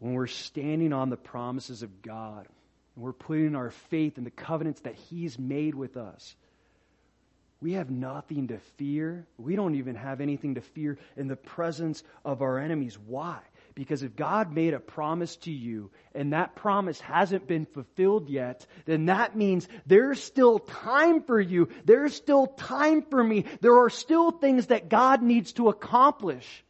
when 0.00 0.14
we're 0.14 0.26
standing 0.26 0.92
on 0.92 1.10
the 1.10 1.16
promises 1.16 1.82
of 1.82 2.02
God, 2.02 2.48
and 2.94 3.04
we're 3.04 3.12
putting 3.12 3.54
our 3.54 3.70
faith 3.70 4.18
in 4.18 4.24
the 4.24 4.30
covenants 4.30 4.80
that 4.82 4.94
He's 4.94 5.38
made 5.38 5.74
with 5.74 5.96
us, 5.96 6.34
we 7.62 7.74
have 7.74 7.90
nothing 7.90 8.48
to 8.48 8.58
fear. 8.76 9.24
We 9.38 9.54
don't 9.54 9.76
even 9.76 9.94
have 9.94 10.20
anything 10.20 10.56
to 10.56 10.60
fear 10.60 10.98
in 11.16 11.28
the 11.28 11.36
presence 11.36 12.02
of 12.24 12.42
our 12.42 12.58
enemies. 12.58 12.98
Why? 12.98 13.38
Because 13.76 14.02
if 14.02 14.16
God 14.16 14.52
made 14.52 14.74
a 14.74 14.80
promise 14.80 15.36
to 15.36 15.52
you 15.52 15.90
and 16.12 16.32
that 16.32 16.56
promise 16.56 17.00
hasn't 17.00 17.46
been 17.46 17.66
fulfilled 17.66 18.28
yet, 18.28 18.66
then 18.84 19.06
that 19.06 19.36
means 19.36 19.68
there's 19.86 20.20
still 20.20 20.58
time 20.58 21.22
for 21.22 21.40
you. 21.40 21.68
There's 21.84 22.14
still 22.14 22.48
time 22.48 23.02
for 23.02 23.22
me. 23.22 23.44
There 23.60 23.78
are 23.78 23.90
still 23.90 24.32
things 24.32 24.66
that 24.66 24.88
God 24.88 25.22
needs 25.22 25.52
to 25.52 25.68
accomplish. 25.68 26.64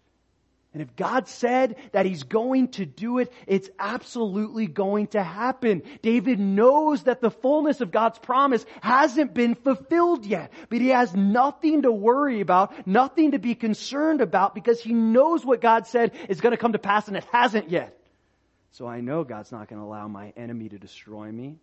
And 0.72 0.80
if 0.80 0.96
God 0.96 1.28
said 1.28 1.76
that 1.92 2.06
He's 2.06 2.22
going 2.22 2.68
to 2.68 2.86
do 2.86 3.18
it, 3.18 3.30
it's 3.46 3.68
absolutely 3.78 4.66
going 4.66 5.08
to 5.08 5.22
happen. 5.22 5.82
David 6.00 6.40
knows 6.40 7.02
that 7.02 7.20
the 7.20 7.30
fullness 7.30 7.82
of 7.82 7.90
God's 7.90 8.18
promise 8.18 8.64
hasn't 8.80 9.34
been 9.34 9.54
fulfilled 9.54 10.24
yet, 10.24 10.50
but 10.70 10.80
he 10.80 10.88
has 10.88 11.14
nothing 11.14 11.82
to 11.82 11.92
worry 11.92 12.40
about, 12.40 12.86
nothing 12.86 13.32
to 13.32 13.38
be 13.38 13.54
concerned 13.54 14.22
about 14.22 14.54
because 14.54 14.80
he 14.80 14.94
knows 14.94 15.44
what 15.44 15.60
God 15.60 15.86
said 15.86 16.12
is 16.30 16.40
going 16.40 16.52
to 16.52 16.56
come 16.56 16.72
to 16.72 16.78
pass 16.78 17.06
and 17.06 17.16
it 17.18 17.26
hasn't 17.30 17.68
yet. 17.68 17.98
So 18.70 18.86
I 18.86 19.02
know 19.02 19.24
God's 19.24 19.52
not 19.52 19.68
going 19.68 19.80
to 19.80 19.86
allow 19.86 20.08
my 20.08 20.32
enemy 20.38 20.70
to 20.70 20.78
destroy 20.78 21.30
me. 21.30 21.58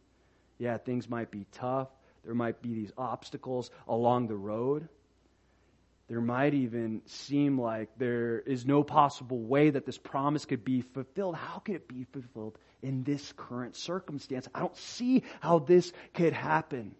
Yeah, 0.59 0.77
things 0.77 1.09
might 1.09 1.31
be 1.31 1.47
tough. 1.53 1.87
There 2.23 2.35
might 2.35 2.61
be 2.61 2.75
these 2.75 2.91
obstacles 2.95 3.71
along 3.87 4.27
the 4.27 4.35
road. 4.35 4.87
There 6.09 6.21
might 6.21 6.55
even 6.55 7.03
seem 7.05 7.61
like 7.61 7.89
there 7.97 8.39
is 8.39 8.65
no 8.65 8.83
possible 8.83 9.37
way 9.37 9.69
that 9.69 9.85
this 9.85 9.99
promise 9.99 10.43
could 10.43 10.65
be 10.65 10.81
fulfilled. 10.81 11.35
How 11.35 11.59
could 11.59 11.75
it 11.75 11.87
be 11.87 12.05
fulfilled 12.05 12.57
in 12.81 13.03
this 13.03 13.31
current 13.37 13.75
circumstance? 13.75 14.47
I 14.55 14.59
don't 14.59 14.75
see 14.75 15.23
how 15.39 15.59
this 15.59 15.93
could 16.15 16.33
happen. 16.33 16.95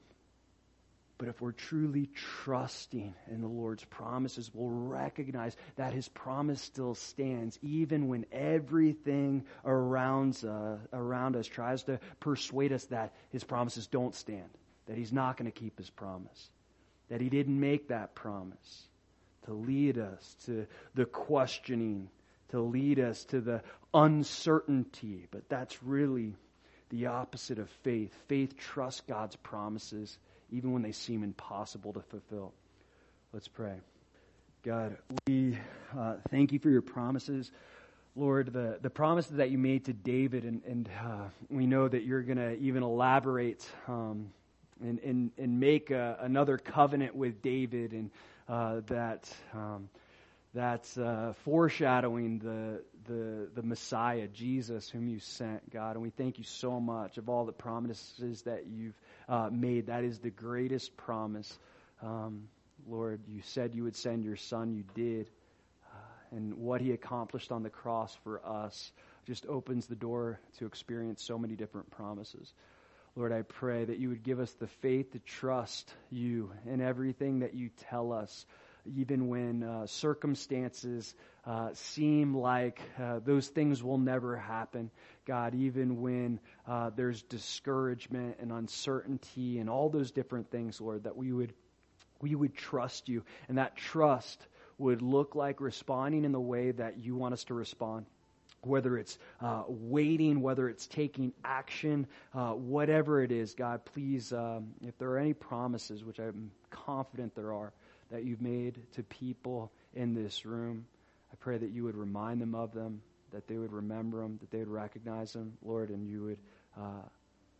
But 1.17 1.27
if 1.27 1.41
we're 1.41 1.53
truly 1.53 2.11
trusting 2.13 3.15
in 3.31 3.41
the 3.41 3.47
Lord's 3.47 3.83
promises, 3.83 4.51
we'll 4.53 4.69
recognize 4.69 5.57
that 5.75 5.91
His 5.91 6.07
promise 6.07 6.61
still 6.61 6.93
stands, 6.93 7.57
even 7.63 8.09
when 8.09 8.27
everything 8.31 9.43
around, 9.65 10.39
uh, 10.47 10.77
around 10.93 11.35
us 11.35 11.47
tries 11.47 11.81
to 11.83 11.99
persuade 12.19 12.71
us 12.71 12.85
that 12.85 13.15
His 13.31 13.43
promises 13.43 13.87
don't 13.87 14.13
stand, 14.13 14.49
that 14.85 14.99
He's 14.99 15.11
not 15.11 15.35
going 15.35 15.51
to 15.51 15.59
keep 15.59 15.79
His 15.79 15.89
promise, 15.89 16.51
that 17.09 17.21
He 17.21 17.29
didn't 17.29 17.59
make 17.59 17.87
that 17.87 18.13
promise 18.13 18.88
to 19.45 19.53
lead 19.53 19.97
us 19.97 20.35
to 20.45 20.67
the 20.95 21.05
questioning, 21.05 22.09
to 22.49 22.61
lead 22.61 22.99
us 22.99 23.23
to 23.25 23.41
the 23.41 23.61
uncertainty. 23.93 25.27
But 25.31 25.49
that's 25.49 25.81
really 25.83 26.35
the 26.89 27.07
opposite 27.07 27.59
of 27.59 27.69
faith. 27.83 28.13
Faith 28.27 28.57
trusts 28.57 29.01
God's 29.01 29.35
promises 29.35 30.17
even 30.51 30.73
when 30.73 30.81
they 30.81 30.91
seem 30.91 31.23
impossible 31.23 31.93
to 31.93 32.01
fulfill. 32.01 32.53
Let's 33.33 33.47
pray. 33.47 33.75
God, 34.63 34.97
we 35.27 35.57
uh, 35.97 36.15
thank 36.31 36.51
you 36.51 36.59
for 36.59 36.69
your 36.69 36.81
promises. 36.81 37.51
Lord, 38.15 38.51
the, 38.51 38.79
the 38.81 38.89
promises 38.89 39.37
that 39.37 39.51
you 39.51 39.57
made 39.57 39.85
to 39.85 39.93
David, 39.93 40.43
and, 40.43 40.61
and 40.65 40.89
uh, 41.01 41.25
we 41.49 41.67
know 41.67 41.87
that 41.87 42.03
you're 42.03 42.23
going 42.23 42.37
to 42.37 42.57
even 42.57 42.83
elaborate 42.83 43.65
um, 43.87 44.31
and, 44.81 44.99
and, 44.99 45.31
and 45.37 45.59
make 45.59 45.91
a, 45.91 46.17
another 46.21 46.57
covenant 46.57 47.15
with 47.15 47.41
David 47.41 47.93
and 47.93 48.09
uh, 48.49 48.81
that 48.87 49.31
um, 49.53 49.89
that's 50.53 50.97
uh, 50.97 51.33
foreshadowing 51.45 52.39
the, 52.39 52.81
the 53.05 53.49
the 53.53 53.61
Messiah, 53.61 54.27
Jesus, 54.27 54.89
whom 54.89 55.07
you 55.07 55.19
sent, 55.19 55.69
God. 55.69 55.91
And 55.91 56.01
we 56.01 56.09
thank 56.09 56.39
you 56.39 56.43
so 56.43 56.79
much 56.79 57.17
of 57.19 57.29
all 57.29 57.45
the 57.45 57.51
promises 57.51 58.41
that 58.43 58.65
you've 58.67 58.99
uh, 59.27 59.49
made. 59.51 59.87
That 59.87 60.03
is 60.03 60.17
the 60.19 60.31
greatest 60.31 60.97
promise, 60.97 61.57
um, 62.01 62.49
Lord. 62.87 63.21
You 63.27 63.41
said 63.43 63.75
you 63.75 63.83
would 63.83 63.95
send 63.95 64.23
your 64.23 64.37
Son. 64.37 64.73
You 64.73 64.83
did, 64.95 65.29
uh, 65.85 66.35
and 66.35 66.55
what 66.55 66.81
He 66.81 66.91
accomplished 66.91 67.51
on 67.51 67.61
the 67.61 67.69
cross 67.69 68.17
for 68.23 68.43
us 68.43 68.91
just 69.27 69.45
opens 69.45 69.85
the 69.85 69.95
door 69.95 70.39
to 70.57 70.65
experience 70.65 71.21
so 71.21 71.37
many 71.37 71.55
different 71.55 71.91
promises. 71.91 72.51
Lord, 73.15 73.31
I 73.31 73.41
pray 73.41 73.85
that 73.85 73.97
you 73.97 74.09
would 74.09 74.23
give 74.23 74.39
us 74.39 74.51
the 74.53 74.67
faith 74.67 75.11
to 75.11 75.19
trust 75.19 75.93
you 76.09 76.51
in 76.65 76.81
everything 76.81 77.39
that 77.39 77.53
you 77.53 77.69
tell 77.89 78.13
us, 78.13 78.45
even 78.85 79.27
when 79.27 79.63
uh, 79.63 79.87
circumstances 79.87 81.13
uh, 81.45 81.69
seem 81.73 82.35
like 82.35 82.81
uh, 83.01 83.19
those 83.19 83.47
things 83.47 83.83
will 83.83 83.97
never 83.97 84.37
happen. 84.37 84.91
God, 85.25 85.55
even 85.55 86.01
when 86.01 86.39
uh, 86.67 86.91
there's 86.95 87.21
discouragement 87.23 88.37
and 88.39 88.51
uncertainty 88.51 89.59
and 89.59 89.69
all 89.69 89.89
those 89.89 90.11
different 90.11 90.51
things, 90.51 90.79
Lord, 90.79 91.03
that 91.03 91.17
we 91.17 91.33
would 91.33 91.53
we 92.21 92.35
would 92.35 92.53
trust 92.53 93.07
you, 93.07 93.23
and 93.47 93.57
that 93.57 93.77
trust 93.77 94.45
would 94.77 95.01
look 95.01 95.35
like 95.35 95.61
responding 95.61 96.25
in 96.25 96.33
the 96.33 96.39
way 96.39 96.71
that 96.71 96.97
you 96.97 97.15
want 97.15 97.33
us 97.33 97.45
to 97.45 97.53
respond. 97.53 98.05
Whether 98.61 98.97
it's 98.97 99.17
uh, 99.41 99.63
waiting, 99.67 100.41
whether 100.41 100.69
it's 100.69 100.87
taking 100.87 101.33
action, 101.43 102.07
uh, 102.33 102.51
whatever 102.51 103.21
it 103.23 103.31
is, 103.31 103.53
God, 103.53 103.83
please, 103.85 104.33
um, 104.33 104.73
if 104.85 104.97
there 104.97 105.09
are 105.09 105.17
any 105.17 105.33
promises, 105.33 106.03
which 106.03 106.19
I'm 106.19 106.51
confident 106.69 107.35
there 107.35 107.53
are, 107.53 107.73
that 108.11 108.23
you've 108.23 108.41
made 108.41 108.79
to 108.93 109.03
people 109.03 109.71
in 109.93 110.13
this 110.13 110.45
room, 110.45 110.85
I 111.31 111.35
pray 111.35 111.57
that 111.57 111.69
you 111.69 111.83
would 111.83 111.95
remind 111.95 112.41
them 112.41 112.55
of 112.55 112.73
them, 112.73 113.01
that 113.31 113.47
they 113.47 113.57
would 113.57 113.71
remember 113.71 114.21
them, 114.21 114.37
that 114.41 114.51
they 114.51 114.59
would 114.59 114.67
recognize 114.67 115.33
them, 115.33 115.53
Lord, 115.63 115.89
and 115.89 116.07
you 116.07 116.23
would 116.23 116.39
uh, 116.77 117.07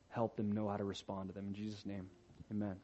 help 0.10 0.36
them 0.36 0.52
know 0.52 0.68
how 0.68 0.78
to 0.78 0.84
respond 0.84 1.30
to 1.30 1.36
them. 1.36 1.48
In 1.48 1.54
Jesus' 1.54 1.86
name, 1.86 2.10
amen. 2.52 2.76